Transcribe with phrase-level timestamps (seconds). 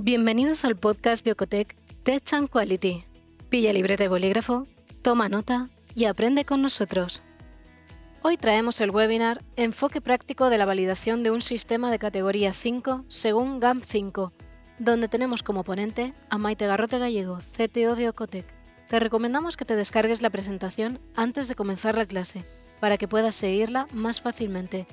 [0.00, 1.74] Bienvenidos al podcast de Ocotec
[2.04, 3.02] Tech and Quality.
[3.48, 4.68] Pilla libreta de bolígrafo,
[5.02, 7.24] toma nota y aprende con nosotros.
[8.22, 13.06] Hoy traemos el webinar Enfoque práctico de la validación de un sistema de categoría 5
[13.08, 14.32] según GAMP 5,
[14.78, 18.46] donde tenemos como ponente a Maite Garrote Gallego, CTO de Ocotec.
[18.88, 22.44] Te recomendamos que te descargues la presentación antes de comenzar la clase,
[22.78, 24.86] para que puedas seguirla más fácilmente.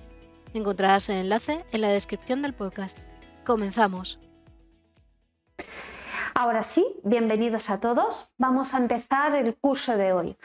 [0.55, 2.97] Encontrarás el enlace en la descripción del podcast.
[3.45, 4.17] Comenzamos.
[6.37, 8.33] Ahora sí, bienvenidos a todos.
[8.37, 10.35] Vamos a empezar el curso de hoy.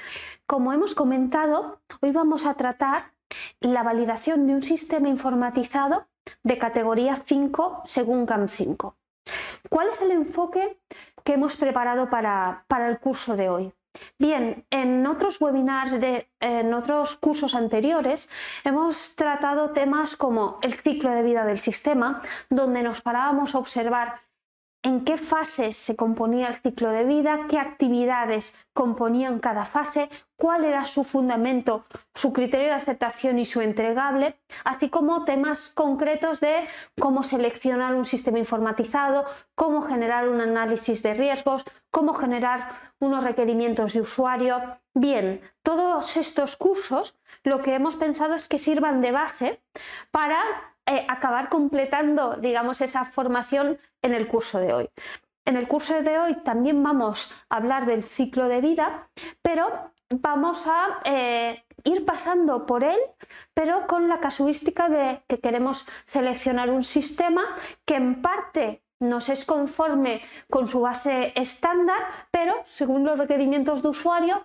[0.46, 3.10] Como hemos comentado, hoy vamos a tratar
[3.58, 6.06] la validación de un sistema informatizado
[6.44, 8.96] de categoría 5 según GAM 5.
[9.68, 10.78] ¿Cuál es el enfoque
[11.24, 13.72] que hemos preparado para, para el curso de hoy?
[14.16, 18.28] Bien, en otros webinars, de, en otros cursos anteriores,
[18.62, 24.20] hemos tratado temas como el ciclo de vida del sistema, donde nos parábamos a observar
[24.82, 30.64] en qué fases se componía el ciclo de vida, qué actividades componían cada fase, cuál
[30.64, 36.66] era su fundamento, su criterio de aceptación y su entregable, así como temas concretos de
[36.98, 42.68] cómo seleccionar un sistema informatizado, cómo generar un análisis de riesgos, cómo generar
[43.00, 44.78] unos requerimientos de usuario.
[44.94, 49.62] Bien, todos estos cursos lo que hemos pensado es que sirvan de base
[50.10, 50.38] para
[50.86, 54.88] eh, acabar completando, digamos, esa formación en el curso de hoy.
[55.44, 59.10] En el curso de hoy también vamos a hablar del ciclo de vida,
[59.42, 62.98] pero vamos a eh, ir pasando por él,
[63.54, 67.42] pero con la casuística de que queremos seleccionar un sistema
[67.84, 71.98] que en parte nos es conforme con su base estándar,
[72.30, 74.42] pero según los requerimientos de usuario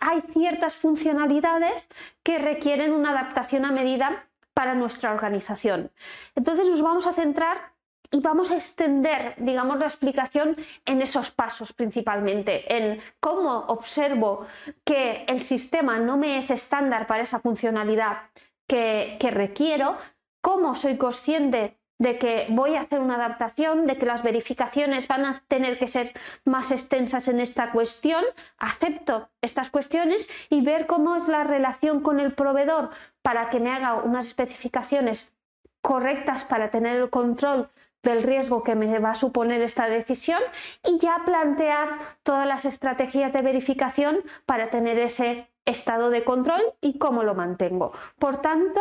[0.00, 1.88] hay ciertas funcionalidades
[2.22, 5.90] que requieren una adaptación a medida para nuestra organización.
[6.34, 7.72] Entonces nos vamos a centrar
[8.10, 10.56] y vamos a extender, digamos, la explicación
[10.86, 14.46] en esos pasos principalmente, en cómo observo
[14.84, 18.30] que el sistema no me es estándar para esa funcionalidad
[18.66, 19.96] que, que requiero,
[20.40, 25.24] cómo soy consciente de que voy a hacer una adaptación, de que las verificaciones van
[25.24, 26.12] a tener que ser
[26.44, 28.24] más extensas en esta cuestión,
[28.56, 32.90] acepto estas cuestiones y ver cómo es la relación con el proveedor
[33.20, 35.34] para que me haga unas especificaciones
[35.82, 37.68] correctas para tener el control
[38.02, 40.40] del riesgo que me va a suponer esta decisión
[40.84, 41.88] y ya plantear
[42.22, 47.92] todas las estrategias de verificación para tener ese estado de control y cómo lo mantengo.
[48.18, 48.80] Por tanto,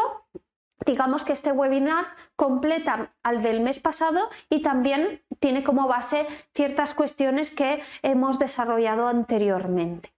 [0.86, 6.94] digamos que este webinar completa al del mes pasado y también tiene como base ciertas
[6.94, 10.14] cuestiones que hemos desarrollado anteriormente.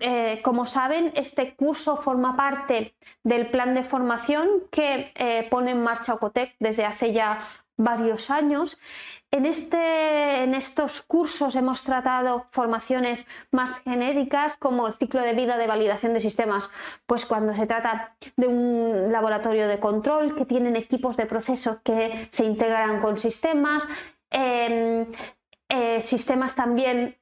[0.00, 5.82] Eh, como saben, este curso forma parte del plan de formación que eh, pone en
[5.82, 7.38] marcha Ocotec desde hace ya
[7.76, 8.78] varios años.
[9.30, 15.56] En, este, en estos cursos hemos tratado formaciones más genéricas como el ciclo de vida
[15.56, 16.70] de validación de sistemas,
[17.06, 22.28] pues cuando se trata de un laboratorio de control que tienen equipos de proceso que
[22.30, 23.86] se integran con sistemas,
[24.30, 25.06] em,
[25.68, 27.16] eh, sistemas también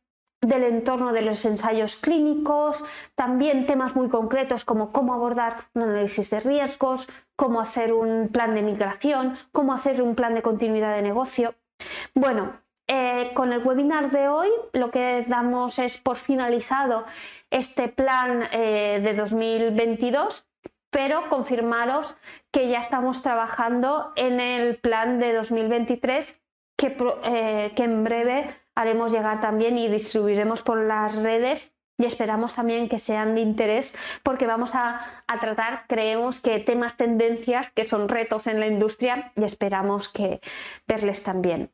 [0.47, 2.85] del entorno de los ensayos clínicos,
[3.15, 8.55] también temas muy concretos como cómo abordar un análisis de riesgos, cómo hacer un plan
[8.55, 11.55] de migración, cómo hacer un plan de continuidad de negocio.
[12.15, 12.53] Bueno,
[12.87, 17.07] eh, con el webinar de hoy lo que damos es por finalizado
[17.51, 20.49] este plan eh, de 2022,
[20.91, 22.17] pero confirmaros
[22.53, 26.43] que ya estamos trabajando en el plan de 2023
[26.77, 32.55] que, eh, que en breve haremos llegar también y distribuiremos por las redes y esperamos
[32.55, 38.09] también que sean de interés porque vamos a, tratar, creemos que temas tendencias que son
[38.09, 40.41] retos en la industria y esperamos que
[40.87, 41.71] verles también.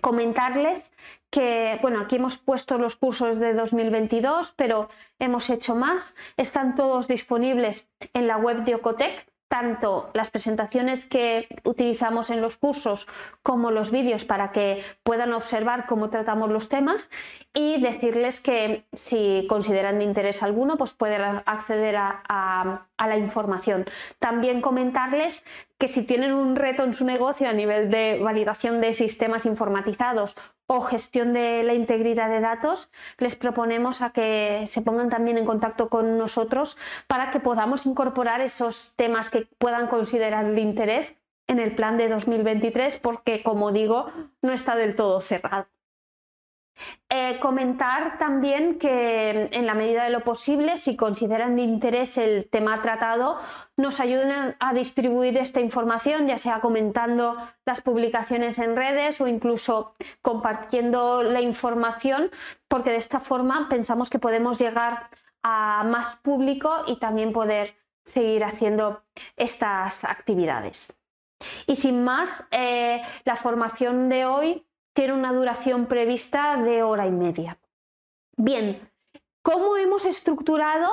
[0.00, 0.92] Comentarles
[1.30, 4.88] que, bueno, aquí hemos puesto los cursos de 2022, pero
[5.18, 6.14] hemos hecho más.
[6.36, 12.56] Están todos disponibles en la web de Ocotec tanto las presentaciones que utilizamos en los
[12.56, 13.08] cursos
[13.42, 17.10] como los vídeos para que puedan observar cómo tratamos los temas
[17.52, 23.84] y decirles que si consideran de interés alguno, pues pueden acceder a, la información.
[24.18, 25.44] También comentarles
[25.78, 30.36] que si tienen un reto en su negocio a nivel de validación de sistemas informatizados
[30.66, 35.46] o gestión de la integridad de datos, les proponemos a que se pongan también en
[35.46, 36.76] contacto con nosotros
[37.06, 41.16] para que podamos incorporar esos temas que puedan considerar de interés
[41.48, 44.12] en el plan de 2023, porque como digo,
[44.42, 45.66] no está del todo cerrado.
[47.08, 52.48] Eh, comentar también que en la medida de lo posible, si consideran de interés el
[52.48, 53.38] tema tratado,
[53.76, 59.94] nos ayuden a distribuir esta información, ya sea comentando las publicaciones en redes o incluso
[60.22, 62.30] compartiendo la información,
[62.68, 65.10] porque de esta forma pensamos que podemos llegar
[65.42, 67.74] a más público y también poder
[68.04, 69.02] seguir haciendo
[69.36, 70.96] estas actividades.
[71.66, 74.66] Y sin más, eh, la formación de hoy
[75.00, 77.56] tiene una duración prevista de hora y media.
[78.36, 78.86] Bien,
[79.40, 80.90] ¿cómo hemos estructurado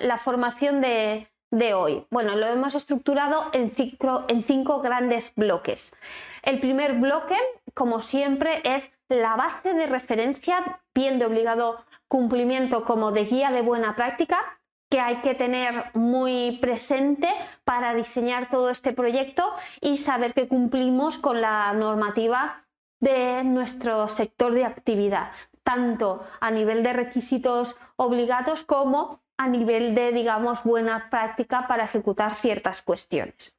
[0.00, 1.28] la formación de,
[1.72, 2.04] hoy?
[2.10, 5.94] Bueno, lo hemos estructurado en cinco, grandes bloques.
[6.42, 7.36] El primer bloque,
[7.74, 13.62] como siempre, es la base de referencia, bien de obligado cumplimiento como de guía de
[13.62, 14.58] buena práctica,
[14.90, 17.28] que hay que tener muy presente
[17.62, 19.48] para diseñar todo este proyecto
[19.80, 22.62] y saber que cumplimos con la normativa
[23.02, 25.32] de nuestro sector de actividad,
[25.64, 32.36] tanto a nivel de requisitos obligados como a nivel de, digamos, buena práctica para ejecutar
[32.36, 33.56] ciertas cuestiones.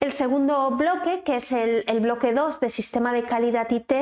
[0.00, 3.92] El segundo bloque, que es el, bloque 2 de sistema de calidad IT,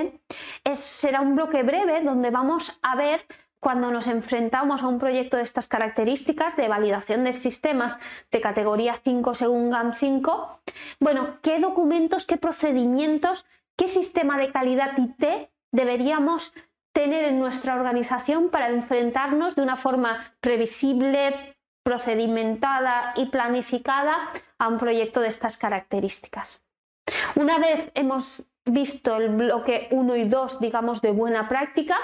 [0.64, 3.26] es, será un bloque breve donde vamos a ver
[3.58, 7.98] cuando nos enfrentamos a un proyecto de estas características de validación de sistemas
[8.30, 10.60] de categoría 5 según GAM 5,
[11.00, 13.44] bueno, qué documentos, qué procedimientos
[13.80, 16.52] qué sistema de calidad IT deberíamos
[16.92, 24.76] tener en nuestra organización para enfrentarnos de una forma previsible, procedimentada y planificada a un
[24.76, 26.62] proyecto de estas características.
[27.36, 31.96] Una vez hemos visto el bloque 1 y 2, digamos, de buena práctica,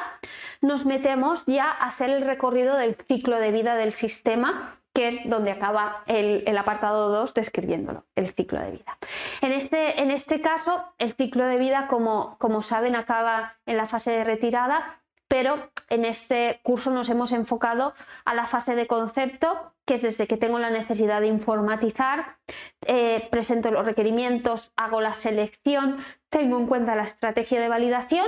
[0.62, 5.28] nos metemos ya a hacer el recorrido del ciclo de vida del sistema que es
[5.28, 8.96] donde acaba el, apartado 2 describiéndolo, el ciclo de vida.
[9.42, 13.84] En este, en este caso, el ciclo de vida, como, como saben, acaba en la
[13.84, 17.92] fase de retirada, pero en este curso nos hemos enfocado
[18.24, 22.38] a la fase de concepto, que es desde que tengo la necesidad de informatizar,
[22.86, 25.98] eh, presento los requerimientos, hago la selección,
[26.30, 28.26] tengo en cuenta la estrategia de validación,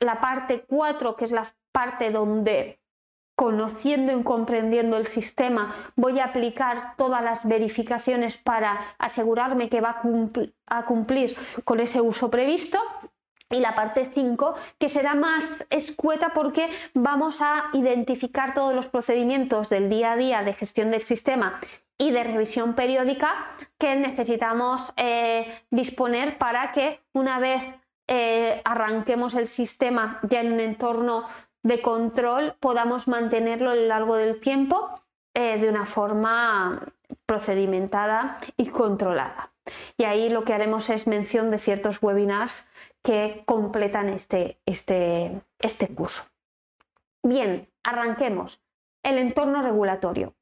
[0.00, 2.81] la parte 4, que es la parte donde
[3.34, 10.00] conociendo y comprendiendo el sistema, voy a aplicar todas las verificaciones para asegurarme que va
[10.66, 12.78] a, cumplir con ese uso previsto.
[13.50, 19.68] Y la parte 5, que será más escueta porque vamos a identificar todos los procedimientos
[19.68, 21.60] del día a día de gestión del sistema
[21.98, 23.46] y de revisión periódica
[23.76, 27.62] que necesitamos eh, disponer para que una vez
[28.08, 31.24] eh, arranquemos el sistema ya en un entorno
[31.62, 34.90] de control podamos mantenerlo a lo largo del tiempo
[35.34, 36.92] eh, de una forma
[37.26, 39.52] procedimentada y controlada.
[39.96, 42.68] Y ahí lo que haremos es mención de ciertos webinars
[43.02, 46.24] que completan este, este, este curso.
[47.22, 48.60] Bien, arranquemos.
[49.02, 50.34] El entorno regulatorio.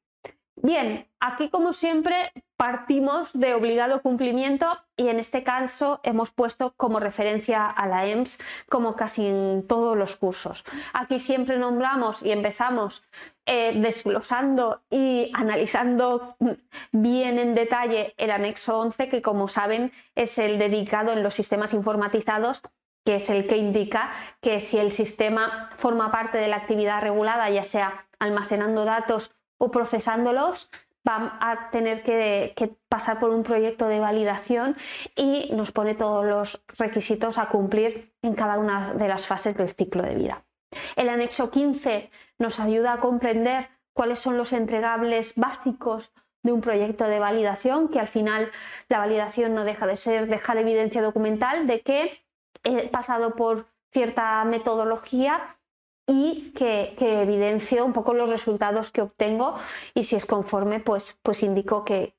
[0.55, 2.31] Bien, aquí como siempre
[2.61, 8.37] partimos de obligado cumplimiento y en este caso hemos puesto como referencia a la EMS
[8.69, 10.63] como casi en todos los cursos.
[10.93, 13.01] Aquí siempre nombramos y empezamos
[13.47, 16.35] eh, desglosando y analizando
[16.91, 21.73] bien en detalle el anexo 11 que como saben es el dedicado en los sistemas
[21.73, 22.61] informatizados
[23.03, 27.49] que es el que indica que si el sistema forma parte de la actividad regulada,
[27.49, 30.69] ya sea almacenando datos o procesándolos,
[31.03, 32.53] van a tener que,
[32.87, 34.75] pasar por un proyecto de validación
[35.15, 39.69] y nos pone todos los requisitos a cumplir en cada una de las fases del
[39.69, 40.43] ciclo de vida.
[40.95, 46.11] El anexo 15 nos ayuda a comprender cuáles son los entregables básicos
[46.43, 48.51] de un proyecto de validación, que al final
[48.89, 52.23] la validación no deja de ser dejar evidencia documental de que
[52.63, 55.57] he pasado por cierta metodología
[56.07, 59.55] y que, evidencio un poco los resultados que obtengo
[59.93, 62.13] y si es conforme, pues, pues indico que,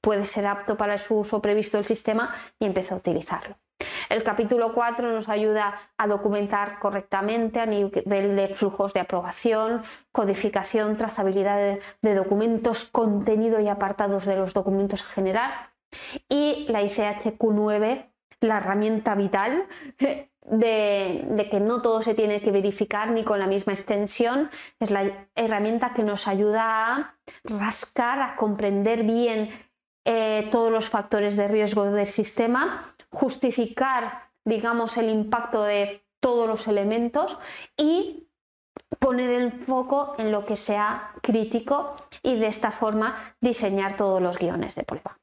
[0.00, 3.56] puede ser apto para su uso previsto el sistema y empiezo a utilizarlo.
[4.10, 9.82] El capítulo 4 nos ayuda a documentar correctamente a nivel de flujos de aprobación,
[10.12, 15.50] codificación, trazabilidad de, de documentos, contenido y apartados de los documentos en general.
[16.28, 19.66] Y la ICHQ9, la herramienta vital,
[20.46, 24.50] de, que no todo se tiene que verificar ni con la misma extensión.
[24.78, 29.50] Es la herramienta que nos ayuda a rascar, a comprender bien
[30.04, 36.68] eh, todos los factores de riesgo del sistema, justificar, digamos, el impacto de todos los
[36.68, 37.38] elementos
[37.76, 38.26] y
[38.98, 44.38] poner el foco en lo que sea crítico y de esta forma diseñar todos los
[44.38, 45.19] guiones de prueba.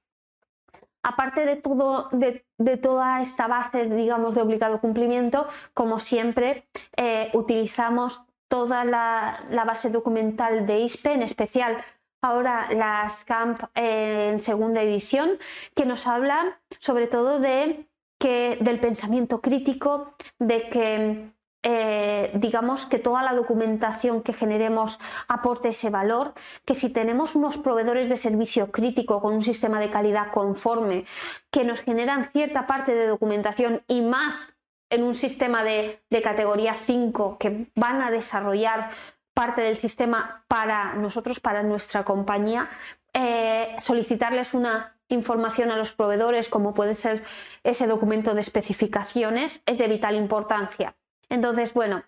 [1.08, 8.24] Aparte de, todo, de, toda esta base, digamos, de obligado cumplimiento, como siempre, eh, utilizamos
[8.50, 11.78] toda la, base documental de ISPE, en especial
[12.22, 15.38] ahora las CAMP en segunda edición,
[15.76, 17.88] que nos hablan sobre todo de
[18.20, 21.32] que, del pensamiento crítico, de que
[21.64, 26.34] eh, digamos que toda la documentación que generemos aporte ese valor,
[26.66, 31.06] que si tenemos unos proveedores de servicio crítico con un sistema de calidad conforme,
[31.52, 34.56] que nos generan cierta parte de documentación y más
[34.90, 38.92] en un sistema de, categoría 5 que van a desarrollar
[39.34, 42.70] parte del sistema para nosotros, para nuestra compañía,
[43.14, 47.24] eh, solicitarles una información a los proveedores, como puede ser
[47.64, 50.96] ese documento de especificaciones, es de vital importancia.
[51.30, 52.04] Entonces, bueno,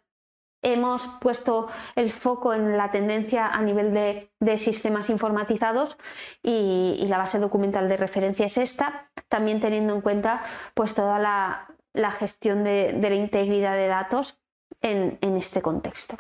[0.62, 5.98] hemos puesto el foco en la tendencia a nivel de, sistemas informatizados
[6.44, 10.42] y, la base documental de referencia es esta, también teniendo en cuenta
[10.74, 14.42] pues toda la, gestión de, la integridad de datos
[14.82, 16.18] en, este contexto.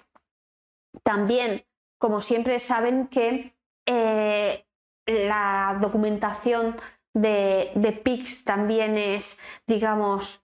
[1.03, 1.65] También,
[1.99, 4.65] como siempre, saben que eh,
[5.05, 6.75] la documentación
[7.13, 10.43] de, de PICS también es, digamos,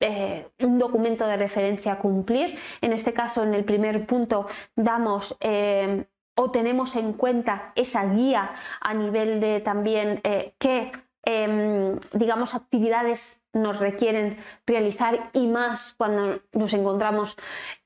[0.00, 2.58] eh, un documento de referencia a cumplir.
[2.80, 8.54] En este caso, en el primer punto, damos eh, o tenemos en cuenta esa guía
[8.80, 10.90] a nivel de también eh, qué,
[11.22, 17.36] em, digamos, actividades nos requieren realizar y más cuando nos encontramos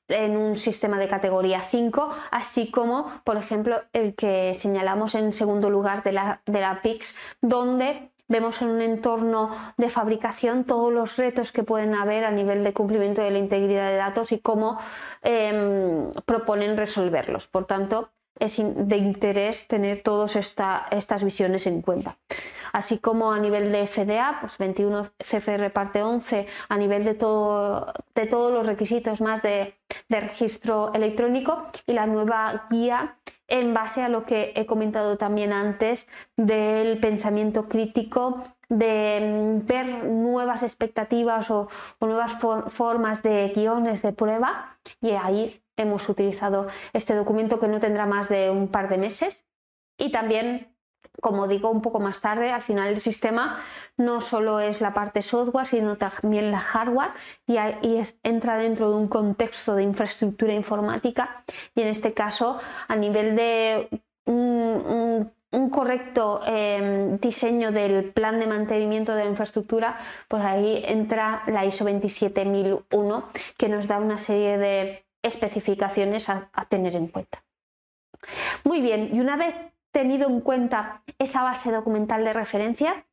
[0.06, 5.70] en un sistema de categoría 5, así como, por ejemplo, el que señalamos en segundo
[5.70, 11.16] lugar de la, de la PIX, donde Vemos en un entorno de fabricación todos los
[11.16, 14.78] retos que pueden haber a nivel de cumplimiento de la integridad de datos y cómo
[15.22, 17.46] em, proponen resolverlos.
[17.48, 22.16] Por tanto, es de interés tener todas estas visiones en cuenta.
[22.74, 27.92] Así como a nivel de FDA, pues 21 CFR parte 11, a nivel de, todo,
[28.16, 29.76] de todos los requisitos más de,
[30.08, 33.16] registro electrónico y la nueva guía
[33.46, 40.04] en base a lo que he comentado también antes del pensamiento crítico, de mm, ver
[40.06, 41.68] nuevas expectativas o,
[42.00, 42.32] nuevas
[42.72, 44.78] formas de guiones de prueba.
[45.00, 49.46] Y ahí hemos utilizado este documento que no tendrá más de un par de meses.
[49.96, 50.73] Y también
[51.24, 53.58] como digo un poco más tarde, al final el sistema
[53.96, 57.12] no solo es la parte software, sino también la hardware
[57.46, 57.56] y,
[58.22, 61.42] entra dentro de un contexto de infraestructura informática
[61.74, 63.88] y en este caso a nivel de
[64.26, 65.32] un,
[65.70, 69.96] correcto em, diseño del plan de mantenimiento de la infraestructura,
[70.28, 76.94] pues ahí entra la ISO 27001 que nos da una serie de especificaciones a tener
[76.96, 77.42] en cuenta.
[78.62, 79.54] Muy bien, y una vez
[79.94, 83.06] tenido en cuenta esa base documental de referencia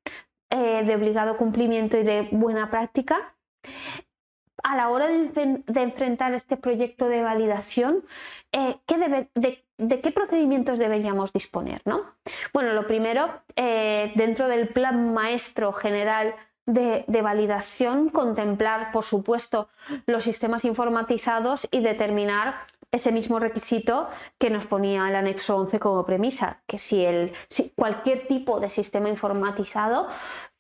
[0.50, 3.36] eh, de obligado cumplimiento y de buena práctica,
[4.64, 8.04] a la hora de, enfrentar este proyecto de validación,
[8.52, 8.78] eh,
[9.36, 11.82] de, qué procedimientos deberíamos disponer?
[11.86, 12.16] ¿no?
[12.52, 16.36] Bueno, lo primero, eh, dentro del plan maestro general
[16.66, 19.70] de, validación, contemplar, por supuesto,
[20.06, 26.06] los sistemas informatizados y determinar ese mismo requisito que nos ponía el anexo 11 como
[26.06, 27.34] premisa, que si, el,
[27.76, 30.08] cualquier tipo de sistema informatizado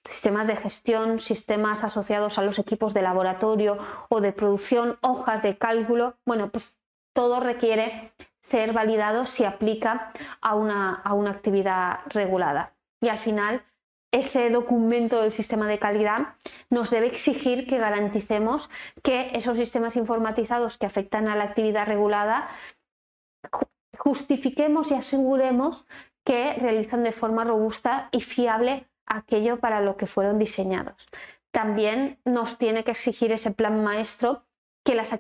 [0.06, 3.78] sistemas de gestión, sistemas asociados a los equipos de laboratorio
[4.10, 6.80] o de producción, hojas de cálculo, bueno, pues
[7.14, 10.12] todo requiere ser validado si aplica
[10.42, 12.76] a una, a una actividad regulada.
[13.02, 13.64] Y al final,
[14.12, 16.36] ese documento del sistema de calidad
[16.70, 18.70] nos debe exigir que garanticemos
[19.02, 22.50] que esos sistemas informatizados que afectan a la actividad regulada
[23.98, 25.86] justifiquemos y aseguremos
[26.26, 31.06] que realizan de forma robusta y fiable aquello para lo que fueron diseñados.
[31.52, 34.46] También nos tiene que exigir ese plan maestro
[34.84, 35.12] que las,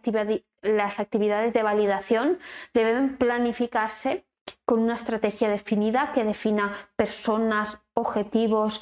[0.61, 2.39] las actividades de validación
[2.73, 4.25] deben planificarse
[4.65, 8.81] con una estrategia definida que defina personas, objetivos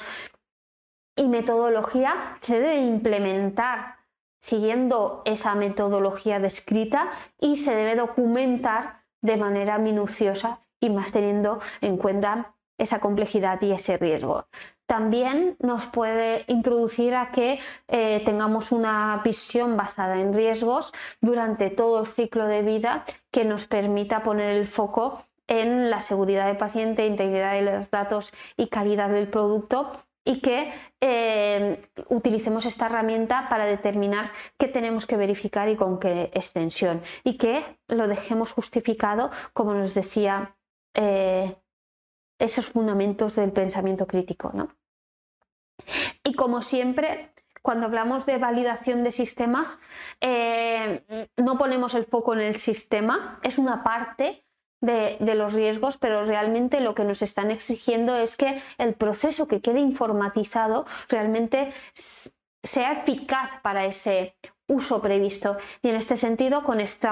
[1.16, 3.96] y metodología, se debe implementar
[4.40, 11.98] siguiendo esa metodología descrita y se debe documentar de manera minuciosa y más teniendo en
[11.98, 14.46] cuenta esa complejidad y ese riesgo.
[14.86, 22.00] También nos puede introducir a que eh, tengamos una visión basada en riesgos durante todo
[22.00, 27.06] el ciclo de vida que nos permita poner el foco en la seguridad del paciente,
[27.06, 29.92] integridad de los datos y calidad del producto
[30.24, 36.30] y que eh, utilicemos esta herramienta para determinar qué tenemos que verificar y con qué
[36.34, 40.56] extensión y que lo dejemos justificado, como nos decía,
[40.94, 41.56] eh,
[42.38, 44.52] esos fundamentos del pensamiento crítico.
[46.22, 49.80] Y como siempre, cuando hablamos de validación de sistemas,
[50.20, 54.44] eh, no ponemos el foco en el sistema, es una parte
[54.80, 59.60] de, los riesgos, pero realmente lo que nos están exigiendo es que el proceso que
[59.60, 61.70] quede informatizado realmente
[62.62, 64.34] sea eficaz para ese
[64.66, 65.56] uso previsto.
[65.82, 67.08] Y en este sentido, con este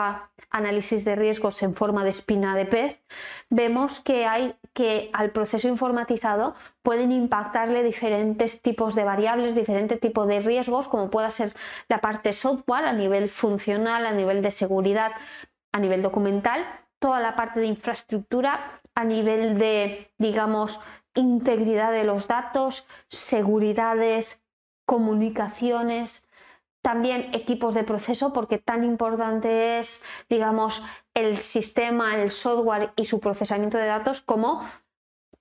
[0.50, 3.02] análisis de riesgos en forma de espina de pez,
[3.50, 10.28] vemos que hay que al proceso informatizado pueden impactarle diferentes tipos de variables, diferentes tipos
[10.28, 11.52] de riesgos, como pueda ser
[11.88, 15.12] la parte software a nivel funcional, a nivel de seguridad,
[15.72, 16.64] a nivel documental,
[16.98, 20.80] toda la parte de infraestructura a nivel de, digamos,
[21.14, 24.42] integridad de los datos, seguridades,
[24.86, 26.26] comunicaciones,
[26.82, 30.82] también equipos de proceso, porque tan importante es, digamos,
[31.14, 34.62] el sistema, el software y su procesamiento de datos como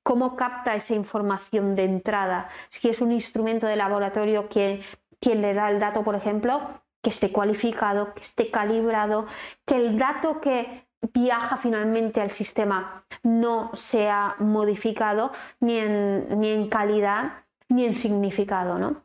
[0.03, 2.47] cómo capta esa información de entrada.
[2.69, 4.81] Si es un instrumento de laboratorio que
[5.19, 9.25] quien le da el dato, por ejemplo, que esté cualificado, que esté calibrado,
[9.65, 16.69] que el dato que viaja finalmente al sistema no sea modificado ni en, ni en
[16.69, 18.77] calidad ni en significado.
[18.77, 19.03] ¿no?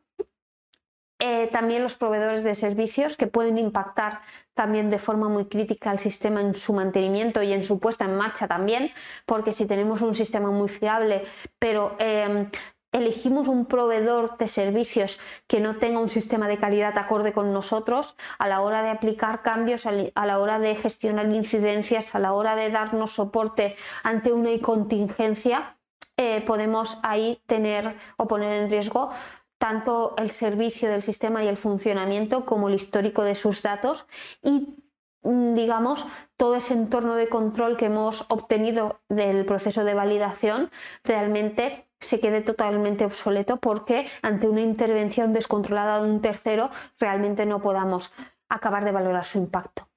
[1.25, 4.23] Eh, también los proveedores de servicios que pueden impactar
[4.55, 8.17] también de forma muy crítica al sistema en su mantenimiento y en su puesta en
[8.17, 8.91] marcha también,
[9.25, 11.25] porque si tenemos un sistema muy fiable,
[11.61, 12.49] pero eh,
[12.93, 18.17] elegimos un proveedor de servicios que no tenga un sistema de calidad acorde con nosotros
[18.39, 22.55] a la hora de aplicar cambios, a la hora de gestionar incidencias, a la hora
[22.55, 25.79] de darnos soporte ante una contingencia,
[26.19, 29.11] eh, podemos ahí tener o poner en riesgo
[29.59, 34.07] tanto el servicio del sistema y el funcionamiento como el histórico de sus datos
[34.43, 34.77] y
[35.23, 36.05] mm, digamos,
[36.37, 40.71] todo ese entorno de control que hemos obtenido del proceso de validación
[41.05, 47.61] realmente se quede totalmente obsoleto porque ante una intervención descontrolada de un tercero realmente no
[47.61, 48.13] podamos
[48.49, 49.89] acabar de valorar su impacto.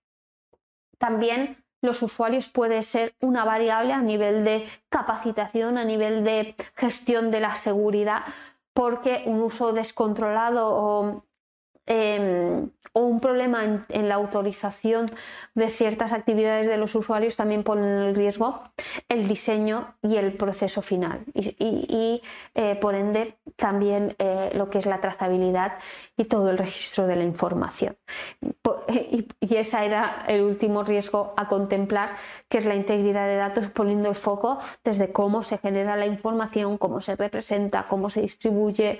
[0.97, 7.31] También los usuarios puede ser una variable a nivel de capacitación, a nivel de gestión
[7.31, 8.23] de la seguridad,
[8.73, 11.25] porque un uso descontrolado o
[11.87, 15.05] Em, o un problema en, la autorización
[15.53, 18.63] de ciertas actividades de los usuarios también ponen en riesgo
[19.07, 22.23] el diseño y el proceso final y,
[22.55, 25.73] eh, por ende también eh, lo que es la trazabilidad
[26.17, 27.97] y todo el registro de la información.
[28.87, 32.15] Y, y ese era el último riesgo a contemplar,
[32.49, 36.77] que es la integridad de datos, poniendo el foco desde cómo se genera la información,
[36.77, 38.99] cómo se representa, cómo se distribuye,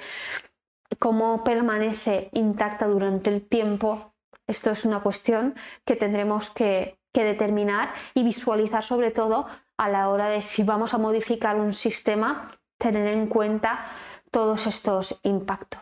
[1.00, 4.14] cómo permanece intacta durante el tiempo,
[4.48, 9.46] esto es una cuestión que tendremos que, determinar y visualizar sobre todo
[9.78, 13.86] a la hora de si vamos a modificar un sistema, tener en cuenta
[14.32, 15.80] todos estos impactos.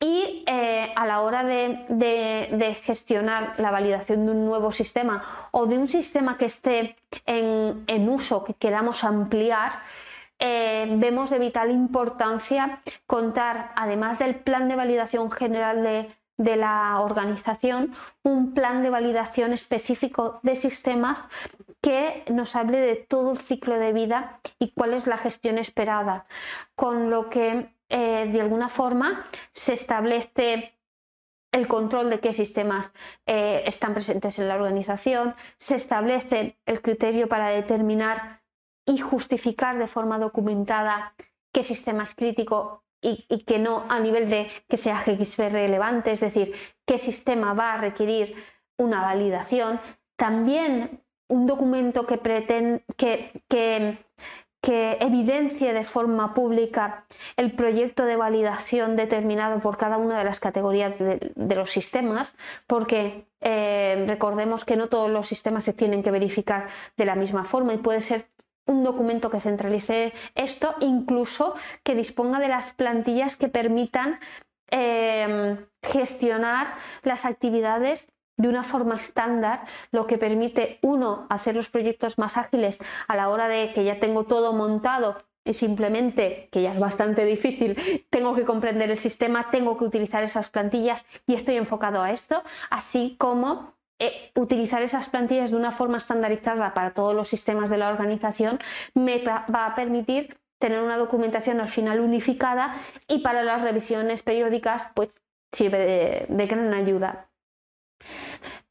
[0.00, 5.22] Y eh, a la hora de, gestionar la validación de un nuevo sistema
[5.52, 9.82] o de un sistema que esté en, en uso, que queramos ampliar,
[10.38, 17.92] eh, vemos de vital importancia contar, además del plan de validación general de, la organización,
[18.22, 21.24] un plan de validación específico de sistemas
[21.80, 26.26] que nos hable de todo el ciclo de vida y cuál es la gestión esperada,
[26.76, 30.78] con lo que eh, de alguna forma se establece
[31.50, 32.92] el control de qué sistemas
[33.26, 38.37] eh, están presentes en la organización, se establece el criterio para determinar
[38.88, 41.14] y justificar de forma documentada
[41.52, 46.20] qué sistema es crítico y, que no a nivel de que sea GXP relevante, es
[46.20, 46.54] decir,
[46.86, 48.34] qué sistema va a requerir
[48.78, 49.78] una validación.
[50.16, 53.98] También un documento que, pretende, que, que,
[55.00, 57.04] evidencie de forma pública
[57.36, 63.26] el proyecto de validación determinado por cada una de las categorías de, los sistemas, porque
[63.40, 67.74] eh, recordemos que no todos los sistemas se tienen que verificar de la misma forma
[67.74, 68.26] y puede ser
[68.68, 74.20] un documento que centralice esto, incluso que disponga de las plantillas que permitan
[74.70, 82.18] em, gestionar las actividades de una forma estándar, lo que permite, uno, hacer los proyectos
[82.18, 82.78] más ágiles
[83.08, 85.16] a la hora de que ya tengo todo montado.
[85.44, 90.22] Y simplemente, que ya es bastante difícil, tengo que comprender el sistema, tengo que utilizar
[90.22, 93.77] esas plantillas y estoy enfocado a esto, así como
[94.34, 98.58] utilizar esas plantillas de una forma estandarizada para todos los sistemas de la organización
[98.94, 104.88] me va a permitir tener una documentación al final unificada y para las revisiones periódicas
[104.94, 105.10] pues
[105.52, 107.28] sirve de, gran ayuda.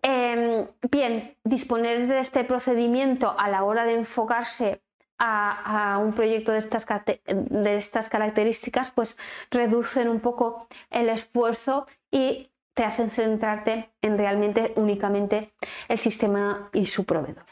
[0.02, 4.82] Em, bien, disponer de este procedimiento a la hora de enfocarse
[5.18, 6.86] a, un proyecto de estas,
[7.26, 9.18] de estas características, pues
[9.50, 15.52] reducen un poco el esfuerzo y te hacen centrarte en realmente únicamente
[15.88, 17.46] el sistema y su proveedor.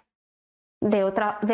[0.79, 1.01] De,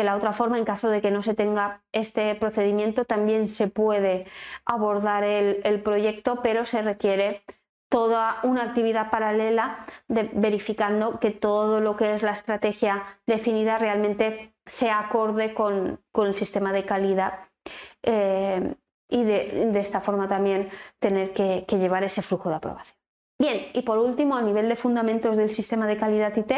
[0.04, 4.26] la otra forma, en caso de que no se tenga este procedimiento, también se puede
[4.66, 7.44] abordar el, proyecto, pero se requiere
[7.88, 14.54] toda una actividad paralela de, verificando que todo lo que es la estrategia definida realmente
[14.66, 17.38] sea acorde con, el sistema de calidad
[18.02, 18.74] eh,
[19.08, 23.01] y de, esta forma también tener que llevar ese flujo de aprobación.
[23.42, 26.52] Bien, y por último, a nivel de fundamentos del sistema de calidad IT,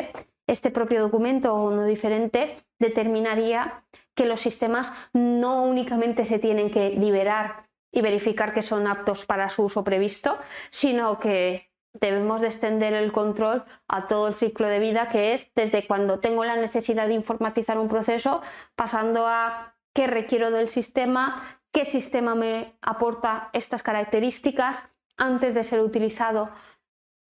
[0.47, 6.91] este propio documento o uno diferente determinaría que los sistemas no únicamente se tienen que
[6.91, 10.37] liberar y verificar que son aptos para su uso previsto,
[10.69, 15.47] sino que debemos de extender el control a todo el ciclo de vida, que es
[15.55, 18.43] desde cuando tengo la necesidad de informatizar un proceso,
[18.77, 25.81] pasando a qué requiero del sistema, qué sistema me aporta estas características antes de ser
[25.81, 26.51] utilizado,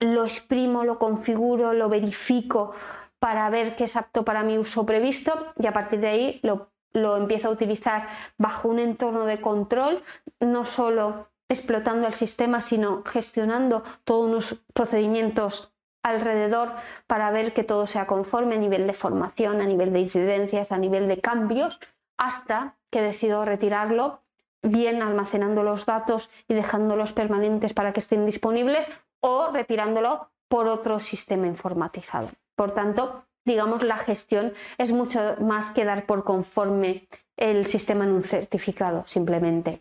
[0.04, 2.72] lo exprimo, lo configuro, lo verifico
[3.18, 6.70] para ver qué es apto para mi uso previsto y a partir de ahí lo,
[7.16, 10.02] empiezo a utilizar bajo un entorno de control,
[10.40, 16.72] no solo explotando el sistema, sino gestionando todos unos procedimientos alrededor
[17.06, 20.76] para ver que todo sea conforme a nivel de formación, a nivel de incidencias, a
[20.76, 21.80] nivel de cambios,
[22.18, 24.20] hasta que decido retirarlo,
[24.62, 28.90] bien almacenando los datos y dejándolos permanentes para que estén disponibles
[29.26, 32.28] o retirándolo por otro sistema informatizado.
[32.54, 37.08] Por tanto, digamos, la gestión es mucho más que dar por conforme
[37.38, 39.80] el sistema en un certificado, simplemente.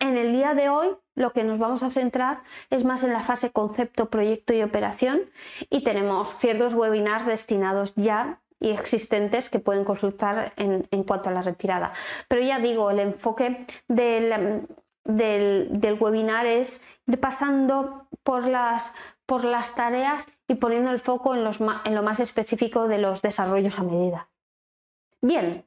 [0.00, 3.20] En el día de hoy lo que nos vamos a centrar es más en la
[3.20, 5.20] fase concepto, proyecto y operación
[5.68, 11.42] y tenemos ciertos webinars destinados ya y existentes que pueden consultar en, cuanto a la
[11.42, 11.92] retirada.
[12.28, 14.66] Pero ya digo, el enfoque del,
[15.04, 18.92] del, webinar es ir pasando por las,
[19.26, 23.22] por las tareas y poniendo el foco en, los, en lo más específico de los
[23.22, 24.28] desarrollos a medida.
[25.20, 25.64] Bien,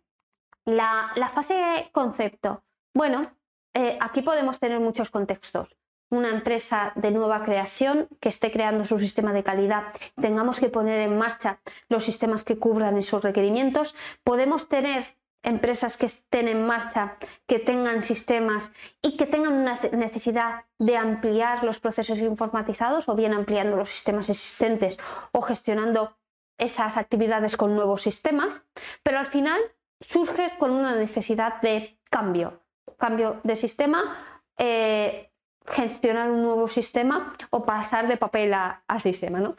[0.66, 2.64] la, la fase concepto.
[2.94, 3.32] Bueno,
[3.74, 5.78] eh, aquí podemos tener muchos contextos.
[6.10, 11.02] Una empresa de nueva creación que esté creando su sistema de calidad, tengamos que poner
[11.02, 13.96] en marcha los sistemas que cubran esos requerimientos.
[14.24, 15.17] Podemos tener
[15.48, 17.16] empresas que estén en marcha,
[17.48, 23.34] que tengan sistemas y que tengan una necesidad de ampliar los procesos informatizados o bien
[23.34, 24.98] ampliando los sistemas existentes
[25.32, 26.18] o gestionando
[26.58, 28.62] esas actividades con nuevos sistemas,
[29.04, 29.62] pero al final
[30.02, 32.62] surge con una necesidad de cambio,
[32.98, 35.32] cambio de sistema, eh,
[35.66, 39.56] gestionar un nuevo sistema o pasar de papel a, sistema.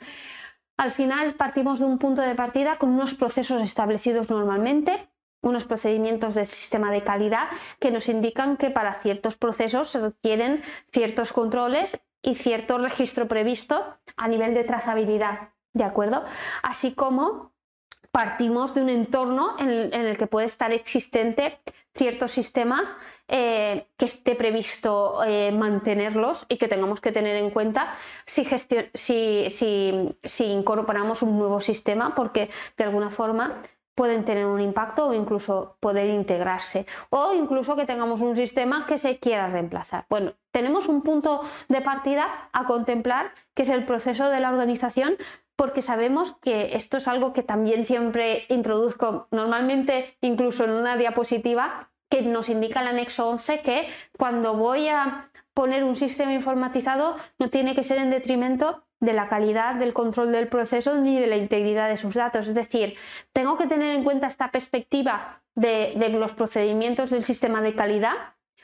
[0.77, 5.09] Al final partimos de un punto de partida con unos procesos establecidos normalmente,
[5.41, 7.49] unos procedimientos del sistema de calidad
[7.79, 13.99] que nos indican que para ciertos procesos se requieren ciertos controles y cierto registro previsto
[14.17, 16.25] a nivel de trazabilidad, ¿de acuerdo?
[16.63, 17.53] Así como
[18.11, 21.61] partimos de un entorno en el que puede estar existente
[21.95, 22.97] ciertos sistemas
[23.27, 27.93] eh, que esté previsto eh, mantenerlos y que tengamos que tener en cuenta
[28.25, 28.47] si,
[28.95, 32.49] si, incorporamos un nuevo sistema, porque
[32.79, 33.61] de alguna forma
[33.99, 38.97] pueden tener un impacto o incluso poder integrarse o incluso que tengamos un sistema que
[38.97, 40.07] se quiera reemplazar.
[40.09, 45.17] Bueno, tenemos un punto de partida a contemplar que es el proceso de la organización
[45.57, 51.91] porque sabemos que esto es algo que también siempre introduzco normalmente incluso en una diapositiva
[52.09, 57.51] que nos indica el anexo 11 que cuando voy a poner un sistema informatizado no
[57.51, 61.37] tiene que ser en detrimento de la calidad del control del proceso ni de la
[61.37, 62.49] integridad de sus datos.
[62.49, 62.97] Es decir,
[63.33, 68.15] tengo que tener en cuenta esta perspectiva de, los procedimientos del sistema de calidad,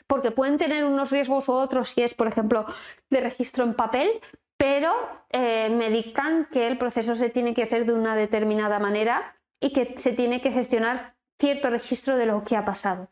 [0.07, 2.65] porque pueden tener unos riesgos u otros si es, por ejemplo,
[3.09, 4.09] de registro en papel,
[4.57, 4.93] pero
[5.31, 9.73] eh, me dictan que el proceso se tiene que hacer de una determinada manera y
[9.73, 13.09] que se tiene que gestionar cierto registro de lo que ha pasado.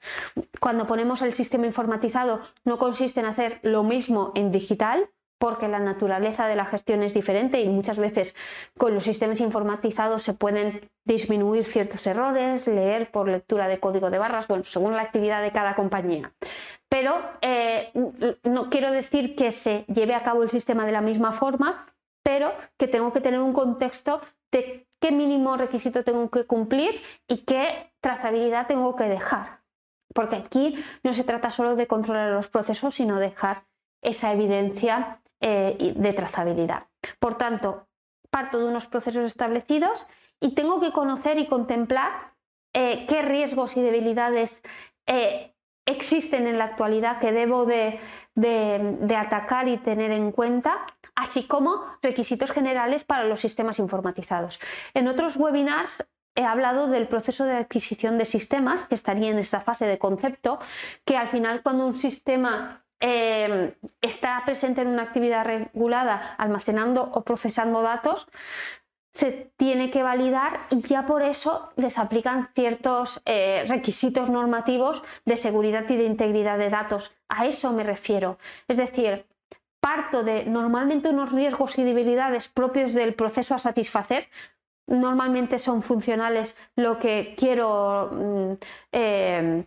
[0.59, 5.09] Cuando ponemos el sistema informatizado no consiste en hacer lo mismo en digital,
[5.43, 8.33] porque la naturaleza de la gestión es diferente y muchas veces
[8.77, 14.19] con los sistemas informatizados se pueden disminuir ciertos errores, leer por lectura de código de
[14.19, 16.31] barras, bueno, según la actividad de cada compañía.
[16.87, 17.91] Pero eh,
[18.45, 21.87] no quiero decir que se lleve a cabo el sistema de la misma forma,
[22.23, 27.39] pero que tengo que tener un contexto de qué mínimo requisito tengo que cumplir y
[27.39, 29.59] qué trazabilidad tengo que dejar.
[30.15, 33.65] Porque aquí no se trata solo de controlar los procesos, sino dejar
[34.01, 36.87] esa evidencia eh, de trazabilidad.
[37.19, 37.89] Por tanto,
[38.29, 40.05] parto de unos procesos establecidos
[40.39, 42.33] y tengo que conocer y contemplar
[42.73, 44.63] eh, qué riesgos y debilidades
[45.05, 45.53] eh,
[45.85, 47.99] existen en la actualidad que debo de,
[49.17, 54.61] atacar y tener en cuenta, así como requisitos generales para los sistemas informatizados.
[54.93, 59.59] En otros webinars he hablado del proceso de adquisición de sistemas, que estaría en esta
[59.59, 60.59] fase de concepto,
[61.03, 67.21] que al final cuando un sistema eh, está presente en una actividad regulada, almacenando o
[67.25, 68.29] procesando datos,
[69.13, 75.35] se tiene que validar y ya por eso les aplican ciertos eh, requisitos normativos de
[75.35, 77.11] seguridad y de integridad de datos.
[77.27, 78.37] A eso me refiero.
[78.69, 79.25] Es decir,
[79.81, 84.29] parto de normalmente unos riesgos y debilidades propios del proceso a satisfacer.
[84.87, 88.53] Normalmente son funcionales lo que quiero, mm,
[88.93, 89.65] eh,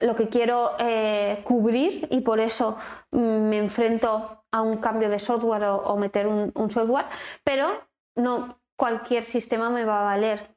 [0.00, 2.76] lo que quiero eh, cubrir y por eso
[3.10, 7.06] mm, me enfrento a un cambio de software o, meter un, software,
[7.44, 7.68] pero
[8.14, 10.54] no cualquier sistema me va a valer.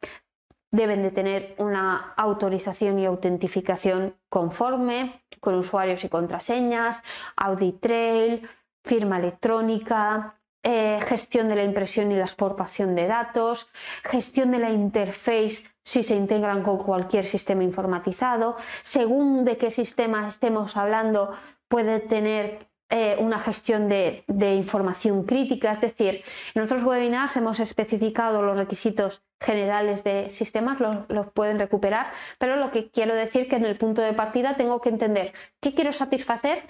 [0.71, 7.01] Deben de tener una autorización y autentificación conforme, con usuarios y contraseñas,
[7.35, 8.47] audit trail,
[8.83, 13.69] firma electrónica, eh, gestión de la impresión y la exportación de datos,
[14.03, 20.27] gestión de la interface si se integran con cualquier sistema informatizado, según de qué sistema
[20.27, 21.31] estemos hablando,
[21.67, 24.23] puede tener eh, una gestión de,
[24.55, 26.23] información crítica, es decir,
[26.55, 32.71] en otros webinars hemos especificado los requisitos generales de sistemas, los, pueden recuperar, pero lo
[32.71, 36.63] que quiero decir que en el punto de partida tengo que entender qué quiero satisfacer,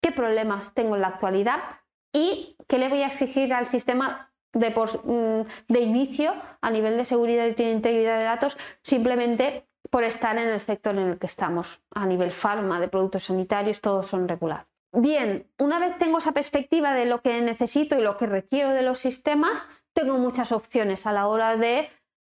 [0.00, 1.58] qué problemas tengo en la actualidad
[2.12, 7.04] y qué le voy a exigir al sistema de, mm, de inicio a nivel de
[7.04, 11.26] seguridad y de integridad de datos, simplemente por estar en el sector en el que
[11.26, 11.82] estamos.
[11.94, 14.66] A nivel farma, de productos sanitarios, todos son regulados.
[14.92, 18.82] Bien, una vez tengo esa perspectiva de lo que necesito y lo que requiero de
[18.82, 21.90] los sistemas, tengo muchas opciones a la hora de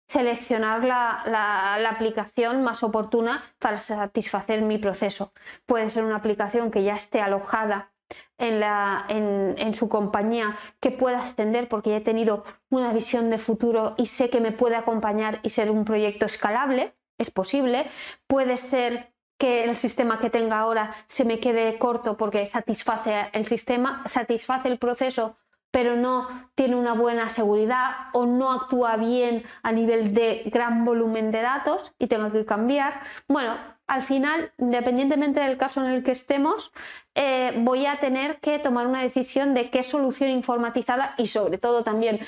[0.08, 5.32] seleccionar la, aplicación más oportuna para satisfacer mi proceso.
[5.66, 7.91] Puede ser una aplicación que ya esté alojada
[8.38, 14.30] en, su compañía, que pueda extender porque he tenido una visión de futuro y sé
[14.30, 17.88] que me puede acompañar y ser un proyecto escalable, es posible.
[18.26, 23.44] Puede ser que el sistema que tenga ahora se me quede corto porque satisface el
[23.44, 25.36] sistema, satisface el proceso,
[25.72, 31.32] pero no tiene una buena seguridad o no actúa bien a nivel de gran volumen
[31.32, 33.00] de datos y tengo que cambiar.
[33.26, 33.56] Bueno,
[33.92, 36.72] al final, independientemente del caso en el que estemos,
[37.14, 41.84] eh, voy a tener que tomar una decisión de qué solución informatizada y sobre todo
[41.84, 42.18] también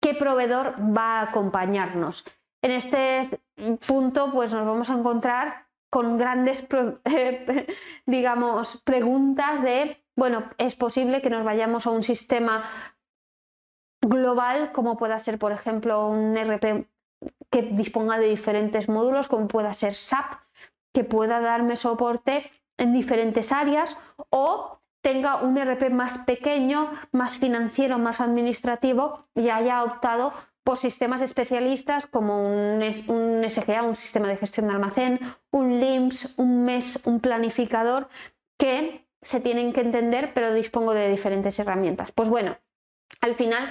[0.00, 2.24] qué proveedor va a acompañarnos.
[2.62, 3.22] En este
[3.88, 6.64] punto, pues nos vamos a encontrar con grandes,
[8.06, 12.62] digamos, preguntas de, bueno, es posible que nos vayamos a un sistema
[14.00, 16.86] global, como pueda ser, por ejemplo, un RP
[17.50, 20.34] que disponga de diferentes módulos, como pueda ser SAP,
[20.92, 23.96] que pueda darme soporte en diferentes áreas,
[24.30, 30.32] o tenga un RP más pequeño, más financiero, más administrativo y haya optado
[30.64, 36.38] por sistemas especialistas como un, un, SGA, un sistema de gestión de almacén, un LIMS,
[36.38, 38.08] un MES, un planificador,
[38.58, 42.12] que se tienen que entender, pero dispongo de diferentes herramientas.
[42.12, 42.58] Pues bueno,
[43.20, 43.68] al final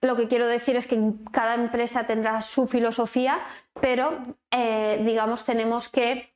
[0.00, 0.98] lo que quiero decir es que
[1.32, 3.40] cada empresa tendrá su filosofía,
[3.80, 4.18] pero
[4.50, 6.34] eh, digamos tenemos que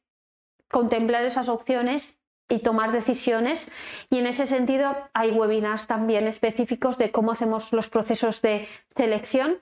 [0.73, 3.69] contemplar esas opciones y tomar decisiones.
[4.11, 9.61] Y en ese sentido hay webinars también específicos de cómo hacemos los procesos de selección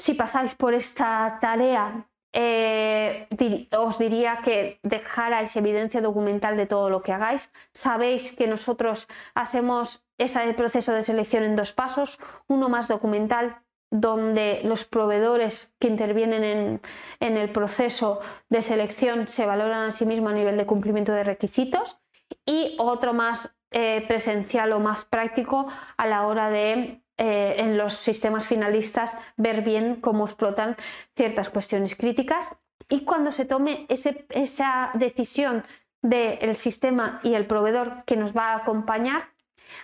[0.00, 3.28] si pasáis por esta tarea, eh,
[3.76, 7.50] os diría que dejarais evidencia documental de todo lo que hagáis.
[7.74, 14.60] Sabéis que nosotros hacemos ese proceso de selección en dos pasos, uno más documental donde
[14.64, 16.80] los proveedores que intervienen
[17.20, 21.24] en, el proceso de selección se valoran a sí mismos a nivel de cumplimiento de
[21.24, 21.98] requisitos
[22.46, 27.94] y otro más eh, presencial o más práctico a la hora de eh, en los
[27.94, 30.76] sistemas finalistas ver bien cómo explotan
[31.16, 32.56] ciertas cuestiones críticas.
[32.88, 35.64] Y cuando se tome esa decisión
[36.00, 39.34] del sistema y el proveedor que nos va a acompañar,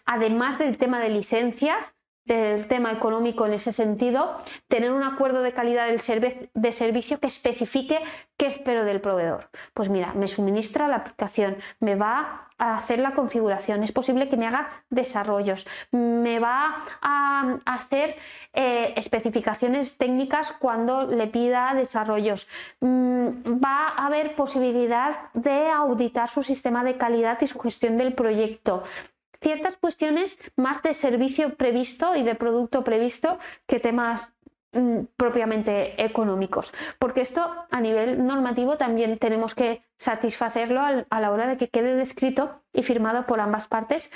[0.06, 1.95] además del tema de licencias,
[2.26, 6.00] del tema económico en ese sentido, tener un acuerdo de calidad del
[6.54, 8.00] de servicio que especifique
[8.36, 9.48] qué espero del proveedor.
[9.72, 14.36] Pues mira, me suministra la aplicación, me va a hacer la configuración, es posible que
[14.36, 18.16] me haga desarrollos, me va a hacer
[18.54, 22.48] eh, especificaciones técnicas cuando le pida desarrollos,
[22.80, 23.28] mm,
[23.62, 28.82] va a haber posibilidad de auditar su sistema de calidad y su gestión del proyecto
[29.46, 34.34] ciertas cuestiones más de servicio previsto y de producto previsto que temas
[34.72, 41.46] mm, propiamente económicos, porque esto a nivel normativo también tenemos que satisfacerlo a la hora
[41.46, 44.10] de que quede descrito y firmado por ambas partes,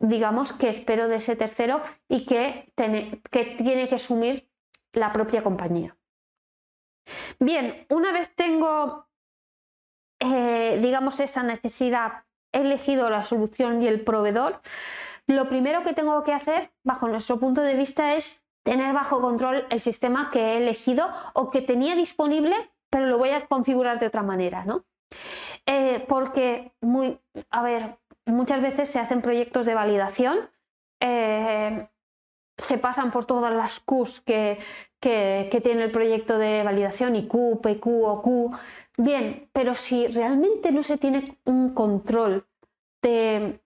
[0.00, 4.50] digamos que espero de ese tercero y que, tiene que asumir
[4.92, 5.96] la propia compañía.
[7.40, 9.08] Bien, una vez tengo,
[10.20, 14.60] eh, digamos, esa necesidad, he elegido la solución y el proveedor,
[15.26, 19.66] lo primero que tengo que hacer, bajo nuestro punto de vista, es tener bajo control
[19.70, 22.54] el sistema que he elegido o que tenía disponible,
[22.90, 24.84] pero lo voy a configurar de otra manera, ¿no?
[25.66, 30.50] Eh, porque, muy, a ver, muchas veces se hacen proyectos de validación,
[31.00, 31.88] eh,
[32.56, 34.58] se pasan por todas las Qs que,
[34.98, 38.58] que, tiene el proyecto de validación, IQ, PQ o Q.
[39.00, 42.48] Bien, pero si realmente no se tiene un control
[43.00, 43.60] de,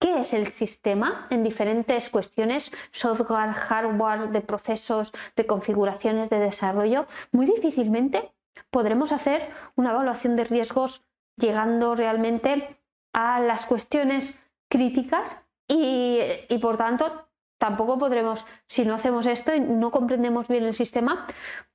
[0.00, 7.06] qué es el sistema en diferentes cuestiones, software, hardware, de procesos, de configuraciones de desarrollo,
[7.30, 8.32] muy difícilmente
[8.70, 11.04] podremos hacer una evaluación de riesgos
[11.36, 12.76] llegando realmente
[13.12, 16.18] a las cuestiones críticas y,
[16.60, 17.28] por tanto
[17.62, 21.28] tampoco podremos, si no hacemos esto y no comprendemos bien el sistema,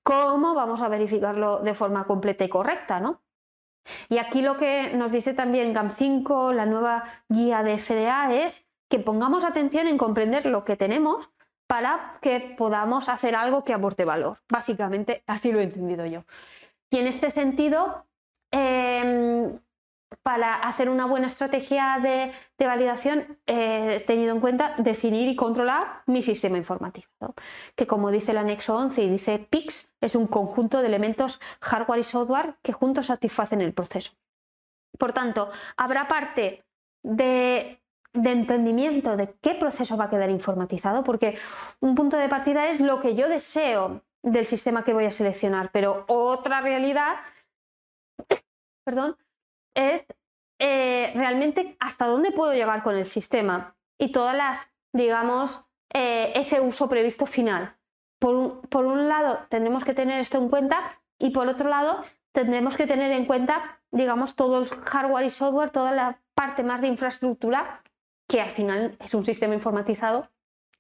[0.04, 3.00] ¿cómo vamos a verificarlo de forma completa y correcta?
[3.00, 3.22] ¿no?
[4.10, 9.00] Y aquí lo que nos dice también GAM5, la nueva guía de FDA, es que
[9.00, 11.30] pongamos atención en comprender lo que tenemos
[11.68, 14.40] para que podamos hacer algo que aporte valor.
[14.50, 16.26] Básicamente, así lo he entendido yo.
[16.90, 18.06] Y en este sentido,
[18.52, 19.58] em,
[20.28, 26.22] para hacer una buena estrategia de, validación he tenido en cuenta definir y controlar mi
[26.22, 27.34] sistema informatizado,
[27.78, 32.02] que como dice el anexo 11 y dice PIX, es un conjunto de elementos hardware
[32.02, 34.12] y software que juntos satisfacen el proceso.
[35.00, 36.66] Por tanto, habrá parte
[37.04, 41.38] de, de entendimiento de qué proceso va a quedar informatizado, porque
[41.80, 45.72] un punto de partida es lo que yo deseo del sistema que voy a seleccionar,
[45.72, 47.16] pero otra realidad,
[48.84, 49.16] perdón,
[49.78, 50.04] es
[50.60, 55.64] eh, realmente hasta dónde puedo llegar con el sistema y todas las, digamos,
[55.94, 57.78] eh, ese uso previsto final.
[58.20, 62.04] Por un, por un lado, tendremos que tener esto en cuenta y por otro lado,
[62.32, 66.82] tendremos que tener en cuenta, digamos, todo el hardware y software, toda la parte más
[66.82, 67.84] de infraestructura,
[68.28, 70.30] que al final es un sistema informatizado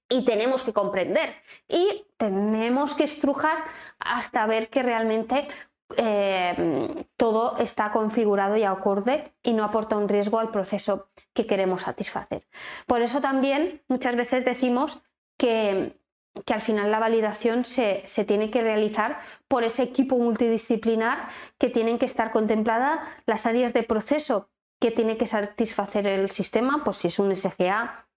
[0.10, 1.36] y tenemos que comprender
[1.67, 3.63] y tenemos que estrujar
[3.99, 5.47] hasta ver que realmente
[5.95, 11.84] eh, todo está configurado y acorde y no aporta un riesgo al proceso que queremos
[11.84, 12.47] satisfacer.
[12.88, 15.02] Por eso también muchas veces decimos
[15.38, 15.97] que,
[16.45, 22.06] al final la validación se, tiene que realizar por ese equipo multidisciplinar que tienen que
[22.06, 27.17] estar contempladas las áreas de proceso que tiene que satisfacer el sistema, pues si es
[27.17, 28.08] un SGA,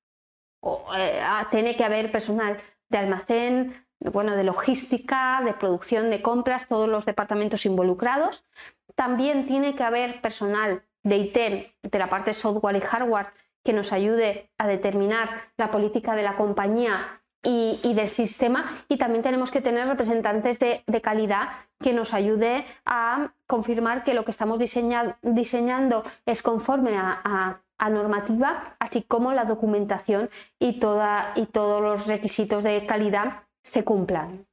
[0.60, 2.58] o, eh, tiene que haber personal
[2.90, 8.44] de almacén, bueno, de logística, de producción, de compras, todos los departamentos involucrados.
[8.94, 11.36] También tiene que haber personal de IT,
[11.82, 13.28] de la parte software y hardware,
[13.62, 18.84] que nos ayude a determinar la política de la compañía y, del sistema.
[18.88, 21.48] Y también tenemos que tener representantes de, calidad
[21.80, 27.60] que nos ayude a confirmar que lo que estamos diseñando es conforme a,
[27.90, 34.46] normativa, así como la documentación y, toda, y todos los requisitos de calidad se cumplan.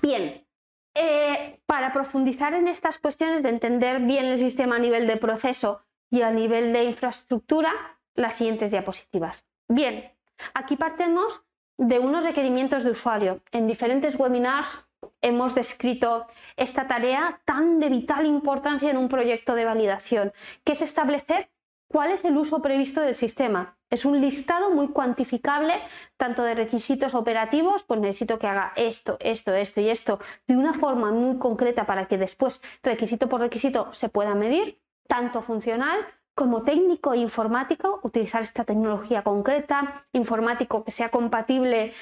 [0.00, 0.46] Bien,
[0.94, 5.82] eh, para profundizar en estas cuestiones de entender bien el sistema a nivel de proceso
[6.10, 7.72] y a nivel de infraestructura,
[8.14, 9.46] las siguientes diapositivas.
[9.68, 10.12] Bien,
[10.54, 11.42] aquí partimos
[11.78, 13.40] de unos requerimientos de usuario.
[13.52, 14.84] En diferentes webinars
[15.22, 20.32] hemos descrito esta tarea tan de vital importancia en un proyecto de validación,
[20.64, 21.50] que es establecer
[21.92, 25.74] cuál es el uso previsto del sistema, es un listado muy cuantificable,
[26.16, 30.72] tanto de requisitos operativos, pues necesito que haga esto, esto, esto y esto de una
[30.72, 36.00] forma muy concreta para que después, requisito por requisito, se pueda medir, tanto funcional
[36.34, 41.92] como técnico e informático, utilizar esta tecnología concreta, informático que sea compatible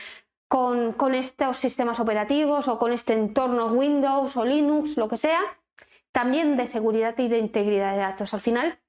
[0.47, 5.41] con, con estos sistemas operativos o con este entorno Windows o Linux, lo que sea.
[6.13, 8.35] También de seguridad y de integridad de datos.
[8.35, 8.80] Al final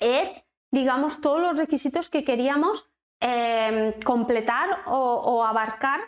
[0.00, 2.88] es digamos, todos los requisitos que queríamos
[3.20, 6.00] em, completar o, abarcar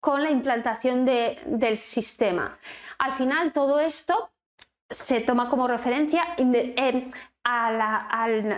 [0.00, 2.58] con la implantación del sistema.
[2.98, 4.30] Al final, todo esto
[4.90, 6.54] se toma como referencia en,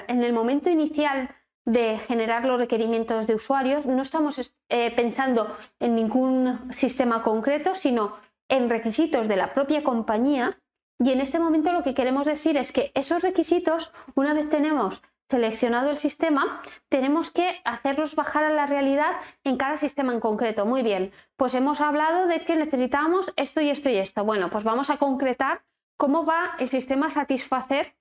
[0.07, 1.35] el momento inicial
[1.65, 3.87] de generar los requerimientos de usuarios.
[3.87, 8.17] No estamos eh, pensando en ningún sistema concreto, sino
[8.49, 10.51] en requisitos de la propia compañía.
[10.99, 15.03] Y en este momento lo que queremos decir es que esos requisitos, una vez tenemos
[15.29, 19.13] seleccionado el sistema, tenemos que hacerlos bajar a la realidad
[19.45, 20.67] en cada sistema en concreto.
[20.67, 24.25] Muy bien, pues hemos hablado de que necesitamos esto y esto y esto.
[24.25, 25.65] Bueno, pues vamos a concretar
[25.97, 27.95] cómo va el sistema a satisfacer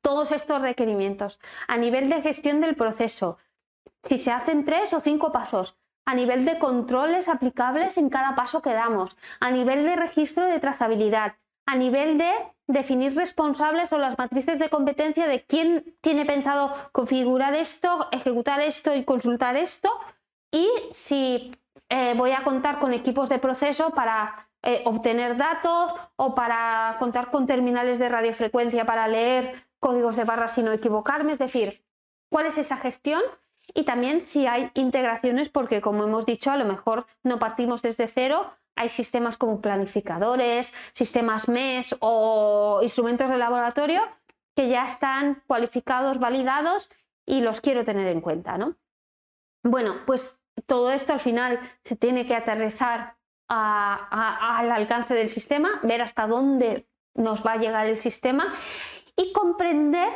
[0.00, 3.38] todos estos requerimientos a nivel de gestión del proceso,
[4.08, 8.62] si se hacen tres o cinco pasos, a nivel de controles aplicables en cada paso
[8.62, 11.34] que damos, a nivel de registro de trazabilidad,
[11.70, 12.32] a nivel de
[12.66, 18.94] definir responsables o las matrices de competencia de quién tiene pensado configurar esto, ejecutar esto
[18.94, 19.88] y consultar esto,
[20.50, 21.52] y si
[21.88, 27.30] eh, voy a contar con equipos de proceso para eh, obtener datos o para contar
[27.30, 31.84] con terminales de radiofrecuencia para leer códigos de barras y no equivocarme, es decir,
[32.30, 33.22] cuál es esa gestión
[33.74, 38.08] y también si hay integraciones, porque como hemos dicho, a lo mejor no partimos desde
[38.08, 44.00] cero, hay sistemas como planificadores, sistemas MES o instrumentos de laboratorio
[44.56, 46.88] que ya están cualificados, validados
[47.26, 48.76] y los quiero tener en cuenta, ¿no?
[49.62, 53.18] Bueno, pues todo esto al final se tiene que aterrizar
[53.48, 58.50] al alcance del sistema, ver hasta dónde nos va a llegar el sistema
[59.14, 60.08] y comprender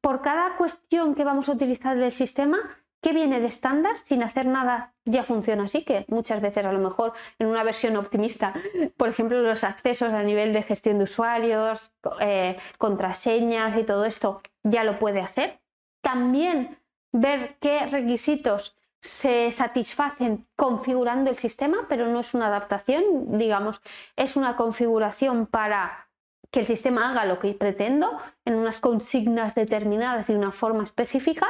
[0.00, 2.58] por cada cuestión que vamos a utilizar del sistema,
[3.00, 6.78] qué viene de estándar, sin hacer nada, ya funciona así, que muchas veces a lo
[6.78, 8.54] mejor en una versión optimista,
[8.96, 14.40] por ejemplo, los accesos a nivel de gestión de usuarios, eh, contraseñas y todo esto,
[14.62, 15.60] ya lo puede hacer.
[16.02, 16.78] También
[17.12, 23.80] ver qué requisitos se satisfacen configurando el sistema, pero no es una adaptación, digamos,
[24.16, 26.08] es una configuración para
[26.50, 31.46] que el sistema haga lo que pretendo en unas consignas determinadas de una forma específica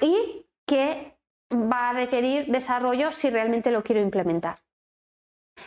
[0.00, 1.16] y que
[1.52, 4.62] va a requerir desarrollo si realmente lo quiero implementar.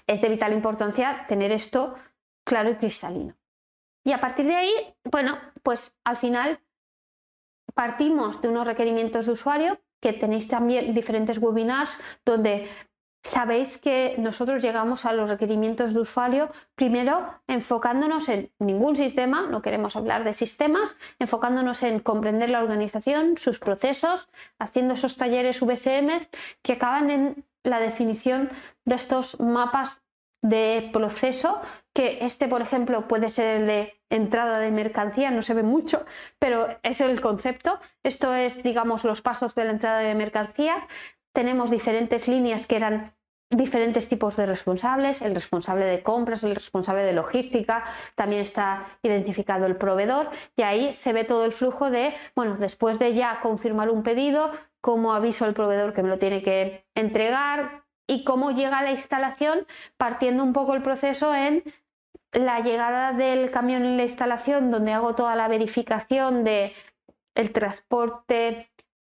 [0.07, 1.95] Es de vital importancia tener esto
[2.45, 3.35] claro y cristalino.
[4.03, 4.71] Y a partir de ahí,
[5.11, 6.59] bueno, pues al final
[7.73, 12.69] partimos de unos requerimientos de usuario que tenéis también diferentes webinars donde
[13.21, 19.61] Sabéis que nosotros llegamos a los requerimientos de usuario primero enfocándonos en ningún sistema, no
[19.61, 26.09] queremos hablar de sistemas, enfocándonos en comprender la organización, sus procesos, haciendo esos talleres VSM
[26.61, 28.49] que acaban en la definición
[28.85, 30.01] de estos mapas
[30.41, 31.59] de proceso,
[31.93, 36.05] que este, por ejemplo, puede ser el de entrada de mercancía, no se ve mucho,
[36.39, 37.77] pero es el concepto.
[38.03, 40.87] Esto es, digamos, los pasos de la entrada de mercancía
[41.33, 43.13] tenemos diferentes líneas que eran
[43.51, 47.83] diferentes tipos de responsables, el responsable de compras, el responsable de logística,
[48.15, 52.99] también está identificado el proveedor y ahí se ve todo el flujo de, bueno, después
[52.99, 54.51] de ya confirmar un pedido,
[54.81, 59.65] cómo aviso al proveedor que me lo tiene que entregar y cómo llega la instalación,
[59.97, 61.63] partiendo un poco el proceso en
[62.31, 66.73] la llegada del camión en la instalación, donde hago toda la verificación de
[67.35, 68.69] el transporte,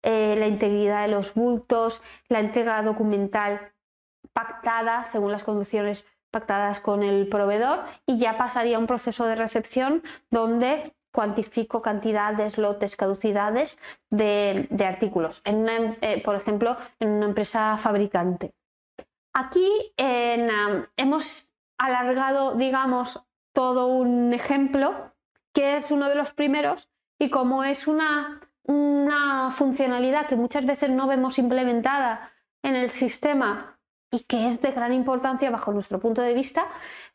[0.02, 3.72] eh, la integridad de los bultos, la entrega documental
[4.32, 10.02] pactada según las condiciones pactadas con el proveedor y ya pasaría un proceso de recepción
[10.30, 13.78] donde cuantifico cantidades, lotes, caducidades
[14.10, 18.54] de, artículos, en eh, por ejemplo, en una empresa fabricante.
[19.34, 23.22] Aquí hemos alargado, digamos,
[23.54, 25.12] todo un ejemplo
[25.54, 26.88] que es uno de los primeros
[27.18, 32.32] y como es una una funcionalidad que muchas veces no vemos implementada
[32.62, 33.78] en el sistema
[34.10, 36.66] y que es de gran importancia bajo nuestro punto de vista,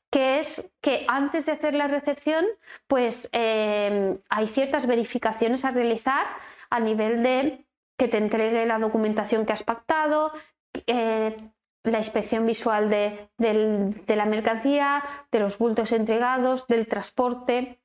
[0.09, 2.45] que es que antes de hacer la recepción,
[2.87, 6.25] pues eh, hay ciertas verificaciones a realizar
[6.69, 7.65] a nivel de
[7.97, 10.31] que te entregue la documentación que has pactado,
[10.85, 11.35] eh,
[11.83, 13.29] la inspección visual de,
[14.07, 17.79] la mercancía, de los bultos entregados, del transporte.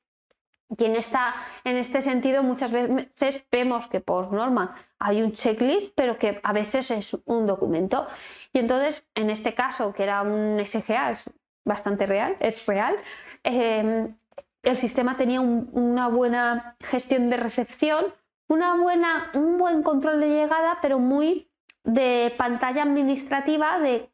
[0.77, 6.17] Y en, en este sentido muchas veces vemos que por norma hay un checklist, pero
[6.17, 8.07] que a veces es un documento.
[8.53, 11.29] Y entonces, en este caso, que era un SGA, es
[11.65, 12.95] bastante real, es real,
[13.43, 14.15] em,
[14.63, 18.05] el sistema tenía una buena gestión de recepción,
[18.47, 21.49] una buena, un buen control de llegada, pero muy
[21.83, 24.09] de pantalla administrativa, de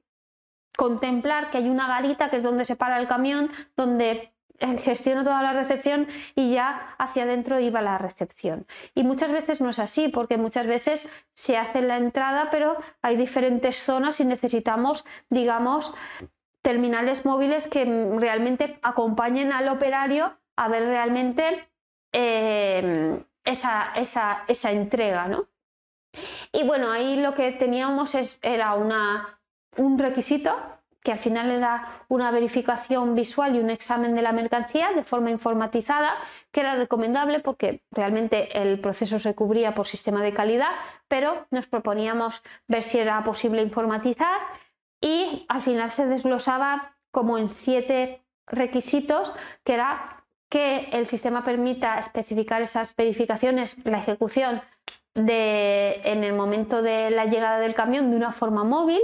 [0.76, 4.34] contemplar que hay una garita que es donde se para el camión, donde
[4.80, 8.68] gestiono toda la recepción y ya hacia adentro iba la recepción.
[8.96, 13.16] Y muchas veces no es así, porque muchas veces se hace la entrada, pero hay
[13.16, 15.94] diferentes zonas y necesitamos, digamos,
[16.62, 17.86] terminales móviles que
[18.18, 21.70] realmente acompañen al operario a ver realmente
[22.12, 25.28] eh, esa, esa, esa, entrega.
[25.28, 25.48] ¿no?
[26.52, 29.40] Y bueno, ahí lo que teníamos era una,
[29.78, 34.92] un requisito que al final era una verificación visual y un examen de la mercancía
[34.94, 36.16] de forma informatizada,
[36.52, 40.72] que era recomendable porque realmente el proceso se cubría por sistema de calidad,
[41.08, 44.40] pero nos proponíamos ver si era posible informatizar
[45.02, 49.34] y al final se desglosaba como en siete requisitos,
[49.64, 54.62] que era que el sistema permita especificar esas verificaciones, la ejecución
[55.14, 59.02] de, en el momento de la llegada del camión de una forma móvil,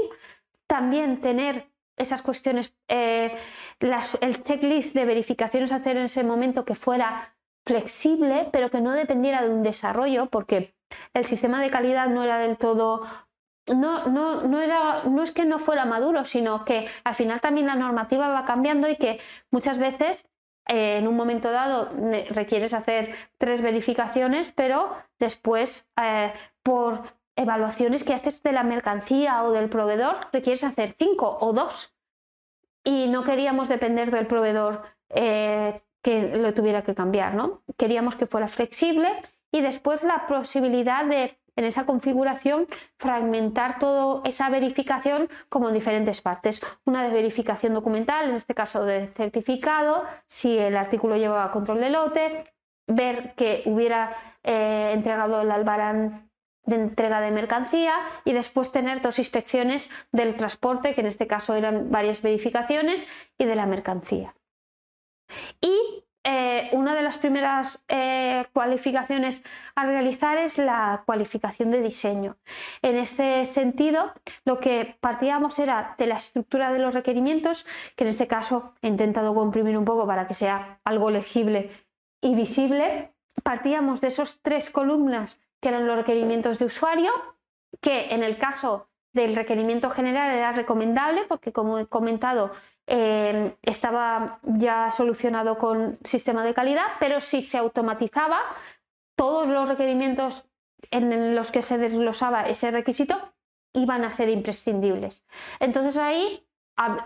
[0.68, 1.68] también tener
[1.98, 3.36] esas cuestiones, eh,
[3.80, 7.36] el checklist de verificaciones a hacer en ese momento que fuera
[7.66, 10.76] flexible, pero que no dependiera de un desarrollo, porque
[11.14, 13.04] el sistema de calidad no era del todo
[13.74, 17.68] no, no, no, era, no es que no fuera maduro, sino que al final también
[17.68, 19.20] la normativa va cambiando y que
[19.50, 20.28] muchas veces
[20.68, 21.90] eh, en un momento dado
[22.30, 26.34] requieres hacer tres verificaciones, pero después eh,
[26.64, 31.94] por evaluaciones que haces de la mercancía o del proveedor requieres hacer cinco o dos.
[32.84, 37.64] Y no queríamos depender del proveedor eh, que lo tuviera que cambiar, ¿no?
[37.78, 39.10] Queríamos que fuera flexible
[39.52, 42.68] y después la posibilidad de en esa configuración
[42.98, 46.62] fragmentar toda esa verificación como en diferentes partes.
[46.86, 51.90] Una de verificación documental, en este caso de certificado, si el artículo llevaba control de
[51.90, 52.54] lote,
[52.88, 56.25] ver que hubiera eh, entregado el albarán
[56.66, 61.56] de entrega de mercancía y después tener dos inspecciones del transporte, que en este caso
[61.56, 63.04] eran varias verificaciones,
[63.38, 64.36] y de la mercancía.
[65.62, 69.44] Y eh, una de las primeras eh, cualificaciones
[69.76, 72.38] a realizar es la cualificación de diseño.
[72.82, 74.12] En este sentido,
[74.44, 78.88] lo que partíamos era de la estructura de los requerimientos, que en este caso he
[78.88, 81.70] intentado comprimir un poco para que sea algo legible
[82.22, 83.14] y visible.
[83.44, 87.12] Partíamos de esos tres columnas que eran los requerimientos de usuario,
[87.82, 92.52] que en el caso del requerimiento general era recomendable porque, como he comentado,
[92.88, 98.40] Em, estaba ya solucionado con sistema de calidad, pero si se automatizaba,
[99.16, 100.46] todos los requerimientos
[100.92, 103.34] en los que se desglosaba ese requisito
[103.74, 105.26] iban a ser imprescindibles.
[105.60, 106.48] Entonces ahí,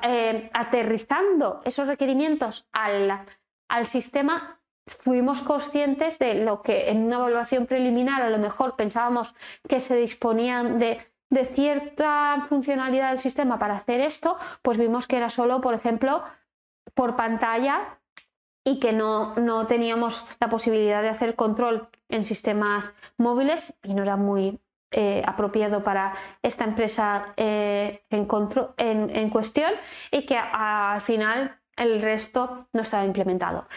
[0.01, 3.25] em, aterrizando esos requerimientos al,
[3.69, 4.58] al sistema,
[4.89, 9.35] fuimos conscientes de lo que en una evaluación preliminar a lo mejor pensábamos
[9.67, 15.17] que se disponían de de cierta funcionalidad del sistema para hacer esto, pues vimos que
[15.17, 16.23] era solo, por ejemplo,
[16.93, 17.99] por pantalla
[18.63, 24.03] y que no, no teníamos la posibilidad de hacer control en sistemas móviles y no
[24.03, 24.59] era muy
[24.91, 28.27] eh, apropiado para esta empresa eh, en,
[28.77, 29.71] en, cuestión
[30.11, 33.67] y que al final el resto no estaba implementado.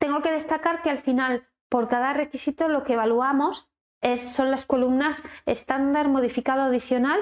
[0.00, 3.68] Tengo que destacar que al final por cada requisito lo que evaluamos
[4.16, 7.20] son las columnas estándar modificado adicional,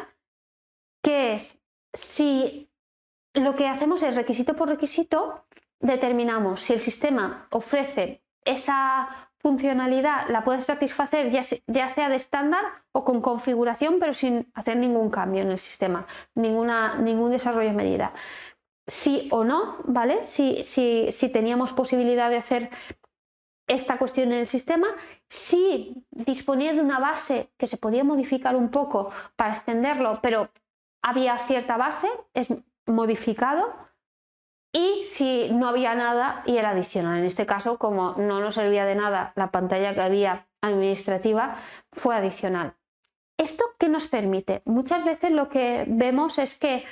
[1.02, 1.60] que es
[1.92, 2.70] si
[3.34, 5.44] lo que hacemos es requisito por requisito,
[5.80, 13.04] determinamos si el sistema ofrece esa funcionalidad, la puede satisfacer ya, sea de estándar o
[13.04, 18.12] con configuración, pero sin hacer ningún cambio en el sistema, ningún desarrollo de medida.
[18.89, 20.24] Sí o no, ¿vale?
[20.24, 22.70] Si, si teníamos posibilidad de hacer
[23.68, 24.89] esta cuestión en el sistema,
[25.28, 30.51] si disponía de una base que se podía modificar un poco para extenderlo, pero
[31.03, 32.53] había cierta base, es
[32.86, 33.76] modificado,
[34.72, 37.18] y si no había nada y era adicional.
[37.18, 41.57] En este caso, como no nos servía de nada la pantalla que había administrativa,
[41.93, 42.74] fue adicional.
[43.39, 44.62] ¿Esto qué nos permite?
[44.64, 46.84] Muchas veces lo que vemos es que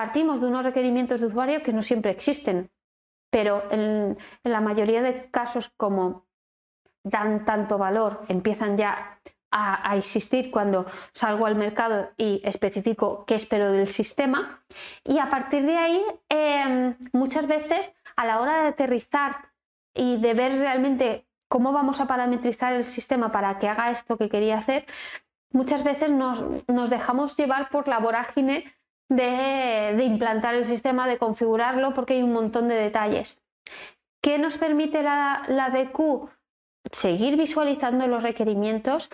[0.00, 2.70] partimos de unos requerimientos de usuario que no siempre existen
[3.36, 6.26] pero en, la mayoría de casos como
[7.04, 9.20] dan tanto valor, empiezan ya
[9.50, 14.62] a, existir cuando salgo al mercado y especifico qué espero del sistema.
[15.04, 19.52] Y a partir de ahí, em, muchas veces a la hora de aterrizar
[19.94, 24.30] y de ver realmente cómo vamos a parametrizar el sistema para que haga esto que
[24.30, 24.86] quería hacer,
[25.52, 28.64] muchas veces nos, nos dejamos llevar por la vorágine
[29.08, 33.40] de, implantar el sistema, de configurarlo, porque hay un montón de detalles.
[34.20, 36.28] ¿Qué nos permite la, la DQ?
[36.92, 39.10] Seguir visualizando los requerimientos,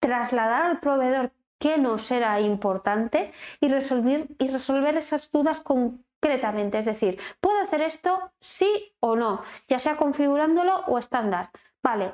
[0.00, 6.78] trasladar al proveedor qué nos era importante y resolver, y resolver esas dudas concretamente.
[6.78, 9.42] Es decir, ¿puedo hacer esto sí o no?
[9.68, 11.50] Ya sea configurándolo o estándar.
[11.82, 12.12] Vale,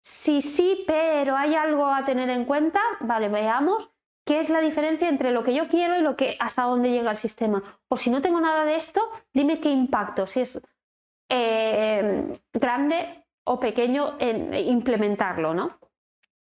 [0.00, 3.90] si sí, pero hay algo a tener en cuenta, vale, veamos
[4.26, 7.12] qué es la diferencia entre lo que yo quiero y lo que hasta dónde llega
[7.12, 7.62] el sistema.
[7.88, 9.00] O si no tengo nada de esto,
[9.32, 10.60] dime qué impacto, si es
[11.30, 15.78] eh, grande o pequeño en implementarlo, ¿no?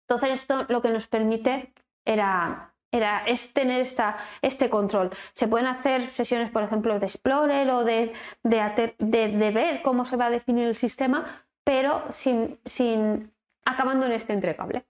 [0.10, 1.74] Entonces esto lo que nos permite
[2.04, 5.12] era, era, es tener esta, este control.
[5.34, 8.14] Se pueden hacer sesiones, por ejemplo, de Explorer o de,
[8.44, 13.32] de, ver cómo se va a definir el sistema, pero sin, sin
[13.66, 14.88] acabando en este entregable.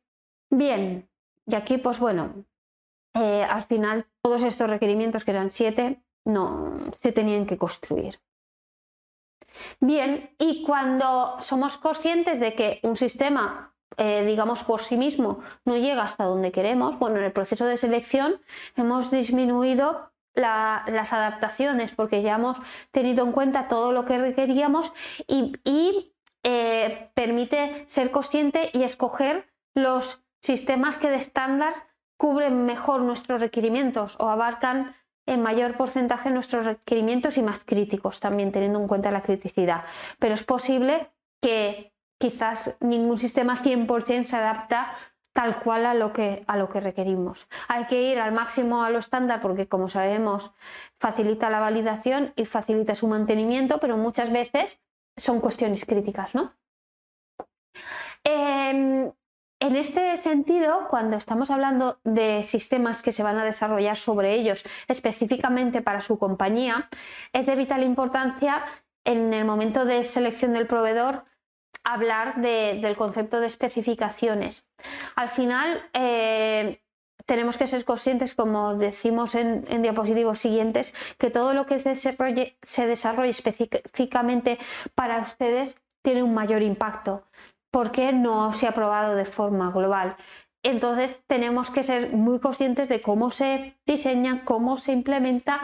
[0.50, 1.10] Bien,
[1.46, 2.46] y aquí, pues bueno,
[3.18, 8.20] eh, al final todos estos requerimientos, que eran siete, no se tenían que construir.
[9.80, 15.78] Bien, y cuando somos conscientes de que un sistema, eh, digamos por sí mismo, no
[15.78, 18.40] llega hasta donde queremos, bueno, en el proceso de selección
[18.76, 22.58] hemos disminuido las adaptaciones porque ya hemos
[22.92, 24.92] tenido en cuenta todo lo que requeríamos
[25.26, 26.14] y,
[26.44, 31.74] eh, permite ser consciente y escoger los sistemas que de estándar
[32.18, 34.96] cubren mejor nuestros requerimientos o abarcan
[35.26, 39.84] en mayor porcentaje nuestros requerimientos y más críticos también teniendo en cuenta la criticidad.
[40.20, 41.12] Pero es posible
[41.42, 44.94] que quizás ningún sistema 100% se adapta
[45.34, 47.48] tal cual a lo, que, a lo que requerimos.
[47.68, 50.52] Hay que ir al máximo a lo estándar porque, como sabemos,
[51.00, 54.80] facilita la validación y facilita su mantenimiento, pero muchas veces
[55.16, 56.54] son cuestiones críticas, ¿no?
[58.24, 59.12] Em,
[59.60, 64.64] en este sentido, cuando estamos hablando de sistemas que se van a desarrollar sobre ellos
[64.88, 66.90] específicamente para su compañía,
[67.34, 68.64] es de vital importancia
[69.04, 71.26] en el momento de selección del proveedor
[71.84, 74.70] hablar del concepto de especificaciones.
[75.16, 76.82] Al final, eh,
[77.26, 83.30] tenemos que ser conscientes, como decimos en, diapositivos siguientes, que todo lo que se desarrolle
[83.30, 84.60] específicamente
[84.96, 87.24] para ustedes tiene un mayor impacto
[87.72, 90.16] porque no se ha probado de forma global.
[90.64, 95.62] Entonces tenemos que ser muy conscientes de cómo se diseña, cómo se implementa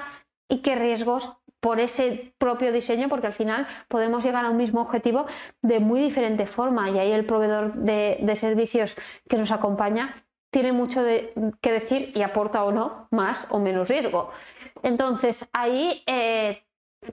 [0.47, 4.82] y qué riesgos por ese propio diseño, porque al final podemos llegar a un mismo
[4.82, 5.26] objetivo
[5.62, 8.97] de muy diferente forma y ahí el proveedor de, servicios
[9.30, 10.14] que nos acompaña
[10.51, 11.01] tiene mucho
[11.62, 14.32] que decir y aporta o no más o menos riesgo.
[14.84, 16.64] Entonces ahí eh,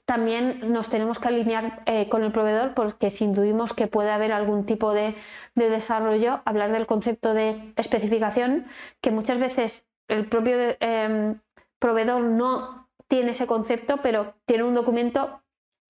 [0.05, 4.33] también nos tenemos que alinear eh, con el proveedor porque si intuimos que puede haber
[4.33, 5.15] algún tipo de,
[5.55, 8.67] desarrollo, hablar del concepto de especificación,
[9.01, 11.39] que muchas veces el propio em,
[11.79, 15.43] proveedor no tiene ese concepto, pero tiene un documento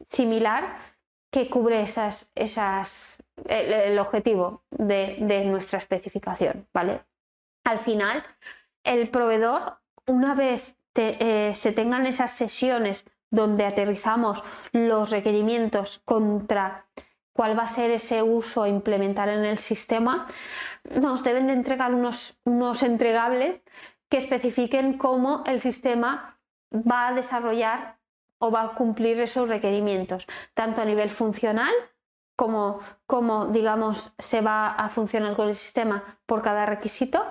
[0.08, 0.78] similar
[1.30, 6.66] que cubre esas, esas, el, objetivo de, nuestra especificación.
[6.72, 7.04] ¿vale?
[7.64, 8.24] Al final,
[8.84, 16.86] el proveedor, una vez eh, se tengan esas sesiones donde aterrizamos los requerimientos contra
[17.32, 20.26] cuál va a ser ese uso implementar en el sistema,
[21.00, 23.62] nos deben de entregar unos, unos entregables
[24.08, 26.38] que especifiquen cómo el sistema
[26.72, 27.98] va a desarrollar
[28.38, 31.72] o va a cumplir esos requerimientos, tanto a nivel funcional
[32.36, 37.24] como, como digamos, se va a funcionar con el sistema por cada requisito,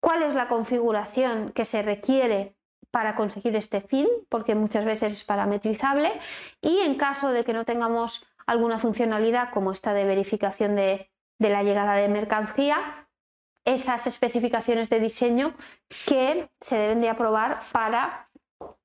[0.00, 2.56] cuál es la configuración que se requiere
[2.92, 6.12] para conseguir este fin, porque muchas veces es parametrizable,
[6.60, 11.64] y en caso de que no tengamos alguna funcionalidad como esta de verificación de, la
[11.64, 13.08] llegada de mercancía,
[13.64, 15.54] esas especificaciones de diseño
[16.06, 18.30] que se deben de aprobar para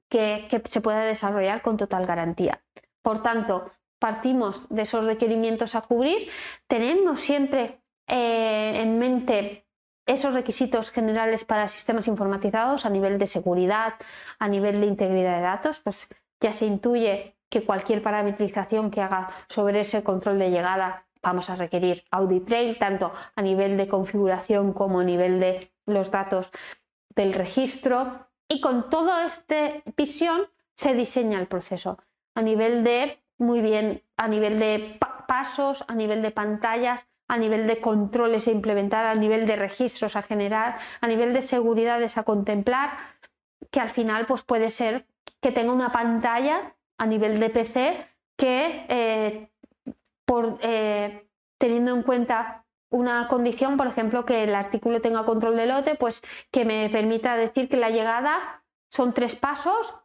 [0.09, 2.63] que, se pueda desarrollar con total garantía.
[3.03, 6.29] Por tanto, partimos de esos requerimientos a cubrir,
[6.67, 9.66] tenemos siempre eh, en mente
[10.07, 13.93] esos requisitos generales para sistemas informatizados a nivel de seguridad,
[14.39, 16.07] a nivel de integridad de datos, pues
[16.41, 21.55] ya se intuye que cualquier parametrización que haga sobre ese control de llegada vamos a
[21.55, 26.51] requerir audit trail, tanto a nivel de configuración como a nivel de los datos
[27.15, 28.29] del registro.
[28.47, 30.43] Y con toda esta visión
[30.75, 31.97] se diseña el proceso
[32.35, 37.67] a nivel de, muy bien, a nivel de pasos, a nivel de pantallas, a nivel
[37.67, 42.23] de controles a implementar, a nivel de registros a generar, a nivel de seguridades a
[42.23, 42.97] contemplar,
[43.71, 45.05] que al final pues puede ser
[45.41, 48.07] que tenga una pantalla a nivel de PC
[48.37, 49.51] que eh,
[50.25, 55.65] por, eh, teniendo en cuenta una condición, por ejemplo, que el artículo tenga control de
[55.65, 56.21] lote, pues
[56.51, 59.95] que me permita decir que la llegada son tres pasos,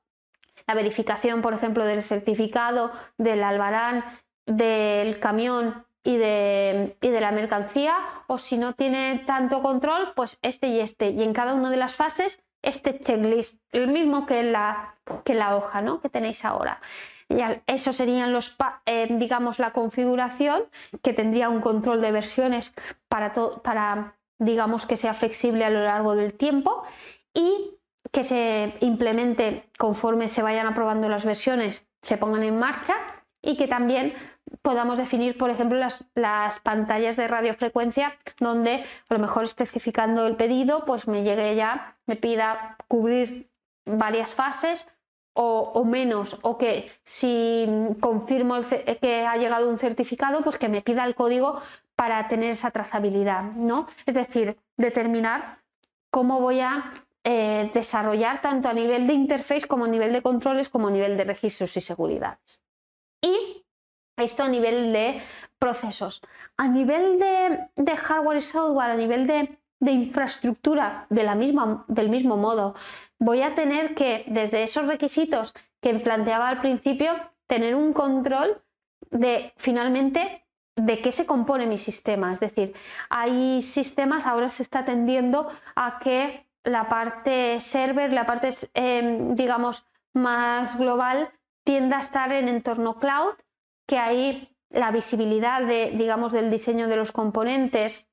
[0.66, 4.04] la verificación, por ejemplo, del certificado, del albarán,
[4.46, 7.96] del camión y de, y de, la mercancía,
[8.26, 11.10] o si no tiene tanto control, pues este y este.
[11.10, 15.56] Y en cada una de las fases, este checklist, el mismo que la, que la
[15.56, 16.00] hoja ¿no?
[16.00, 16.80] que tenéis ahora.
[17.28, 17.36] Y
[17.66, 20.64] eso serían los, eh, digamos, la configuración
[21.02, 22.74] que tendría un control de versiones
[23.08, 23.32] para,
[23.62, 26.84] para, digamos, que sea flexible a lo largo del tiempo
[27.32, 27.78] y
[28.10, 32.94] que se implemente conforme se vayan aprobando las versiones, se pongan en marcha
[33.40, 34.14] y que también
[34.62, 40.36] podamos definir, por ejemplo, las, las, pantallas de radiofrecuencia donde a lo mejor especificando el
[40.36, 43.50] pedido, pues me llegue ya, me pida cubrir
[43.84, 44.86] varias fases
[45.34, 47.66] o, menos, o que si
[48.00, 48.56] confirmo
[49.00, 51.62] que ha llegado un certificado, pues que me pida el código
[51.96, 53.86] para tener esa trazabilidad, ¿no?
[54.04, 55.58] Es decir, determinar
[56.10, 56.92] cómo voy a
[57.24, 61.16] eh, desarrollar tanto a nivel de interface como a nivel de controles como a nivel
[61.16, 62.62] de registros y seguridades.
[63.22, 63.61] Y
[64.16, 65.22] esto a nivel de
[65.58, 66.22] procesos.
[66.56, 72.36] A nivel de, hardware y software, a nivel de, infraestructura, de la misma, del mismo
[72.36, 72.74] modo,
[73.18, 77.14] voy a tener que, desde esos requisitos que planteaba al principio,
[77.46, 78.62] tener un control
[79.10, 80.44] de finalmente
[80.76, 82.32] de qué se compone mi sistema.
[82.32, 82.74] Es decir,
[83.10, 89.84] hay sistemas, ahora se está tendiendo a que la parte server, la parte, em, digamos,
[90.14, 91.30] más global,
[91.64, 93.34] tienda a estar en entorno cloud,
[93.86, 98.08] que ahí la visibilidad de, digamos, del diseño de los componentes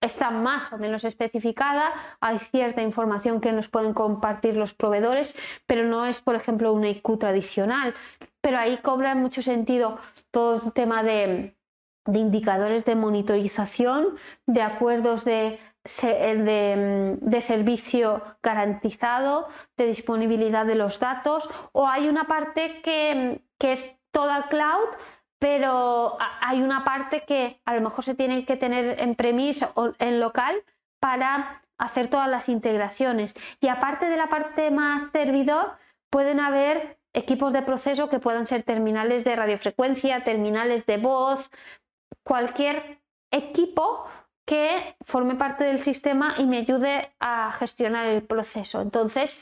[0.00, 1.90] está más o menos especificada,
[2.20, 5.34] hay cierta información que nos pueden compartir los proveedores,
[5.66, 7.94] pero no es, por ejemplo, una IQ tradicional.
[8.40, 9.98] Pero ahí cobra mucho sentido
[10.30, 11.56] todo el tema de,
[12.04, 21.48] de indicadores de monitorización, de acuerdos de de, servicio garantizado, de disponibilidad de los datos,
[21.72, 24.88] o hay una parte que, que es toda cloud,
[25.38, 29.92] pero hay una parte que a lo mejor se tiene que tener en premis o
[29.98, 30.64] en local
[31.00, 33.34] para hacer todas las integraciones.
[33.60, 35.76] Y aparte de la parte más servidor,
[36.08, 41.50] pueden haber equipos de proceso que puedan ser terminales de radiofrecuencia, terminales de voz,
[42.22, 44.06] cualquier equipo
[44.46, 48.80] que forme parte del sistema y me ayude a gestionar el proceso.
[48.80, 49.36] Entonces,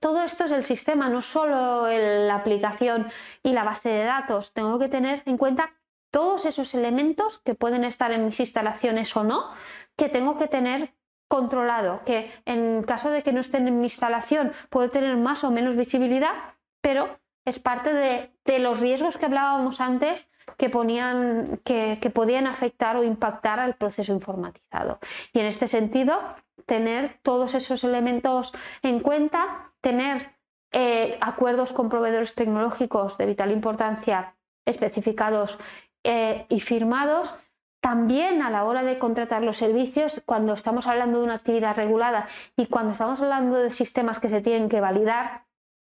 [0.00, 3.08] todo esto es el sistema, no solo la aplicación
[3.42, 4.52] y la base de datos.
[4.52, 5.74] Tengo que tener en cuenta
[6.10, 9.50] todos esos elementos que pueden estar en mis instalaciones o no,
[9.96, 10.94] que tengo que tener
[11.28, 15.52] controlado, que en caso de que no estén en mi instalación puede tener más o
[15.52, 22.48] menos visibilidad, pero es parte de, los riesgos que hablábamos antes que, ponían, que, podían
[22.48, 24.98] afectar o impactar al proceso informatizado.
[25.32, 26.18] Y en este sentido,
[26.66, 30.36] tener todos esos elementos en cuenta, tener
[30.72, 35.58] eh, acuerdos con proveedores tecnológicos de vital importancia especificados
[36.04, 37.34] eh, y firmados.
[37.82, 42.28] También a la hora de contratar los servicios, cuando estamos hablando de una actividad regulada
[42.56, 45.46] y cuando estamos hablando de sistemas que se tienen que validar,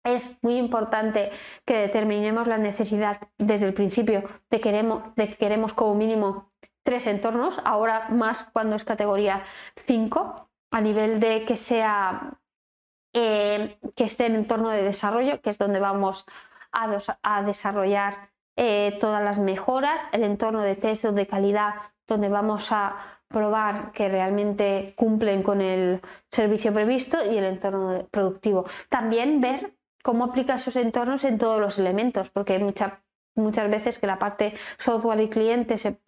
[0.06, 1.32] es muy importante
[1.66, 6.52] que determinemos la necesidad desde el principio de, queremos, de que queremos como mínimo
[6.84, 9.44] tres entornos, ahora más cuando es categoría
[9.86, 12.40] 5, a nivel de que sea
[13.14, 16.26] eh, que esté en entorno de desarrollo, que es donde vamos
[16.72, 21.76] a, desarrollar eh, todas las mejoras, el entorno de test de calidad,
[22.08, 22.96] donde vamos a
[23.28, 26.02] probar que realmente cumplen con el
[26.32, 28.66] servicio previsto y el entorno productivo.
[28.90, 34.20] También ver cómo aplica esos entornos en todos los elementos, porque muchas veces que la
[34.20, 36.00] parte software y cliente se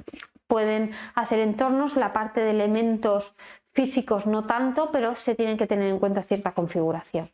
[0.47, 3.35] pueden hacer entornos, la parte de elementos
[3.76, 7.30] físicos no tanto, pero se tienen que tener en cuenta cierta configuración.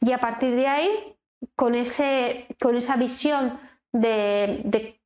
[0.00, 1.16] Y a partir de ahí,
[1.56, 3.58] con, ese, con esa visión
[3.92, 4.96] de,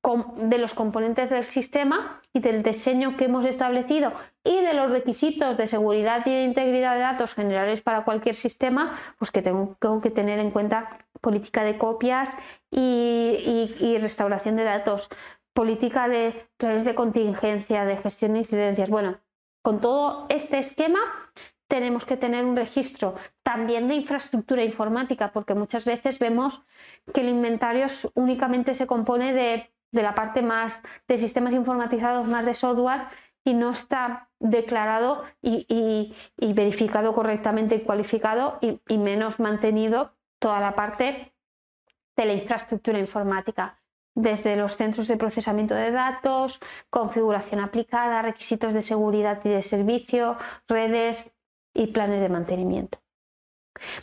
[0.58, 4.12] los componentes del sistema y del diseño que hemos establecido
[4.44, 8.98] y de los requisitos de seguridad y de integridad de datos generales para cualquier sistema,
[9.18, 12.28] pues que tengo, que tener en cuenta política de copias
[12.70, 15.08] y, restauración de datos,
[15.52, 18.90] política de planes de contingencia, de gestión de incidencias.
[18.90, 19.18] Bueno,
[19.62, 21.00] con todo este esquema
[21.68, 26.62] tenemos que tener un registro también de infraestructura informática, porque muchas veces vemos
[27.14, 32.54] que el inventario únicamente se compone de, la parte más de sistemas informatizados, más de
[32.54, 33.06] software,
[33.44, 41.32] y no está declarado y, verificado correctamente y cualificado, y menos mantenido toda la parte
[42.16, 43.81] de la infraestructura informática
[44.14, 46.60] desde los centros de procesamiento de datos,
[46.90, 50.36] configuración aplicada, requisitos de seguridad y de servicio,
[50.68, 51.32] redes,
[51.74, 52.98] y planes de mantenimiento.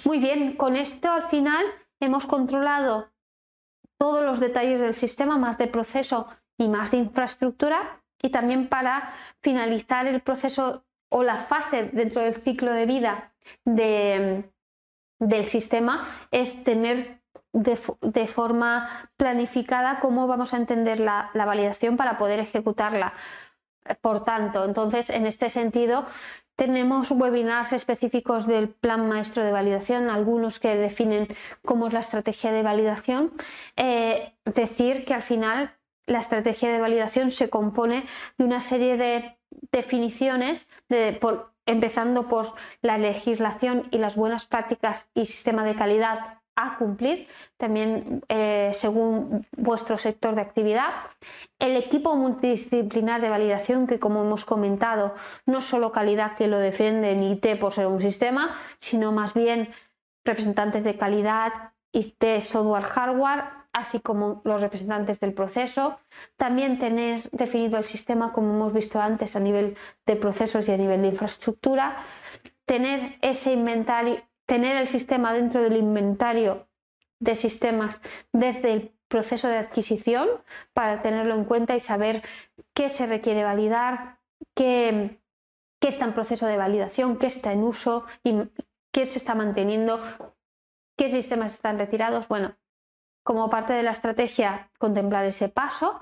[0.03, 1.63] Muy bien, con esto al final
[1.99, 3.11] hemos controlado
[3.97, 9.13] todos los detalles del sistema, más de proceso y más de infraestructura, y también para
[9.41, 13.33] finalizar el proceso o la fase dentro del ciclo de vida
[13.65, 14.43] del
[15.45, 17.18] sistema es tener
[17.53, 23.13] de, forma planificada cómo vamos a entender la validación para poder ejecutarla
[24.01, 26.05] por tanto, entonces, en este sentido,
[26.55, 31.27] tenemos webinars específicos del plan maestro de validación, algunos que definen
[31.65, 33.31] cómo es la estrategia de validación.
[33.77, 35.73] Eh, decir que al final
[36.05, 38.05] la estrategia de validación se compone
[38.37, 39.37] de una serie de
[39.71, 40.67] definiciones,
[41.65, 48.21] empezando por la legislación y las buenas prácticas y sistema de calidad a cumplir, también
[48.27, 50.89] eh, según vuestro sector de actividad.
[51.57, 57.15] El equipo multidisciplinar de validación, que como hemos comentado, no solo calidad que lo defiende
[57.15, 59.69] ni IT por ser un sistema, sino más bien
[60.25, 65.99] representantes de calidad, IT, software, hardware, así como los representantes del proceso.
[66.35, 70.77] También tener definido el sistema, como hemos visto antes, a nivel de procesos y a
[70.77, 71.97] nivel de infraestructura.
[72.65, 76.67] Tener ese inventario, tener el sistema dentro del inventario
[77.19, 78.01] de sistemas
[78.33, 80.27] desde el proceso de adquisición
[80.73, 82.23] para tenerlo en cuenta y saber
[82.73, 84.17] qué se requiere validar,
[84.55, 85.21] qué,
[85.81, 88.41] está en proceso de validación, qué está en uso y
[88.91, 90.01] qué se está manteniendo,
[90.97, 92.27] qué sistemas están retirados.
[92.27, 92.57] Bueno,
[93.23, 96.01] como parte de la estrategia, contemplar ese paso.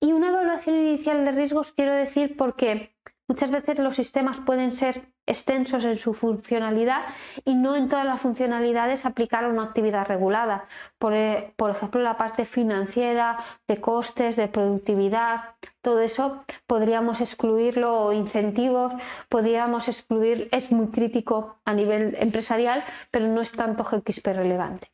[0.00, 2.94] Y una evaluación inicial de riesgos quiero decir porque
[3.28, 7.02] Muchas veces los sistemas pueden ser extensos en su funcionalidad
[7.44, 10.66] y no en todas las funcionalidades aplicar una actividad regulada.
[10.98, 18.00] Por, eh, por, ejemplo, la parte financiera, de costes, de productividad, todo eso podríamos excluirlo
[18.00, 18.94] o incentivos,
[19.28, 24.90] podríamos excluir, es muy crítico a nivel empresarial, pero no es tanto GXP relevante.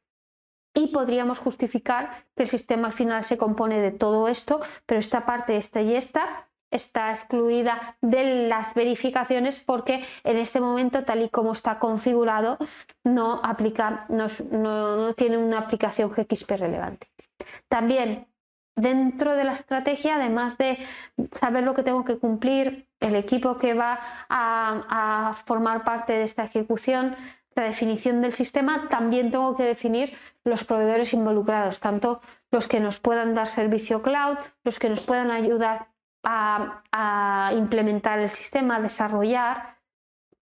[0.74, 5.24] Y podríamos justificar que el sistema al final se compone de todo esto, pero esta
[5.24, 11.28] parte, esta y esta, está excluida de las verificaciones porque en este momento, tal y
[11.28, 12.58] como está configurado,
[13.04, 17.08] no, aplica, no, tiene una aplicación GXP relevante.
[17.68, 18.26] También
[18.76, 20.78] dentro de la estrategia, además de
[21.30, 26.44] saber lo que tengo que cumplir, el equipo que va a, formar parte de esta
[26.44, 27.14] ejecución,
[27.54, 32.20] la definición del sistema, también tengo que definir los proveedores involucrados, tanto
[32.50, 35.93] los que nos puedan dar servicio cloud, los que nos puedan ayudar
[36.24, 39.78] a, implementar el sistema, a desarrollar,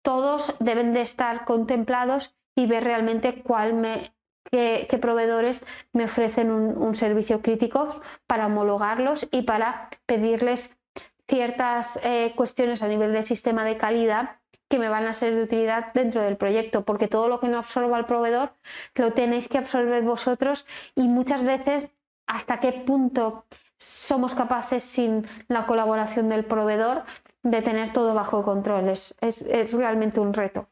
[0.01, 4.13] todos deben de estar contemplados y ver realmente cuál me,
[4.51, 10.77] qué, proveedores me ofrecen un, servicio crítico para homologarlos y para pedirles
[11.27, 15.43] ciertas eh, cuestiones a nivel del sistema de calidad que me van a ser de
[15.43, 18.53] utilidad dentro del proyecto, porque todo lo que no absorba el proveedor
[18.95, 20.65] lo tenéis que absorber vosotros
[20.95, 21.91] y muchas veces
[22.27, 23.45] hasta qué punto
[23.85, 27.03] somos capaces sin la colaboración del proveedor
[27.43, 28.89] de tener todo bajo control.
[28.89, 29.15] Es,
[29.71, 30.67] realmente un reto.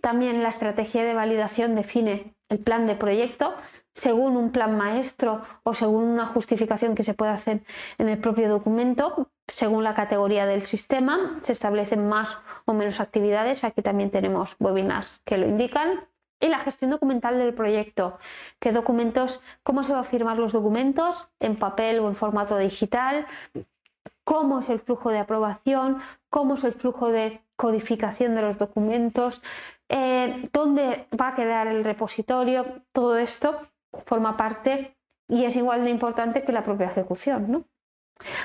[0.00, 3.54] También la estrategia de validación define el plan de proyecto
[3.94, 7.62] según un plan maestro o según una justificación que se puede hacer
[7.98, 13.64] en el propio documento, según la categoría del sistema, se establecen más o menos actividades.
[13.64, 16.06] Aquí también tenemos webinars que lo indican
[16.42, 18.18] y la gestión documental del proyecto.
[18.58, 23.26] ¿Qué documentos, cómo se va a firmar los documentos en papel o en formato digital?
[24.24, 26.00] ¿Cómo es el flujo de aprobación?
[26.28, 29.40] ¿Cómo es el flujo de codificación de los documentos?
[29.88, 32.82] Eh, ¿Dónde va a quedar el repositorio?
[32.92, 33.60] Todo esto
[34.04, 34.96] forma parte
[35.28, 37.66] y es igual de importante que la propia ejecución.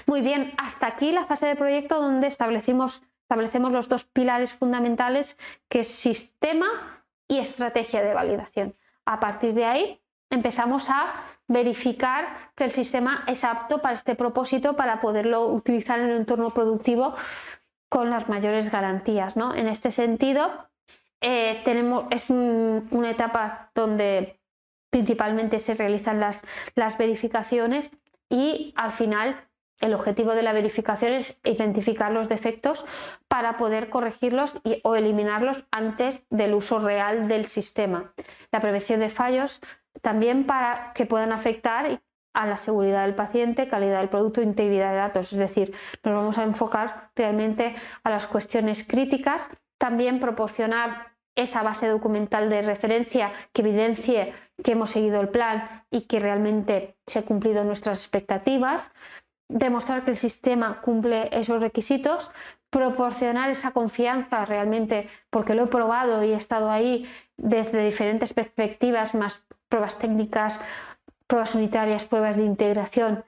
[0.05, 5.35] Muy bien, hasta aquí la fase de proyecto donde establecimos, establecemos los dos pilares fundamentales
[5.67, 6.96] que es sistema
[7.27, 8.75] y estrategia de validación.
[9.05, 11.13] A partir de ahí empezamos a
[11.47, 16.49] verificar que el sistema es apto para este propósito para poderlo utilizar en un entorno
[16.51, 17.15] productivo
[17.89, 19.37] con las mayores garantías.
[19.37, 19.53] ¿no?
[19.53, 20.69] En este sentido,
[21.21, 24.39] eh, tenemos, es una etapa donde
[24.89, 26.43] principalmente se realizan las,
[26.75, 27.91] las verificaciones
[28.29, 29.35] y al final
[29.79, 32.85] el objetivo de la verificación es identificar los defectos
[33.27, 38.13] para poder corregirlos o eliminarlos antes del uso real del sistema.
[38.51, 39.61] La prevención de fallos
[40.01, 42.01] también para que puedan afectar
[42.33, 45.33] a la seguridad del paciente, calidad del producto, integridad de datos.
[45.33, 45.73] Es decir,
[46.03, 49.49] nos vamos a enfocar realmente a las cuestiones críticas.
[49.79, 56.01] También proporcionar esa base documental de referencia que evidencie que hemos seguido el plan y
[56.01, 58.91] que realmente se han cumplido nuestras expectativas
[59.49, 62.31] demostrar que el sistema cumple esos requisitos,
[62.69, 69.15] proporcionar esa confianza realmente, porque lo he probado y he estado ahí desde diferentes perspectivas,
[69.15, 70.59] más pruebas técnicas,
[71.27, 73.23] pruebas unitarias, pruebas de integración,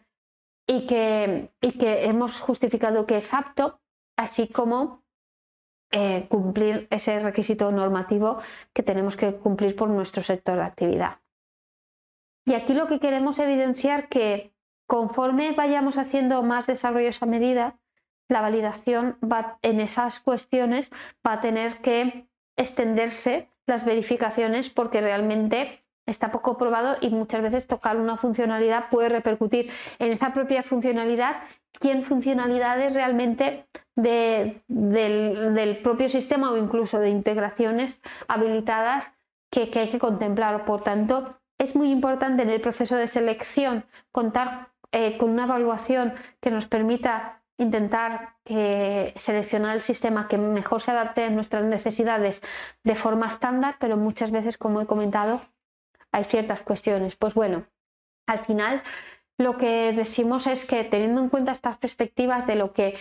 [0.67, 3.81] y que, y que hemos justificado que es apto,
[4.15, 5.03] así como
[5.91, 8.39] eh, cumplir ese requisito normativo
[8.73, 11.21] que tenemos que cumplir por nuestro sector de actividad.
[12.45, 14.53] Y aquí lo que queremos evidenciar que
[14.89, 17.75] Conforme vayamos haciendo más desarrollos a medida,
[18.27, 20.89] la validación va, en esas cuestiones
[21.25, 22.27] va a tener que
[22.57, 29.09] extenderse las verificaciones porque realmente está poco probado y muchas veces tocar una funcionalidad puede
[29.09, 29.69] repercutir
[29.99, 31.35] en esa propia funcionalidad
[31.81, 34.63] y en funcionalidades realmente del,
[35.83, 39.13] propio sistema o incluso de integraciones habilitadas
[39.51, 40.65] que, que hay que contemplar.
[40.65, 46.13] Por tanto, es muy importante en el proceso de selección contar eh, con una evaluación
[46.39, 52.41] que nos permita intentar eh, seleccionar el sistema que mejor se adapte a nuestras necesidades
[52.83, 55.41] de forma estándar, pero muchas veces, como he comentado,
[56.11, 57.17] hay ciertas cuestiones.
[57.17, 57.65] Pues bueno,
[58.27, 58.81] al final
[59.37, 62.97] lo que decimos es que teniendo en cuenta estas perspectivas de lo que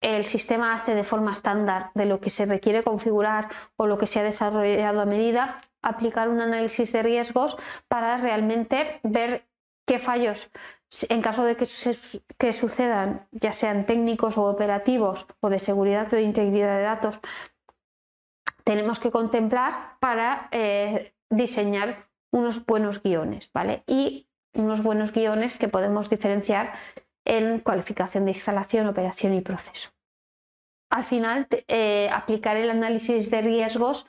[0.00, 4.06] el sistema hace de forma estándar, de lo que se requiere configurar o lo que
[4.06, 7.56] se ha desarrollado a medida, aplicar un análisis de riesgos
[7.88, 9.48] para realmente ver
[9.86, 10.50] qué fallos,
[11.08, 16.22] en caso de que, sucedan, ya sean técnicos o operativos o de seguridad o de
[16.22, 17.20] integridad de datos,
[18.64, 23.82] tenemos que contemplar para eh, diseñar unos buenos guiones, ¿vale?
[23.86, 26.74] Y unos buenos guiones que podemos diferenciar
[27.24, 29.90] en cualificación de instalación, operación y proceso.
[30.90, 34.06] Al final, eh, aplicar el análisis de riesgos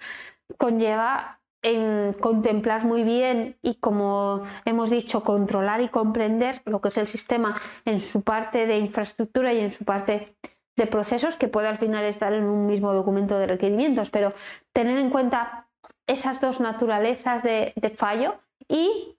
[0.57, 6.97] conlleva en contemplar muy bien y, como hemos dicho, controlar y comprender lo que es
[6.97, 7.55] el sistema
[7.85, 10.35] en su parte de infraestructura y en su parte
[10.77, 14.33] de procesos, que puede al final estar en un mismo documento de requerimientos, pero
[14.73, 15.67] tener en cuenta
[16.07, 19.17] esas dos naturalezas de, de fallo y,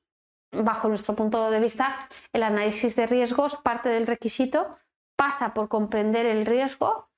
[0.51, 4.78] bajo nuestro punto de vista, el análisis de riesgos, parte del requisito,
[5.16, 7.09] pasa por comprender el riesgo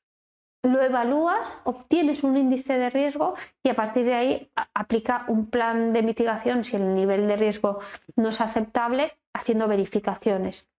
[0.62, 5.92] lo evalúas, obtienes un índice de riesgo y a partir de ahí aplica un plan
[5.92, 7.80] de mitigación si el nivel de riesgo
[8.14, 10.70] no es aceptable, haciendo verificaciones.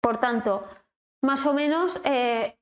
[0.00, 0.64] Por tanto,
[1.22, 2.56] más o menos, eh,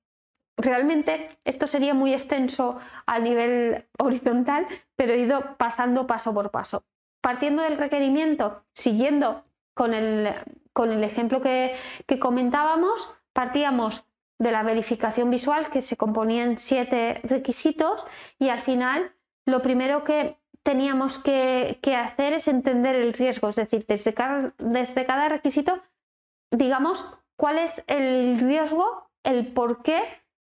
[0.56, 6.84] realmente esto sería muy extenso a nivel horizontal, pero he ido pasando paso por paso.
[7.22, 9.44] Partiendo del requerimiento, siguiendo
[9.74, 10.34] con el,
[10.72, 11.76] con el ejemplo que,
[12.06, 14.06] que comentábamos, partíamos
[14.40, 18.06] de la verificación visual que se componían siete requisitos
[18.38, 19.12] y al final
[19.44, 25.04] lo primero que teníamos que, hacer es entender el riesgo, es decir, desde cada, desde
[25.04, 25.82] cada requisito,
[26.50, 27.04] digamos,
[27.36, 30.02] cuál es el riesgo, el por qué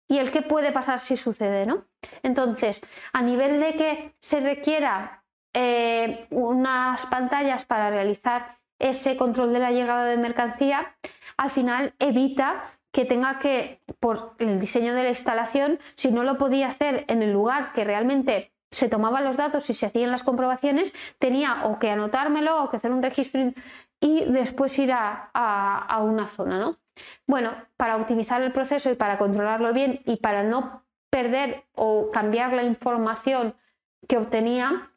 [0.09, 1.85] y el qué puede pasar si sucede, ¿no?
[2.23, 2.81] Entonces,
[3.13, 9.71] a nivel de que se requiera eh, unas pantallas para realizar ese control de la
[9.71, 10.97] llegada de mercancía,
[11.37, 16.39] al final evita que tenga que, por el diseño de la instalación, si no lo
[16.39, 20.23] podía hacer en el lugar que realmente se tomaban los datos y se hacían las
[20.23, 23.53] comprobaciones, tenía o que anotármelo o que hacer un registro
[24.01, 26.59] y después ir a, una zona.
[26.59, 26.79] ¿no?
[27.27, 32.53] Bueno, para optimizar el proceso y para controlarlo bien y para no perder o cambiar
[32.53, 33.55] la información
[34.09, 34.92] que obtenía,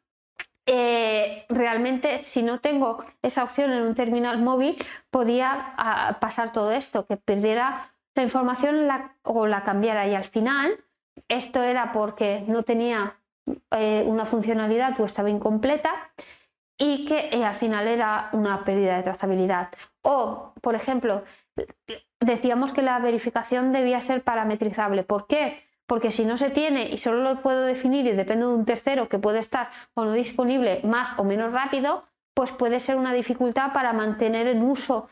[0.66, 4.76] eh, realmente si no tengo esa opción en un terminal móvil,
[5.10, 7.80] podía ah, pasar todo esto, que perdiera
[8.14, 8.88] la información
[9.22, 10.06] o la cambiara.
[10.08, 10.84] Y al final,
[11.28, 13.16] esto era porque no tenía
[13.70, 15.92] eh, una funcionalidad o estaba incompleta
[16.78, 19.70] y que eh, al final era una pérdida de trazabilidad.
[20.02, 21.22] O, por ejemplo,
[22.20, 25.04] decíamos que la verificación debía ser parametrizable.
[25.04, 25.65] ¿Por qué?
[25.86, 29.08] Porque si no se tiene y solo lo puedo definir y dependo de un tercero
[29.08, 33.72] que puede estar o no disponible más o menos rápido, pues puede ser una dificultad
[33.72, 35.08] para mantener en uso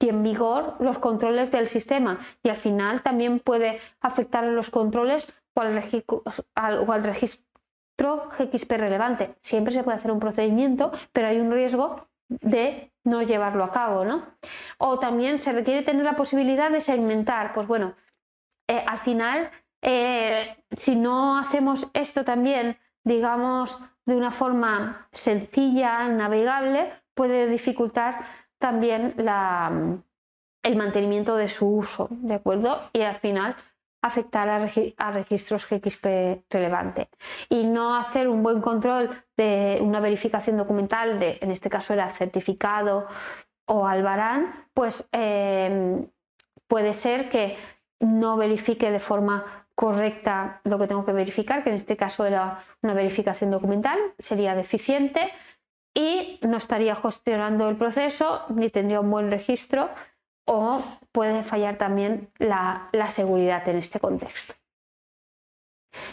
[0.00, 4.70] y en vigor los controles del sistema y al final también puede afectar a los
[4.70, 9.36] controles o al, registro GXP relevante.
[9.40, 14.04] Siempre se puede hacer un procedimiento, pero hay un riesgo de no llevarlo a cabo,
[14.04, 14.26] ¿no?
[14.78, 17.94] O también se requiere tener la posibilidad de segmentar, pues bueno,
[18.66, 19.50] eh, al final
[19.84, 28.18] eh, si no hacemos esto también, digamos, de una forma sencilla, navegable, puede dificultar
[28.58, 32.80] también el mantenimiento de su uso, ¿de acuerdo?
[32.94, 33.56] Y al final
[34.00, 37.10] afectar a, registros GXP relevante.
[37.50, 42.08] Y no hacer un buen control de una verificación documental, de, en este caso era
[42.08, 43.06] certificado
[43.66, 46.06] o albarán, pues eh,
[46.66, 47.56] puede ser que
[48.00, 52.58] no verifique de forma correcta lo que tengo que verificar, que en este caso era
[52.82, 55.32] una verificación documental, sería deficiente
[55.94, 59.90] y no estaría gestionando el proceso ni tendría un buen registro
[60.46, 64.54] o puede fallar también la, seguridad en este contexto.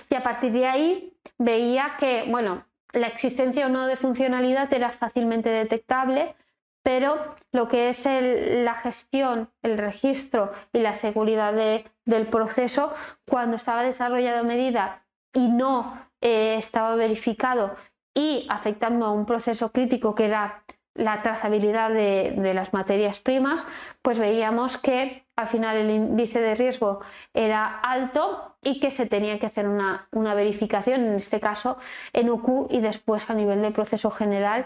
[0.09, 4.91] Y a partir de ahí veía que, bueno, la existencia o no de funcionalidad era
[4.91, 6.35] fácilmente detectable
[6.83, 12.93] pero lo que es la gestión, el registro y la seguridad del proceso,
[13.29, 17.75] cuando estaba desarrollado medida y no eh, estaba verificado
[18.13, 20.63] y afectando a un proceso crítico que era
[20.93, 23.65] la trazabilidad de, las materias primas,
[24.01, 26.99] pues veíamos que al final el índice de riesgo
[27.33, 31.77] era alto y que se tenía que hacer una, verificación, en este caso
[32.13, 34.65] en UQ y después a nivel de proceso general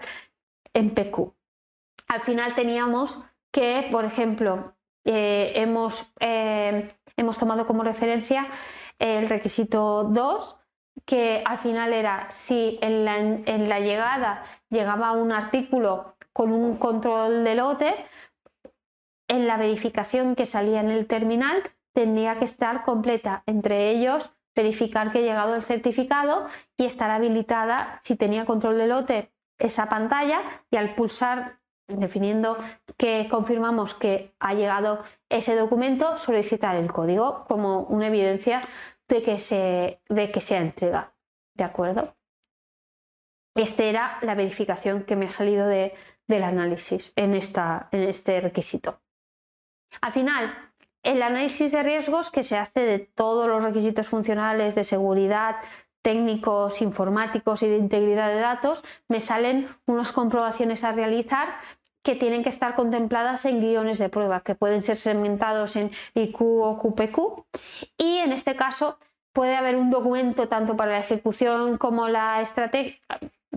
[0.73, 1.33] en PQ.
[2.07, 3.19] Al final teníamos
[3.51, 4.75] que, por ejemplo,
[5.05, 8.47] eh, hemos, eh, hemos tomado como referencia
[8.99, 10.59] el requisito 2,
[11.05, 17.55] que al final era si en la, llegada llegaba un artículo con un control de
[17.55, 17.95] lote,
[19.27, 23.43] en la verificación que salía en el terminal tendría que estar completa.
[23.45, 26.45] Entre ellos, verificar que ha llegado el certificado
[26.77, 32.57] y estar habilitada, si tenía control de lote, esa pantalla y al pulsar definiendo
[32.97, 38.61] que confirmamos que ha llegado ese documento, solicitar el código como una evidencia
[39.07, 41.13] de que se, de que se ha entregado.
[41.53, 42.15] ¿De acuerdo?
[43.55, 45.93] Esta era la verificación que me ha salido de,
[46.27, 49.01] del análisis en, esta, en este requisito.
[50.01, 50.53] Al final,
[51.03, 55.57] el análisis de riesgos que se hace de todos los requisitos funcionales de seguridad,
[56.05, 61.55] técnicos, informáticos y de integridad de datos, me salen unas comprobaciones a realizar
[62.03, 66.41] que tienen que estar contempladas en guiones de prueba, que pueden ser segmentados en IQ
[66.41, 67.43] o QPQ.
[67.97, 68.99] Y en este caso
[69.33, 72.99] puede haber un documento tanto para la ejecución como la estrategia,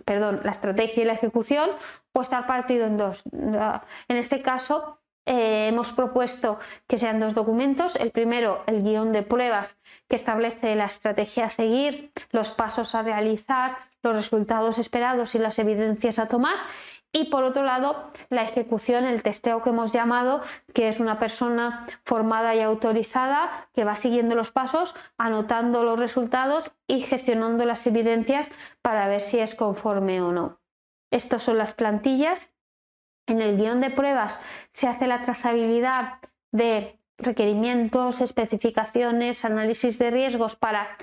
[0.06, 1.68] perdón, la estrategia y la ejecución
[2.14, 3.24] o estar partido en dos.
[4.08, 4.97] En este caso,
[5.30, 7.96] eh, hemos propuesto que sean dos documentos.
[7.96, 9.76] El primero, el guion de pruebas
[10.08, 15.58] que establece la estrategia a seguir, los pasos a realizar, los resultados esperados y las
[15.58, 16.56] evidencias a tomar.
[17.12, 20.40] Y por otro lado, la ejecución, el testeo que hemos llamado,
[20.72, 26.70] que es una persona formada y autorizada que va siguiendo los pasos, anotando los resultados
[26.86, 28.50] y gestionando las evidencias
[28.80, 30.58] para ver si es conforme o no.
[31.10, 32.50] Estas son las plantillas.
[33.28, 34.40] En el guion de pruebas
[34.72, 36.14] se hace la trazabilidad
[36.50, 40.96] de requerimientos, especificaciones, análisis de riesgos para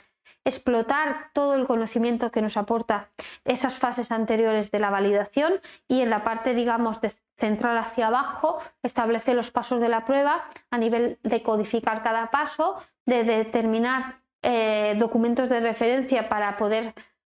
[0.43, 3.09] explotar todo el conocimiento que nos aporta
[3.45, 5.53] esas fases anteriores de la validación
[5.87, 10.45] y en la parte, digamos, de central hacia abajo, establece los pasos de la prueba
[10.71, 16.93] a nivel de codificar cada paso, de determinar eh, documentos de referencia para poder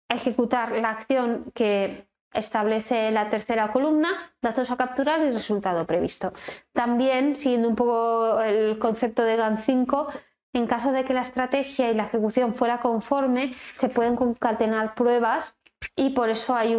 [0.10, 4.10] ejecutar la acción que establece la tercera columna,
[4.42, 6.34] datos a capturar y resultado previsto.
[6.74, 10.08] También, siguiendo un poco el concepto de GAN 5,
[10.54, 15.58] en caso de que la estrategia y la ejecución fuera conforme, se pueden concatenar pruebas
[15.96, 16.78] y por eso hay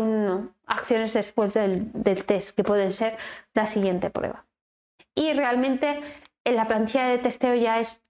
[0.67, 1.93] acciones después del,
[2.25, 3.17] test, que pueden ser
[3.55, 4.47] la siguiente prueba.
[5.15, 6.01] Y realmente
[6.45, 8.03] en la plantilla de testeo ya es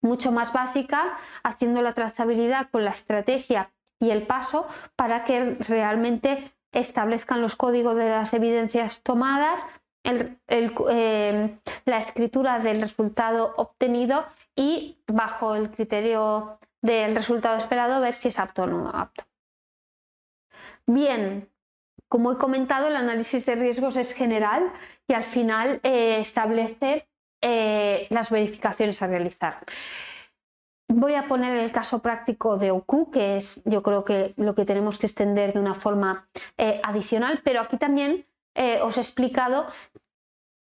[0.00, 6.52] mucho más básica, haciendo la trazabilidad con la estrategia y el paso para que realmente
[6.72, 9.62] establezcan los códigos de las evidencias tomadas,
[10.04, 14.24] eh, la escritura del resultado obtenido
[14.56, 19.24] y bajo el criterio del resultado esperado ver si es apto o no apto.
[20.86, 21.48] Bien,
[22.08, 24.72] como he comentado, el análisis de riesgos es general
[25.06, 27.06] y al final eh, establece
[27.42, 29.58] eh, las verificaciones a realizar.
[30.88, 34.64] Voy a poner el caso práctico de OQ, que es yo creo que lo que
[34.64, 38.24] tenemos que extender de una forma eh, adicional, pero aquí también
[38.82, 39.66] os he explicado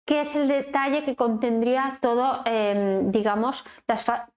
[0.07, 3.65] ¿Qué es el detalle que contendría todo, em, digamos,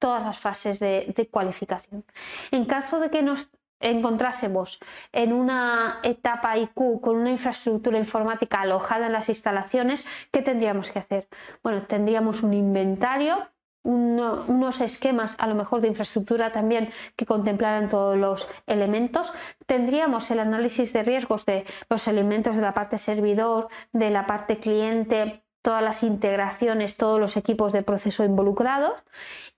[0.01, 2.05] todas las fases de, cualificación.
[2.51, 4.81] En caso de que nos encontrásemos
[5.13, 10.99] en una etapa IQ con una infraestructura informática alojada en las instalaciones, ¿qué tendríamos que
[10.99, 11.29] hacer?
[11.63, 13.39] Bueno, tendríamos un inventario,
[13.83, 19.33] unos esquemas a lo mejor de infraestructura también que contemplaran todos los elementos.
[19.67, 24.59] Tendríamos el análisis de riesgos de los elementos de la parte servidor, de la parte
[24.59, 28.95] cliente, todas las integraciones, todos los equipos de proceso involucrados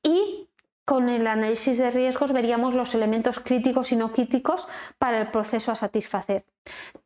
[0.03, 0.49] y
[0.85, 4.67] con el análisis de riesgos veríamos los elementos críticos y no críticos
[4.99, 6.45] para el proceso a satisfacer.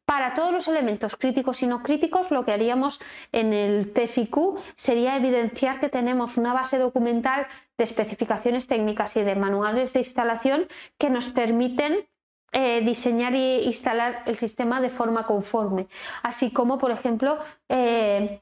[0.04, 3.00] Para todos los elementos críticos y no críticos, lo que haríamos
[3.32, 7.46] en el TSIQ sería evidenciar que tenemos una base documental
[7.76, 12.06] de especificaciones técnicas y de manuales de instalación que nos permiten
[12.52, 15.88] eh, diseñar e instalar el sistema de forma conforme,
[16.22, 17.38] así como, por ejemplo,
[17.68, 18.40] eh,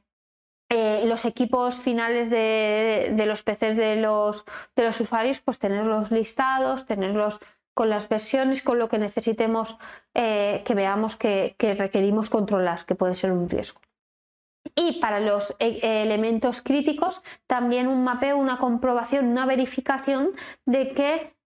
[0.76, 4.44] eh, los equipos finales de, los PCs de los,
[4.74, 7.38] de los usuarios, pues tenerlos listados, tenerlos
[7.74, 9.76] con las versiones, con lo que necesitemos
[10.14, 13.80] eh, que veamos que, requerimos controlar, que puede ser un riesgo.
[14.74, 20.30] Y para los eh, elementos críticos, también un mapeo, una comprobación, una verificación
[20.66, 21.36] de que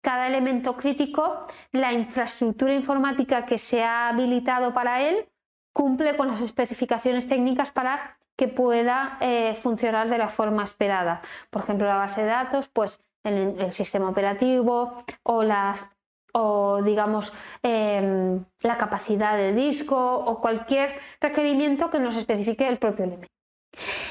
[0.00, 5.28] cada elemento crítico, la infraestructura informática que se ha habilitado para él,
[5.72, 11.22] cumple con las especificaciones técnicas para que pueda eh, funcionar de la forma esperada.
[11.50, 15.90] Por ejemplo, la base de datos, pues el, sistema operativo o las
[16.38, 17.32] o digamos
[17.62, 23.32] em, la capacidad de disco o cualquier requerimiento que nos especifique el propio elemento.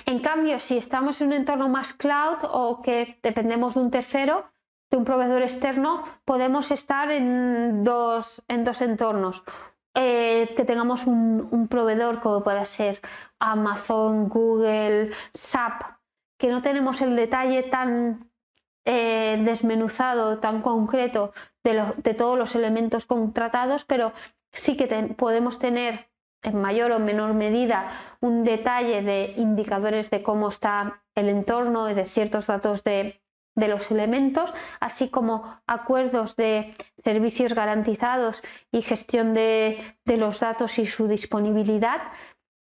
[0.08, 4.46] En cambio, si estamos en un entorno más cloud o que dependemos de un tercero,
[4.92, 9.44] de un proveedor externo, podemos estar en dos, en dos entornos.
[9.98, 13.00] Eh, que tengamos un, proveedor como pueda ser
[13.52, 15.84] Amazon, Google, SAP,
[16.38, 18.32] que no tenemos el detalle tan
[18.86, 24.14] eh, desmenuzado, tan concreto de, todos los elementos contratados, pero
[24.52, 26.12] sí que podemos tener
[26.44, 27.90] en mayor o menor medida
[28.22, 33.20] un detalle de indicadores de cómo está el entorno, de ciertos datos de,
[33.56, 41.08] los elementos, así como acuerdos de servicios garantizados y gestión de, los datos y su
[41.08, 42.02] disponibilidad,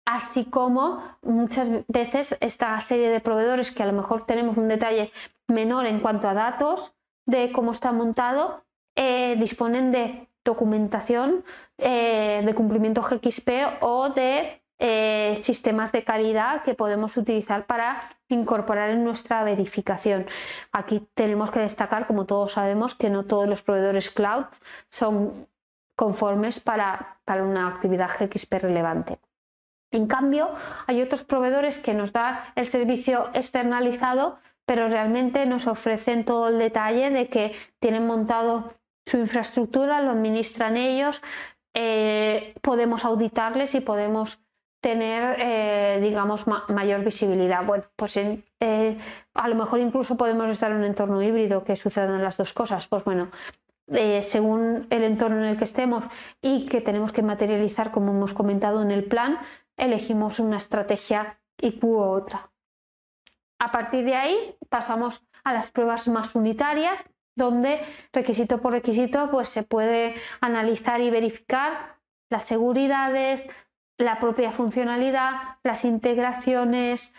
[0.04, 5.12] así como muchas veces esta serie de proveedores que a lo mejor tenemos un detalle
[5.48, 6.94] menor en cuanto a datos
[7.26, 8.64] de cómo está montado,
[8.96, 11.44] eh, disponen de documentación
[11.78, 18.90] eh, de cumplimiento GXP o de eh, sistemas de calidad que podemos utilizar para incorporar
[18.90, 20.26] en nuestra verificación.
[20.72, 24.44] Aquí tenemos que destacar, como todos sabemos, que no todos los proveedores cloud
[24.90, 25.46] son
[25.96, 29.18] conformes para, para una actividad GXP relevante.
[29.94, 30.50] En cambio,
[30.88, 36.58] hay otros proveedores que nos dan el servicio externalizado, pero realmente nos ofrecen todo el
[36.58, 38.74] detalle de que tienen montado
[39.06, 41.22] su infraestructura, lo administran ellos,
[41.76, 44.40] eh, podemos auditarles y podemos
[44.82, 47.64] tener, eh, digamos, mayor visibilidad.
[47.64, 48.98] Bueno, pues eh,
[49.32, 52.88] a lo mejor incluso podemos estar en un entorno híbrido que sucedan las dos cosas.
[52.88, 53.30] Pues bueno,
[53.86, 56.04] según el entorno en el que estemos
[56.40, 59.38] y que tenemos que materializar, como hemos comentado en el plan,
[59.76, 62.50] elegimos una estrategia y u otra.
[63.58, 67.04] A partir de ahí pasamos a las pruebas más unitarias,
[67.36, 67.80] donde
[68.12, 71.98] requisito por requisito pues, se puede analizar y verificar
[72.30, 73.46] las seguridades,
[73.98, 77.14] la propia funcionalidad, las integraciones,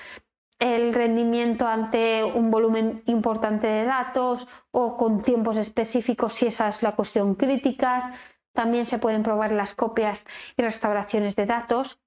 [0.60, 6.82] el rendimiento ante un volumen importante de datos o con tiempos específicos si esa es
[6.84, 8.14] la cuestión crítica.
[8.53, 10.26] También se pueden probar las copias
[10.57, 12.02] y restauraciones de datos,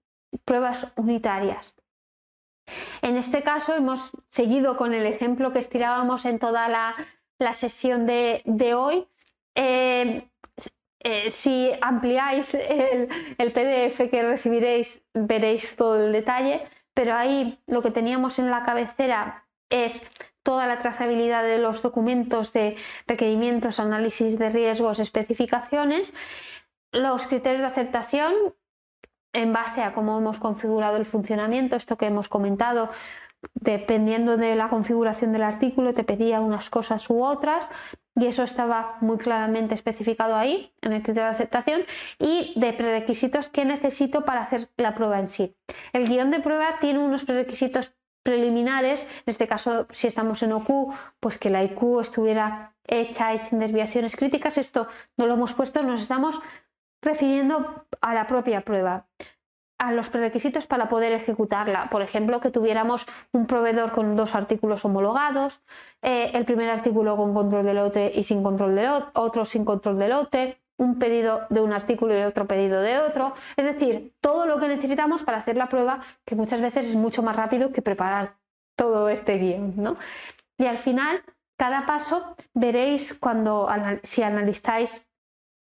[0.44, 1.76] pruebas unitarias.
[3.02, 6.94] En este caso hemos seguido con el ejemplo que estirábamos en toda la
[7.38, 8.42] la sesión de,
[8.74, 9.06] hoy.
[9.54, 10.28] Eh,
[11.00, 16.62] eh, si ampliáis el, PDF que recibiréis, veréis todo el detalle,
[16.98, 20.02] pero ahí lo que teníamos en la cabecera es
[20.42, 22.74] toda la trazabilidad de los documentos de
[23.06, 26.12] requerimientos, análisis de riesgos, especificaciones,
[26.90, 28.34] los criterios de aceptación
[29.32, 32.90] en base a cómo hemos configurado el funcionamiento, esto que hemos comentado,
[33.54, 37.68] dependiendo de la configuración del artículo, te pedía unas cosas u otras
[38.14, 41.82] y eso estaba muy claramente especificado ahí en el criterio de aceptación
[42.18, 45.56] y de prerequisitos que necesito para hacer la prueba en sí.
[45.92, 47.94] El guion de prueba tiene unos prerequisitos
[48.24, 53.38] preliminares, en este caso si estamos en OQ, pues que la IQ estuviera hecha y
[53.38, 56.40] sin desviaciones críticas, esto no lo hemos puesto, nos estamos
[57.00, 59.06] refiriendo a la propia prueba
[59.78, 61.88] a los prerequisitos para poder ejecutarla.
[61.88, 65.60] Por ejemplo, que tuviéramos un proveedor con dos artículos homologados,
[66.02, 69.64] eh, el primer artículo con control de lote y sin control de lote, otro sin
[69.64, 73.34] control de lote, un pedido de un artículo y otro pedido de otro.
[73.56, 77.22] Es decir, todo lo que necesitamos para hacer la prueba, que muchas veces es mucho
[77.22, 78.36] más rápido que preparar
[78.76, 79.74] todo este guion.
[79.76, 79.96] ¿no?
[80.56, 81.22] Y al final,
[81.56, 83.68] cada paso, veréis cuando
[84.02, 85.08] si analizáis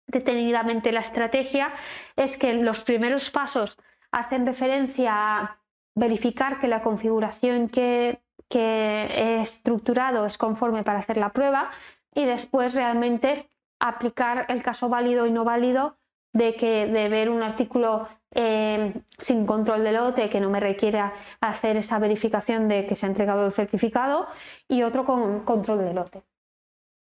[0.06, 1.72] detenidamente la estrategia,
[2.16, 3.78] es que los primeros pasos
[4.14, 5.58] hacen referencia a
[5.96, 8.20] verificar que la configuración que,
[8.56, 11.72] he estructurado es conforme para hacer la prueba
[12.14, 13.48] y después realmente
[13.80, 15.96] aplicar el caso válido y no válido
[16.32, 21.14] de que de ver un artículo eh, sin control de lote que no me requiera
[21.40, 24.28] hacer esa verificación de que se ha entregado el certificado
[24.68, 26.22] y otro con control de lote.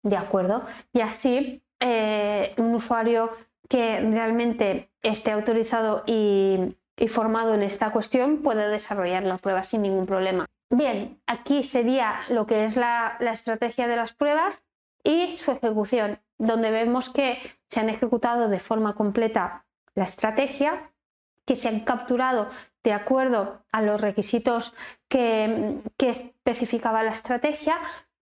[0.03, 0.63] ¿De acuerdo?
[0.95, 3.31] Y así eh, un usuario
[3.69, 9.83] que realmente esté autorizado y, y formado en esta cuestión puede desarrollar la prueba sin
[9.83, 10.47] ningún problema.
[10.71, 14.65] Bien, aquí sería lo que es la, estrategia de las pruebas
[15.03, 19.67] y su ejecución, donde vemos que se han ejecutado de forma completa
[19.97, 20.93] la estrategia
[21.45, 22.49] que se han capturado
[22.85, 24.73] de acuerdo a los requisitos
[25.09, 27.81] que, especificaba la estrategia,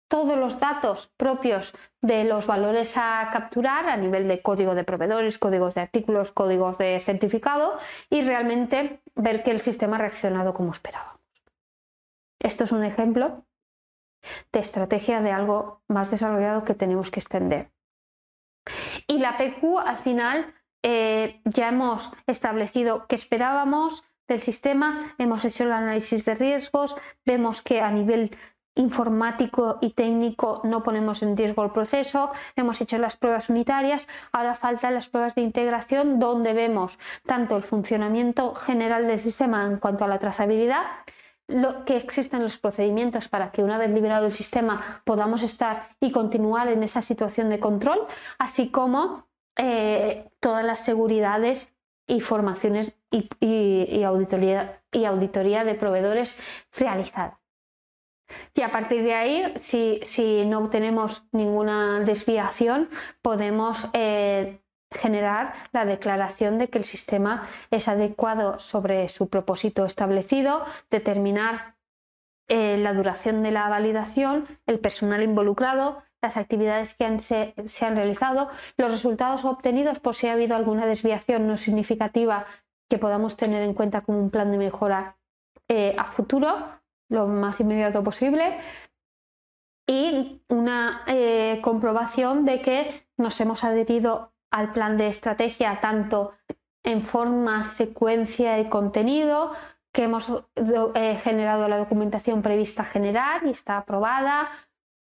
[0.08, 5.38] todos los datos propios de los valores a capturar a nivel de código de proveedores,
[5.38, 7.76] códigos de artículos, códigos de certificado
[8.10, 11.20] y realmente ver que el sistema ha reaccionado como esperábamos.
[12.40, 13.44] Esto es un ejemplo
[14.52, 17.70] de estrategia de algo más desarrollado que tenemos que extender.
[19.06, 25.64] Y la PQ al final eh, ya hemos establecido que esperábamos del sistema, hemos hecho
[25.64, 28.30] el análisis de riesgos, vemos que a nivel
[28.78, 34.54] informático y técnico no ponemos en riesgo el proceso, hemos hecho las pruebas unitarias, ahora
[34.54, 40.04] faltan las pruebas de integración donde vemos tanto el funcionamiento general del sistema en cuanto
[40.04, 40.82] a la trazabilidad,
[41.48, 46.12] lo que existen los procedimientos para que una vez liberado el sistema podamos estar y
[46.12, 48.06] continuar en esa situación de control,
[48.38, 49.26] así como
[49.56, 51.68] eh, todas las seguridades
[52.06, 56.40] y formaciones y, auditoría, y auditoría de proveedores
[56.78, 57.37] realizada.
[58.54, 62.88] Y a partir de ahí, si, no obtenemos ninguna desviación,
[63.22, 64.60] podemos eh,
[64.90, 71.76] generar la declaración de que el sistema es adecuado sobre su propósito establecido, determinar
[72.48, 78.48] eh, la duración de la validación, el personal involucrado, las actividades que se, han realizado,
[78.76, 82.46] los resultados obtenidos por si ha habido alguna desviación no significativa
[82.88, 85.18] que podamos tener en cuenta como un plan de mejora
[85.68, 86.77] eh, a futuro,
[87.08, 88.58] lo más inmediato posible,
[89.86, 96.34] y una eh, comprobación de que nos hemos adherido al plan de estrategia tanto
[96.84, 99.52] en forma, secuencia y contenido,
[99.92, 100.44] que hemos
[100.94, 104.50] eh, generado la documentación prevista general y está aprobada,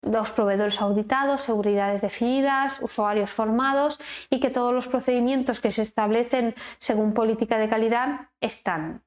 [0.02, 4.00] los proveedores auditados, seguridades definidas, usuarios formados
[4.30, 9.04] y que todos los procedimientos que se establecen según política de calidad están.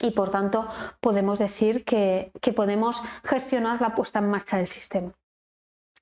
[0.00, 0.68] Y por tanto
[1.00, 5.12] podemos decir que, que podemos gestionar la puesta en marcha del sistema.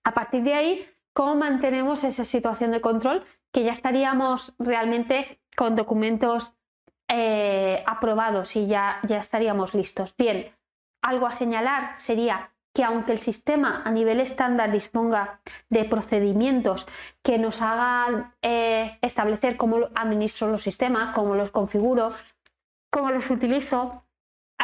[0.04, 3.24] A partir de ahí, ¿cómo mantenemos esa situación de control?
[3.52, 6.54] Que ya estaríamos realmente con documentos
[7.08, 10.14] eh, aprobados y ya, ya estaríamos listos.
[10.16, 10.50] Bien,
[11.02, 16.86] algo a señalar sería que aunque el sistema a nivel estándar disponga de procedimientos
[17.22, 22.14] que nos hagan eh, establecer cómo administro los sistemas, cómo los configuro,
[22.92, 24.04] cómo los utilizo,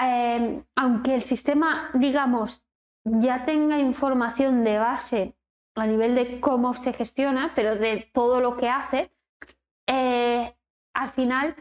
[0.00, 2.62] eh, aunque el sistema, digamos,
[3.04, 5.34] ya tenga información de base
[5.74, 9.10] a nivel de cómo se gestiona, pero de todo lo que hace,
[9.88, 10.54] eh,
[10.94, 11.56] al final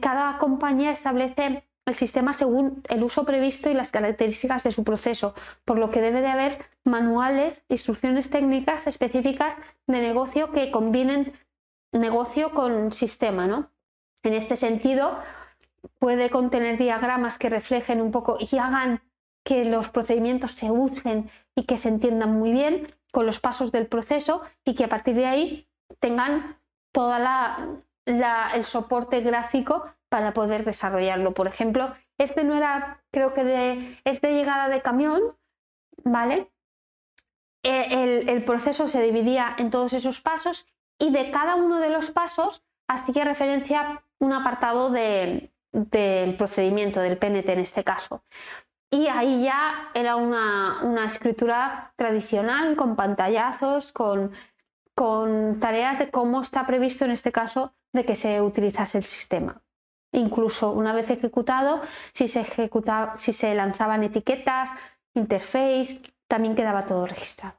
[0.00, 5.34] cada compañía establece el sistema según el uso previsto y las características de su proceso,
[5.64, 11.34] por lo que debe de haber manuales, instrucciones técnicas específicas de negocio que combinen
[11.92, 13.46] negocio con sistema.
[13.46, 13.70] ¿no?
[14.22, 15.18] En este sentido,
[15.98, 19.02] puede contener diagramas que reflejen un poco y hagan
[19.44, 23.86] que los procedimientos se usen y que se entiendan muy bien con los pasos del
[23.86, 25.68] proceso y que a partir de ahí
[26.00, 26.58] tengan
[26.92, 27.14] todo
[28.06, 31.34] el soporte gráfico para poder desarrollarlo.
[31.34, 35.36] Por ejemplo, este no era, creo que de, es de llegada de camión,
[36.04, 36.50] ¿vale?
[37.62, 40.66] E, el, proceso se dividía en todos esos pasos
[40.98, 44.90] y de cada uno de los pasos hacía referencia un apartado
[45.74, 48.24] del procedimiento, del PNT en este caso.
[48.90, 54.32] Y ahí ya era una, una escritura tradicional, con pantallazos, con,
[54.94, 59.62] con tareas de cómo está previsto en este caso de que se utilizase el sistema.
[60.12, 61.80] Incluso una vez ejecutado,
[62.12, 62.46] si se,
[63.16, 64.70] si se lanzaban etiquetas,
[65.14, 67.56] interface, también quedaba todo registrado.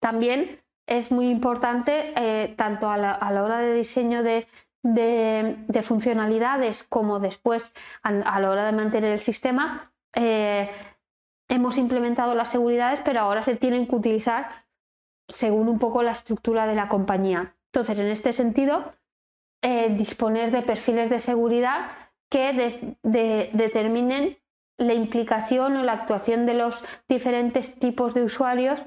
[0.00, 4.46] También es muy importante, eh, tanto a la, hora de diseño de,
[5.82, 10.70] funcionalidades como después a, la hora de mantener el sistema, eh,
[11.48, 14.66] hemos implementado las seguridades, pero ahora se tienen que utilizar
[15.28, 17.56] según un poco la estructura de la compañía.
[17.72, 18.92] Entonces, en este sentido,
[19.62, 21.90] eh, disponer de perfiles de seguridad
[22.30, 22.96] que
[23.52, 24.38] determinen
[24.78, 28.82] la implicación o la actuación de los diferentes tipos de usuarios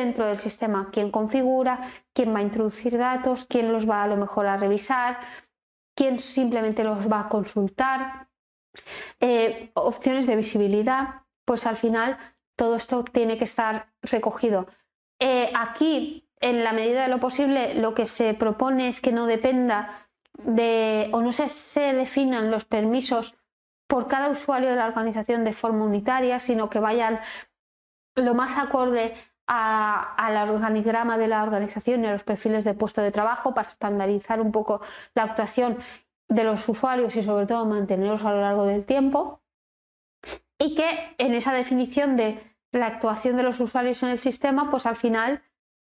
[0.00, 0.90] dentro del sistema.
[0.92, 5.18] Quién configura, quién va a introducir datos, quién los va a lo mejor a revisar,
[5.96, 8.28] quién simplemente los va a consultar.
[9.20, 12.18] Eh, opciones de visibilidad, pues al final
[12.56, 14.66] todo esto tiene que estar recogido.
[15.18, 19.26] Eh, aquí, en la medida de lo posible, lo que se propone es que no
[19.26, 23.34] dependa de, o no se, se definan los permisos
[23.86, 27.20] por cada usuario de la organización de forma unitaria, sino que vayan
[28.16, 29.14] lo más acorde
[29.46, 34.40] al organigrama de la organización y a los perfiles de puesto de trabajo para estandarizar
[34.40, 34.80] un poco
[35.14, 35.78] la actuación
[36.28, 39.40] de los usuarios y sobre todo mantenerlos a lo largo del tiempo.
[40.58, 42.42] Y que en esa definición de
[42.72, 45.42] la actuación de los usuarios en el sistema, pues al final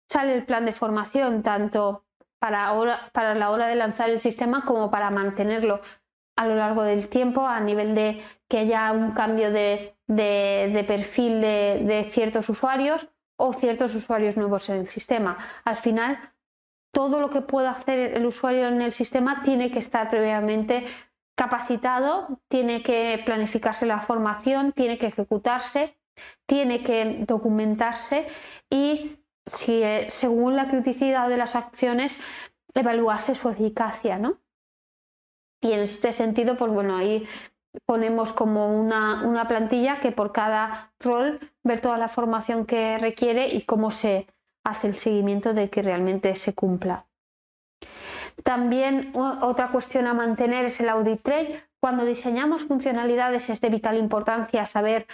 [0.10, 2.06] sale el plan de formación, tanto
[2.40, 2.74] para,
[3.14, 5.82] para la hora de lanzar el sistema como para mantenerlo
[6.36, 12.08] a lo largo del tiempo a nivel de que haya un cambio de, perfil de,
[12.12, 13.08] ciertos usuarios
[13.38, 15.38] o ciertos usuarios nuevos en el sistema.
[15.66, 16.34] Al final,
[16.92, 20.86] todo lo que pueda hacer el usuario en el sistema tiene que estar previamente
[21.36, 25.98] capacitado, tiene que planificarse la formación, tiene que ejecutarse,
[26.46, 28.28] tiene que documentarse
[28.70, 32.22] y si, eh, según la criticidad de las acciones,
[32.74, 34.40] evaluarse su eficacia, ¿no?
[35.62, 37.26] Y en este sentido, pues bueno, ahí
[37.86, 43.62] ponemos como una, plantilla que por cada rol ver toda la formación que requiere y
[43.62, 44.28] cómo se
[44.64, 47.06] hace el seguimiento de que realmente se cumpla.
[48.44, 51.62] También otra cuestión a mantener es el audit trail.
[51.80, 55.06] Cuando diseñamos funcionalidades es de vital importancia saber,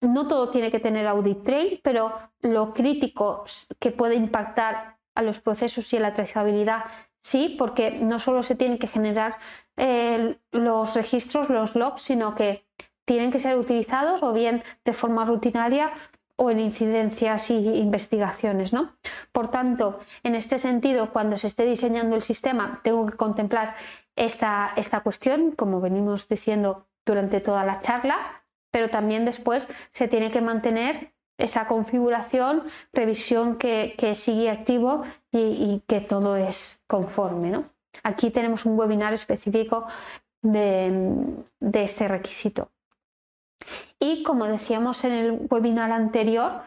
[0.00, 3.44] no todo tiene que tener audit trail, pero lo crítico
[3.78, 6.84] que puede impactar a los procesos y a la trazabilidad
[7.22, 9.38] sí, porque no solo se tienen que generar
[9.76, 12.66] eh, los registros, los logs, sino que
[13.04, 15.92] tienen que ser utilizados o bien de forma rutinaria
[16.36, 18.72] o en incidencias y investigaciones.
[18.72, 18.96] ¿no?
[19.32, 23.74] Por tanto, en este sentido, cuando se esté diseñando el sistema, tengo que contemplar
[24.16, 30.30] esta, esta cuestión, como venimos diciendo durante toda la charla, pero también después se tiene
[30.30, 32.62] que mantener esa configuración,
[32.92, 37.50] revisión que, sigue activo y, y, que todo es conforme.
[37.50, 37.75] ¿no?
[38.02, 39.86] Aquí tenemos un webinar específico
[40.42, 41.42] de,
[41.72, 42.70] este requisito.
[43.98, 46.62] Y como decíamos en el webinar anterior,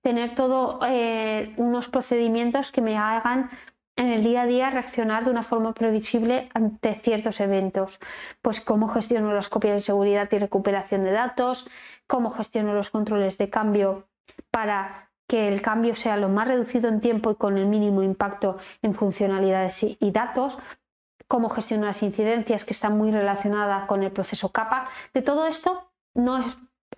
[0.00, 3.50] tener todos eh, unos procedimientos que me hagan
[3.96, 8.00] en el día a día reaccionar de una forma previsible ante ciertos eventos.
[8.40, 11.68] Pues cómo gestiono las copias de seguridad y recuperación de datos,
[12.06, 14.08] cómo gestiono los controles de cambio
[14.50, 18.58] para que el cambio sea lo más reducido en tiempo y con el mínimo impacto
[18.82, 20.58] en funcionalidades y datos,
[21.26, 24.90] cómo gestionar las incidencias que están muy relacionadas con el proceso capa.
[25.14, 26.38] De todo esto no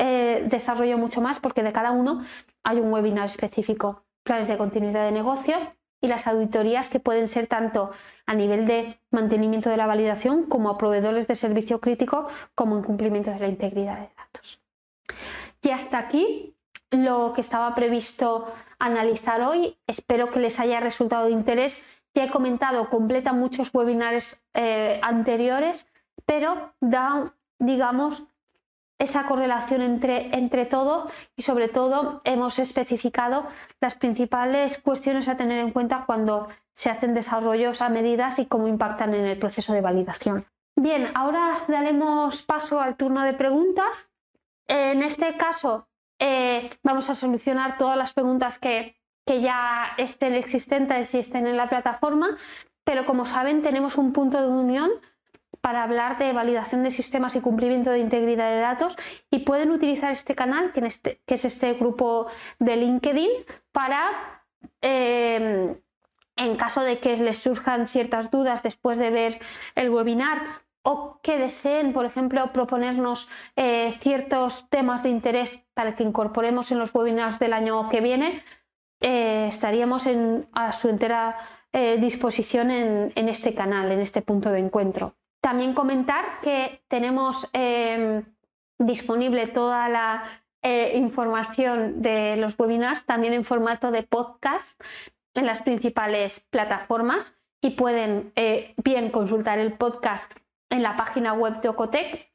[0.00, 2.24] eh, desarrollo mucho más porque de cada uno
[2.64, 5.54] hay un webinar específico, planes de continuidad de negocio
[6.00, 7.92] y las auditorías que pueden ser tanto
[8.26, 12.82] a nivel de mantenimiento de la validación como a proveedores de servicio crítico como en
[12.82, 14.60] cumplimiento de la integridad de datos.
[15.62, 16.53] Y hasta aquí
[16.96, 19.76] lo que estaba previsto analizar hoy.
[19.86, 21.82] Espero que les haya resultado de interés.
[22.14, 25.88] Ya he comentado, completa muchos webinars eh, anteriores,
[26.26, 28.24] pero da, digamos,
[28.98, 33.46] esa correlación entre, entre todo y sobre todo hemos especificado
[33.80, 38.68] las principales cuestiones a tener en cuenta cuando se hacen desarrollos a medidas y cómo
[38.68, 40.44] impactan en el proceso de validación.
[40.76, 44.08] Bien, ahora daremos paso al turno de preguntas.
[44.66, 45.88] En este caso,
[46.18, 48.96] eh, vamos a solucionar todas las preguntas que,
[49.26, 52.36] ya estén existentes y estén en la plataforma,
[52.84, 54.90] pero como saben tenemos un punto de unión
[55.62, 58.96] para hablar de validación de sistemas y cumplimiento de integridad de datos
[59.30, 62.26] y pueden utilizar este canal, que, este, es este grupo
[62.58, 63.30] de LinkedIn,
[63.72, 64.44] para,
[64.82, 65.74] eh,
[66.36, 69.40] en caso de que les surjan ciertas dudas después de ver
[69.74, 70.42] el webinar
[70.84, 76.78] o que deseen, por ejemplo, proponernos eh, ciertos temas de interés para que incorporemos en
[76.78, 78.44] los webinars del año que viene,
[79.00, 80.06] eh, estaríamos
[80.52, 81.38] a su entera
[81.72, 85.16] eh, disposición en, este canal, en este punto de encuentro.
[85.40, 88.22] También comentar que tenemos em,
[88.78, 90.24] disponible toda la
[90.94, 94.80] información de los webinars también en formato de podcast
[95.34, 98.32] en las principales plataformas y pueden
[98.82, 100.32] bien consultar el podcast
[100.70, 102.30] en la página web de Ocotec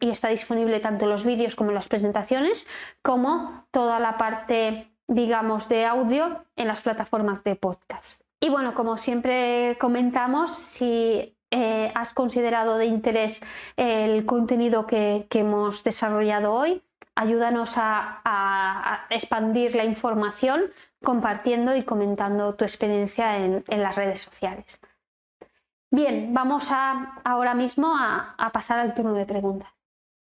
[0.00, 2.66] y está disponible tanto los vídeos como las presentaciones,
[3.02, 8.22] como toda la parte, digamos, de audio en las plataformas de podcast.
[8.40, 13.40] Y bueno, como siempre comentamos, si eh, has considerado de interés
[13.76, 16.82] el contenido que, hemos desarrollado hoy,
[17.14, 20.70] ayúdanos a, expandir la información
[21.02, 24.80] compartiendo y comentando tu experiencia en las redes sociales.
[25.90, 29.70] Bien, vamos a, ahora mismo a, pasar al turno de preguntas.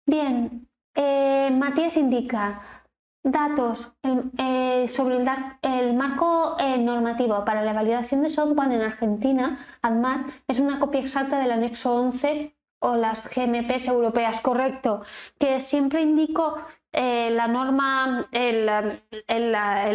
[0.07, 2.61] Bien, eh, Matías indica
[3.23, 3.97] datos
[4.37, 10.61] eh, sobre el, marco eh, normativo para la validación de software en Argentina, ADMAT, es
[10.61, 15.03] una copia exacta del anexo 11 o las GMPs europeas, correcto,
[15.39, 16.59] que siempre indico
[16.97, 18.69] eh, la norma, el,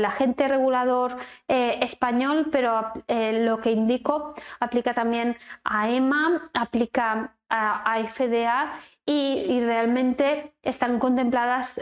[0.05, 1.15] agente regulador
[1.47, 8.73] eh, español, pero eh, lo que indico aplica también a EMA, aplica a, FDA
[9.05, 11.79] y, realmente están contempladas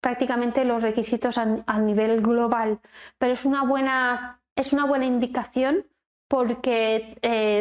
[0.00, 2.80] prácticamente los requisitos a, nivel global.
[3.18, 5.86] Pero es una buena, es una buena indicación
[6.26, 7.18] porque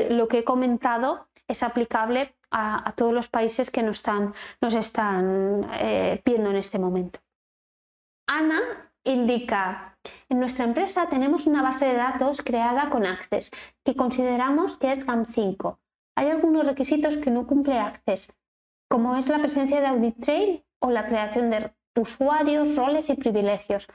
[0.10, 5.68] lo que he comentado es aplicable a, todos los países que nos están, nos están
[5.73, 7.19] eh, viendo en este momento.
[8.28, 8.61] Ana
[9.03, 9.98] indica,
[10.30, 13.52] en nuestra empresa tenemos una base de datos creada con Access
[13.84, 15.78] que consideramos que es GAM5.
[16.15, 18.32] Hay algunos requisitos que no cumple Access,
[18.90, 23.88] como es la presencia de audit trail o la creación de usuarios, roles y privilegios.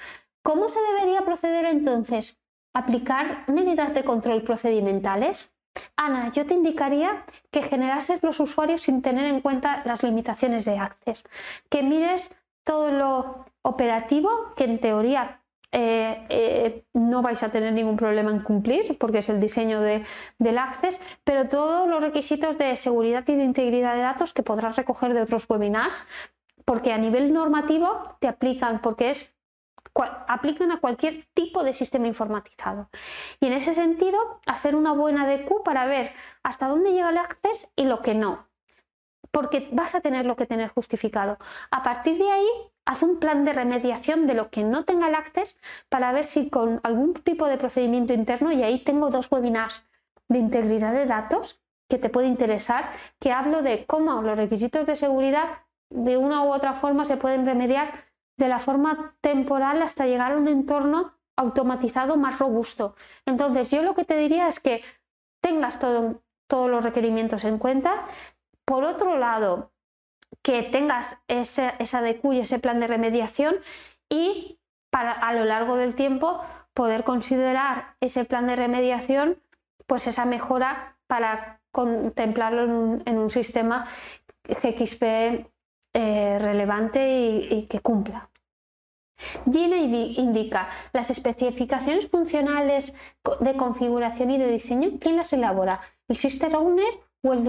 [0.42, 2.40] ¿Cómo se debería proceder entonces?
[2.74, 5.55] ¿Aplicar medidas de control procedimentales?
[5.96, 10.78] Ana, yo te indicaría que generases los usuarios sin tener en cuenta las limitaciones de
[10.78, 11.24] Access,
[11.68, 12.30] que mires
[12.64, 15.40] todo lo operativo que en teoría
[15.72, 20.58] eh, eh, no vais a tener ningún problema en cumplir porque es el diseño del
[20.58, 25.12] Access, pero todos los requisitos de seguridad y de integridad de datos que podrás recoger
[25.12, 26.04] de otros webinars,
[26.64, 29.35] porque a nivel normativo te aplican, porque es
[30.02, 32.90] aplican a cualquier tipo de sistema informatizado.
[33.40, 36.12] Y en ese sentido, hacer una buena DQ para ver
[36.42, 38.48] hasta dónde llega el access y lo que no.
[39.30, 41.38] Porque vas a tener lo que tener justificado.
[41.70, 42.48] A partir de ahí,
[42.84, 45.58] haz un plan de remediación de lo que no tenga el access
[45.88, 49.84] para ver si con algún tipo de procedimiento interno, y ahí tengo dos webinars
[50.28, 52.90] de integridad de datos que te puede interesar,
[53.20, 57.46] que hablo de cómo los requisitos de seguridad de una u otra forma se pueden
[57.46, 58.05] remediar
[58.36, 62.94] de la forma temporal hasta llegar a un entorno automatizado más robusto.
[63.26, 64.82] Entonces, yo lo que te diría es que
[65.40, 68.06] tengas todos los requerimientos en cuenta.
[68.64, 69.70] Por otro lado,
[70.42, 73.56] que tengas ese, esa DQ y ese plan de remediación
[74.08, 74.58] y
[74.90, 76.42] para a lo largo del tiempo
[76.74, 79.40] poder considerar ese plan de remediación,
[79.86, 83.86] pues esa mejora para contemplarlo en un, en un sistema
[84.44, 85.46] GXP
[85.98, 87.08] eh, relevante
[87.50, 88.28] y, que cumpla.
[89.50, 92.92] Gina indica las especificaciones funcionales
[93.40, 94.98] de configuración y de diseño.
[95.00, 95.80] ¿Quién las elabora?
[96.06, 97.40] ¿El Sister Owner o el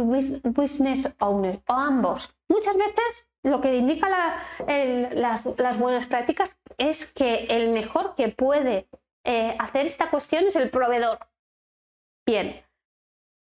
[0.46, 1.62] Business Owner?
[1.68, 2.34] O ambos.
[2.48, 4.08] Muchas veces lo que indica
[5.12, 8.88] las, buenas prácticas es que el mejor que puede
[9.26, 11.20] eh, hacer esta cuestión es el proveedor.
[12.26, 12.64] Bien.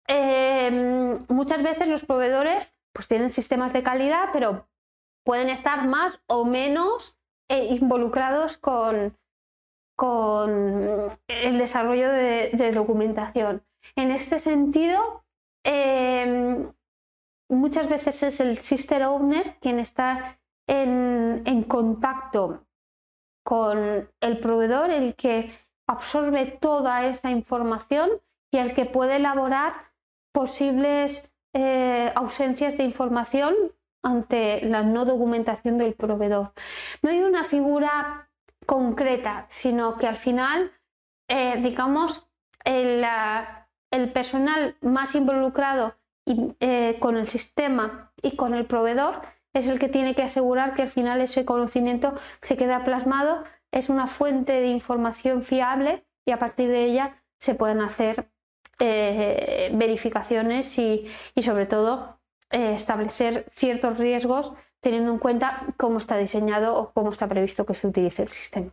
[0.07, 4.67] Em, muchas veces los proveedores pues tienen sistemas de calidad, pero
[5.25, 7.17] pueden estar más o menos
[7.49, 9.17] eh, involucrados con,
[9.97, 13.63] con, el desarrollo de, documentación.
[13.95, 15.23] En este sentido,
[15.63, 16.71] em,
[17.49, 22.65] muchas veces es el sister owner quien está en, en contacto
[23.43, 25.51] con el proveedor, el que
[25.87, 28.09] absorbe toda esa información
[28.51, 29.91] y el que puede elaborar
[30.31, 33.55] posibles eh, ausencias de información
[34.05, 36.53] ante la no documentación del proveedor.
[37.01, 38.29] No hay una figura
[38.67, 40.71] concreta, sino que al final,
[41.27, 42.29] eh, digamos,
[42.63, 43.03] el,
[44.13, 45.95] personal más involucrado
[46.59, 49.21] eh, con el sistema y con el proveedor
[49.53, 53.89] es el que tiene que asegurar que al final ese conocimiento se queda plasmado, es
[53.89, 58.29] una fuente de información fiable y a partir de ella se pueden hacer
[58.79, 62.19] eh, verificaciones y, y sobre todo
[62.51, 67.73] eh, establecer ciertos riesgos teniendo en cuenta cómo está diseñado o cómo está previsto que
[67.73, 68.71] se utilice el sistema.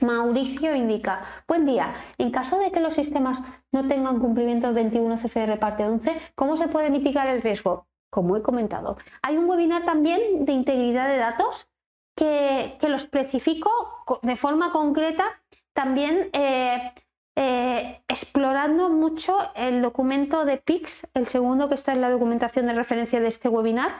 [0.00, 3.42] Mauricio indica, buen día, en caso de que los sistemas
[3.72, 7.86] no tengan cumplimiento del 21 CFR parte 11, ¿cómo se puede mitigar el riesgo?
[8.10, 8.98] Como he comentado.
[9.22, 11.68] Hay un webinar también de integridad de datos
[12.14, 13.70] que, que lo especifico
[14.22, 15.42] de forma concreta
[15.76, 16.94] también eh,
[17.38, 22.72] eh, explorando mucho el documento de PIX, el segundo que está en la documentación de
[22.72, 23.98] referencia de este webinar.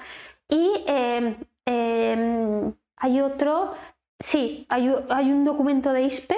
[0.48, 1.36] Y em,
[1.66, 3.74] em, hay otro,
[4.20, 6.36] sí, hay, un documento de ISPE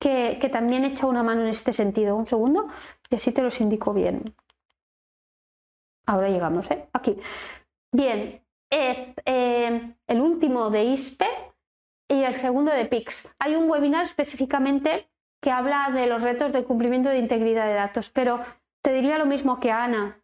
[0.00, 2.16] que, también echa una mano en este sentido.
[2.16, 2.68] Un segundo,
[3.10, 4.34] y así te los indico bien.
[6.06, 6.88] Ahora llegamos, ¿eh?
[6.94, 7.18] Aquí.
[7.92, 11.28] Bien, es em, el último de ISPE
[12.08, 13.34] y el segundo de PIX.
[13.38, 15.10] Hay un webinar específicamente
[15.40, 18.40] que habla de los retos del cumplimiento de integridad de datos, pero
[18.82, 20.22] te diría lo mismo que Ana.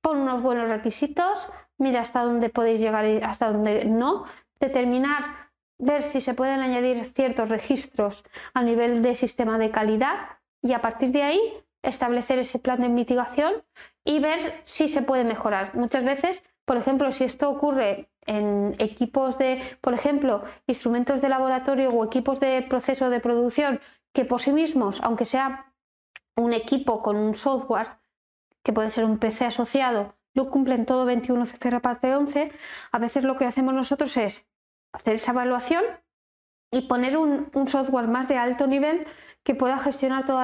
[0.00, 4.24] Pon unos buenos requisitos, mira hasta dónde podéis llegar y hasta dónde no,
[4.58, 8.24] determinar, ver si se pueden añadir ciertos registros
[8.54, 11.40] a nivel de sistema de calidad y a partir de ahí
[11.82, 13.62] establecer ese plan de mitigación
[14.04, 15.74] y ver si se puede mejorar.
[15.74, 21.88] Muchas veces Por ejemplo, si esto ocurre en equipos de, por ejemplo, instrumentos de laboratorio
[21.90, 23.80] o equipos de proceso de producción
[24.12, 25.74] que por sí mismos, aunque sea
[26.36, 28.00] un equipo con un software,
[28.62, 32.52] que puede ser un PC asociado, no cumplen todo 21 CFR parte 11,
[32.92, 34.46] a veces lo que hacemos nosotros es
[34.92, 35.84] hacer esa evaluación
[36.70, 39.06] y poner un, software más de alto nivel
[39.42, 40.42] que pueda gestionar todo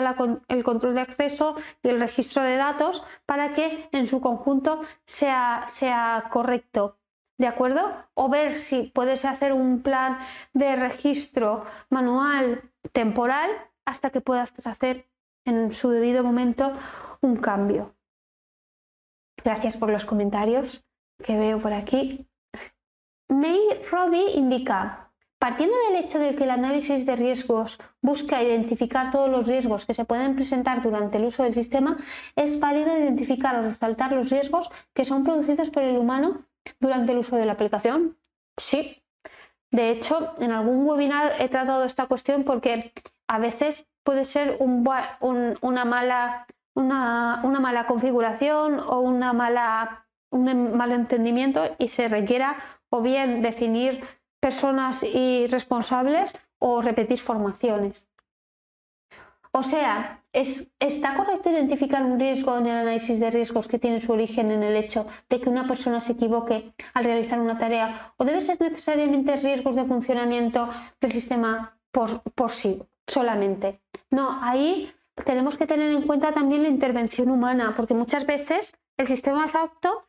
[0.48, 5.66] el control de acceso y el registro de datos para que en su conjunto sea,
[5.68, 6.98] sea correcto.
[7.38, 7.92] ¿De acuerdo?
[8.14, 10.18] O ver si puedes hacer un plan
[10.54, 13.50] de registro manual temporal
[13.84, 15.06] hasta que puedas hacer
[15.44, 16.72] en su debido momento
[17.20, 17.94] un cambio.
[19.44, 20.84] Gracias por los comentarios
[21.22, 22.26] que veo por aquí.
[23.28, 23.60] May
[23.90, 29.46] Robbie indica, partiendo del hecho de que el análisis de riesgos busca identificar todos los
[29.46, 31.96] riesgos que se pueden presentar durante el uso del sistema,
[32.34, 36.46] es válido identificar o resaltar los riesgos que son producidos por el humano
[36.80, 38.16] durante el uso de la aplicación.
[38.56, 39.02] Sí.
[39.70, 42.92] De hecho, en algún webinar he tratado esta cuestión porque
[43.26, 51.74] a veces puede ser una mala una, mala configuración o una mala, un mal entendimiento
[51.78, 52.56] y se requiera
[52.90, 54.04] o bien definir
[54.40, 58.08] personas y responsables o repetir formaciones.
[59.58, 64.02] O sea, ¿es, ¿está correcto identificar un riesgo en el análisis de riesgos que tiene
[64.02, 68.12] su origen en el hecho de que una persona se equivoque al realizar una tarea?
[68.18, 70.68] ¿O debe ser necesariamente riesgos de funcionamiento
[71.00, 73.80] del sistema por, por sí solamente?
[74.10, 74.92] No, ahí
[75.24, 79.54] tenemos que tener en cuenta también la intervención humana, porque muchas veces el sistema es
[79.54, 80.06] apto,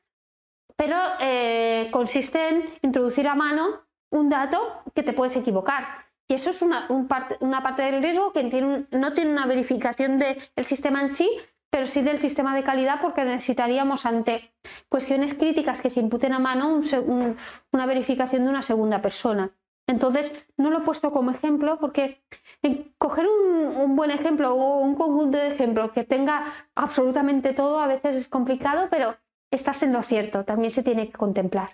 [0.75, 6.06] pero eh, consiste en introducir a mano un dato que te puedes equivocar.
[6.29, 8.43] Y eso es una, parte, del riesgo que
[8.91, 11.29] no tiene una verificación del sistema en sí,
[11.69, 14.53] pero sí del sistema de calidad, porque necesitaríamos ante
[14.89, 16.81] cuestiones críticas que se imputen a mano
[17.71, 19.51] una verificación de una segunda persona.
[19.87, 22.21] Entonces, no lo he puesto como ejemplo porque
[22.97, 28.15] coger un, buen ejemplo o un conjunto de ejemplos que tenga absolutamente todo a veces
[28.15, 29.15] es complicado, pero
[29.49, 31.69] estás en lo cierto, también se tiene que contemplar.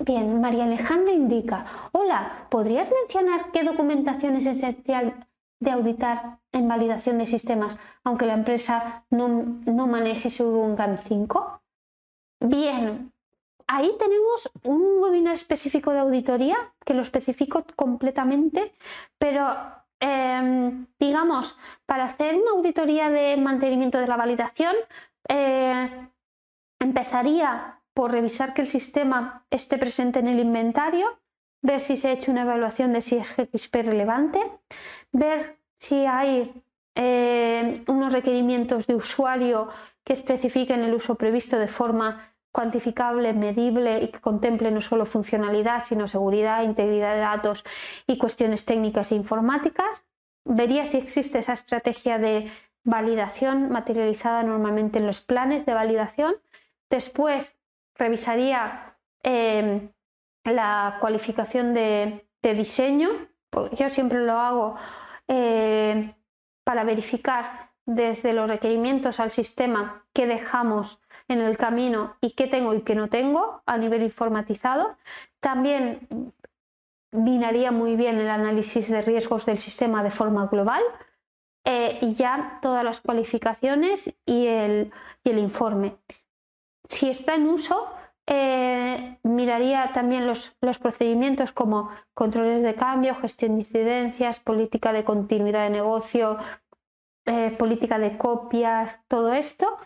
[0.00, 5.26] Bien, María Alejandra indica, hola, ¿podrías mencionar qué documentación es esencial
[5.60, 11.62] de auditar en validación de sistemas, aunque la empresa no, no maneje su GAN 5?
[12.40, 13.12] Bien,
[13.66, 18.72] ahí tenemos un webinar específico de auditoría que lo especifico completamente,
[19.18, 19.44] pero
[20.00, 24.74] Em, digamos, para hacer una auditoría de mantenimiento de la validación,
[25.28, 26.08] eh,
[26.78, 31.18] empezaría por revisar que el sistema esté presente en el inventario,
[31.62, 34.40] ver si se ha hecho una evaluación de si es GXP relevante,
[35.12, 36.52] ver si hay
[36.94, 39.68] eh, unos requerimientos de usuario
[40.04, 45.84] que especifiquen el uso previsto de forma cuantificable, medible y que contemple no solo funcionalidad,
[45.84, 47.64] sino seguridad, integridad de datos
[48.06, 50.04] y cuestiones técnicas e informáticas.
[50.44, 52.50] Vería si existe esa estrategia de
[52.82, 56.34] validación materializada normalmente en los planes de validación.
[56.88, 57.59] Después
[58.00, 59.92] revisaría em,
[60.44, 63.10] la cualificación de, diseño.
[63.72, 64.76] Yo siempre lo hago
[65.28, 66.14] eh,
[66.64, 72.74] para verificar desde los requerimientos al sistema que dejamos en el camino y qué tengo
[72.74, 74.96] y qué no tengo a nivel informatizado.
[75.40, 76.08] También
[77.12, 80.82] vinaría muy bien el análisis de riesgos del sistema de forma global
[81.64, 84.92] eh, y ya todas las cualificaciones y el,
[85.24, 85.96] informe.
[86.90, 87.88] Si está en uso,
[88.26, 95.62] eh, miraría también los, procedimientos como controles de cambio, gestión de incidencias, política de continuidad
[95.62, 96.36] de negocio,
[97.26, 99.78] eh, política de copias, todo esto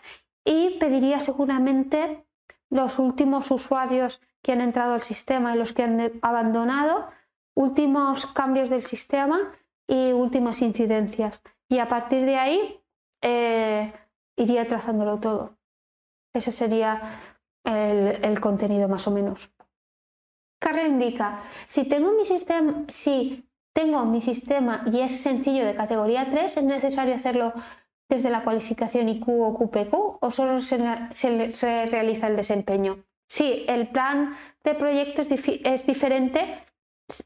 [0.43, 2.25] y pediría seguramente
[2.71, 7.09] los últimos usuarios que han entrado al sistema y los que han abandonado,
[7.55, 9.53] últimos cambios del sistema
[9.87, 11.43] y últimas incidencias.
[11.69, 12.81] Y a partir de ahí
[13.21, 13.93] eh,
[14.35, 15.55] iría trazándolo todo.
[16.35, 17.21] Ese sería
[17.63, 19.49] el, contenido más o menos.
[20.59, 26.29] Carla indica, si tengo mi sistema, si tengo mi sistema y es sencillo de categoría
[26.29, 27.53] 3, es necesario hacerlo
[28.09, 33.03] desde la cualificación IQ o QPQ o solo se, realiza el desempeño?
[33.27, 36.63] Sí, el plan de proyecto es, diferente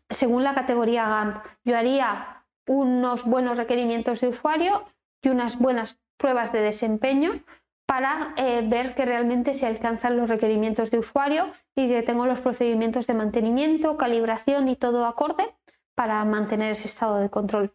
[0.09, 1.45] según la categoría GAMP.
[1.65, 4.85] Yo haría unos buenos requerimientos de usuario
[5.21, 7.43] y unas buenas pruebas de desempeño
[7.89, 12.39] para eh, ver que realmente se alcanzan los requerimientos de usuario y que tengo los
[12.39, 15.55] procedimientos de mantenimiento, calibración y todo acorde
[15.95, 17.73] para mantener ese estado de control.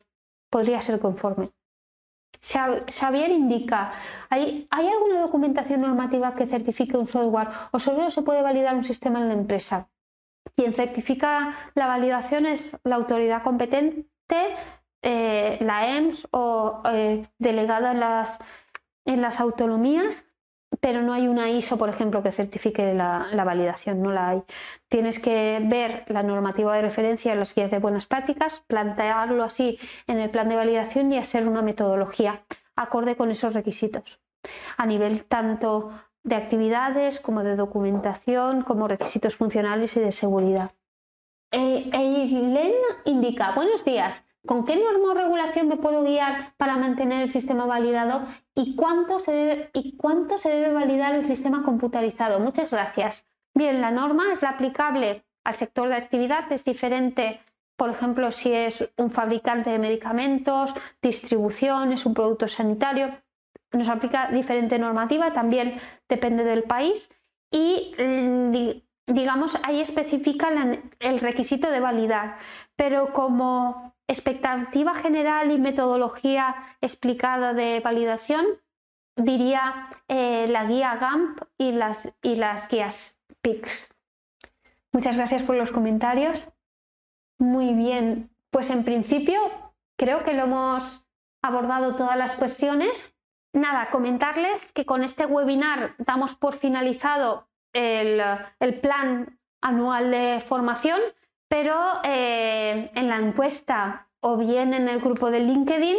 [0.50, 1.50] Podría ser conforme.
[2.40, 3.92] Xavier indica,
[4.30, 8.84] ¿hay, ¿hay alguna documentación normativa que certifique un software o solo se puede validar un
[8.84, 9.88] sistema en la empresa?
[10.54, 14.06] Quien certifica la validación es la autoridad competente,
[15.02, 18.38] eh, la EMS o eh, delegada en las,
[19.04, 20.24] en las autonomías
[20.80, 24.42] pero no hay una ISO, por ejemplo, que certifique la, validación, no la hay.
[24.88, 30.18] Tienes que ver la normativa de referencia, las guías de buenas prácticas, plantearlo así en
[30.18, 32.44] el plan de validación y hacer una metodología
[32.76, 34.20] acorde con esos requisitos,
[34.76, 35.90] a nivel tanto
[36.22, 40.72] de actividades como de documentación, como requisitos funcionales y de seguridad.
[41.52, 42.72] Eh, Eileen
[43.04, 47.64] indica, buenos días, ¿Con qué norma o regulación me puedo guiar para mantener el sistema
[47.64, 48.22] validado?
[48.54, 52.40] ¿Y cuánto se debe, y cuánto se debe validar el sistema computarizado?
[52.40, 53.26] Muchas gracias.
[53.54, 57.40] Bien, la norma es la aplicable al sector de actividad, es diferente,
[57.76, 63.10] por ejemplo, si es un fabricante de medicamentos, distribución, es un producto sanitario,
[63.72, 67.10] nos aplica diferente normativa, también depende del país
[67.50, 70.50] y mm, digamos ahí especifica
[71.00, 72.36] el requisito de validar,
[72.76, 78.44] pero como expectativa general y metodología explicada de validación,
[79.16, 83.96] diría eh, la guía GAMP y las, y las guías PICS.
[84.92, 86.48] Muchas gracias por los comentarios.
[87.38, 89.40] Muy bien, pues en principio
[89.98, 91.08] creo que lo hemos
[91.42, 93.16] abordado todas las cuestiones.
[93.52, 98.20] Nada, comentarles que con este webinar damos por finalizado el,
[98.60, 101.00] el plan anual de formación
[101.54, 105.96] pero eh, en la encuesta o bien en el grupo de LinkedIn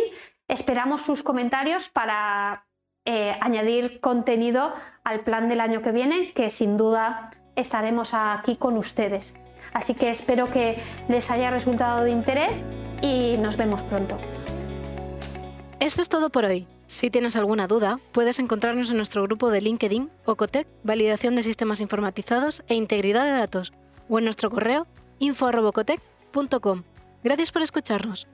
[0.50, 2.68] esperamos sus comentarios para
[3.06, 4.74] eh, añadir contenido
[5.06, 9.38] al plan del año que viene, que sin duda estaremos aquí con ustedes.
[9.72, 12.66] Así que espero que les haya resultado de interés
[13.02, 14.18] y nos vemos pronto.
[15.80, 16.68] Esto es todo por hoy.
[16.88, 21.80] Si tienes alguna duda, puedes encontrarnos en nuestro grupo de LinkedIn, Ocotec, Validación de Sistemas
[21.80, 23.72] Informatizados e Integridad de Datos,
[24.10, 24.86] o en nuestro correo
[25.20, 26.84] info.robocotec.com.
[27.24, 28.28] Gracias por escucharnos.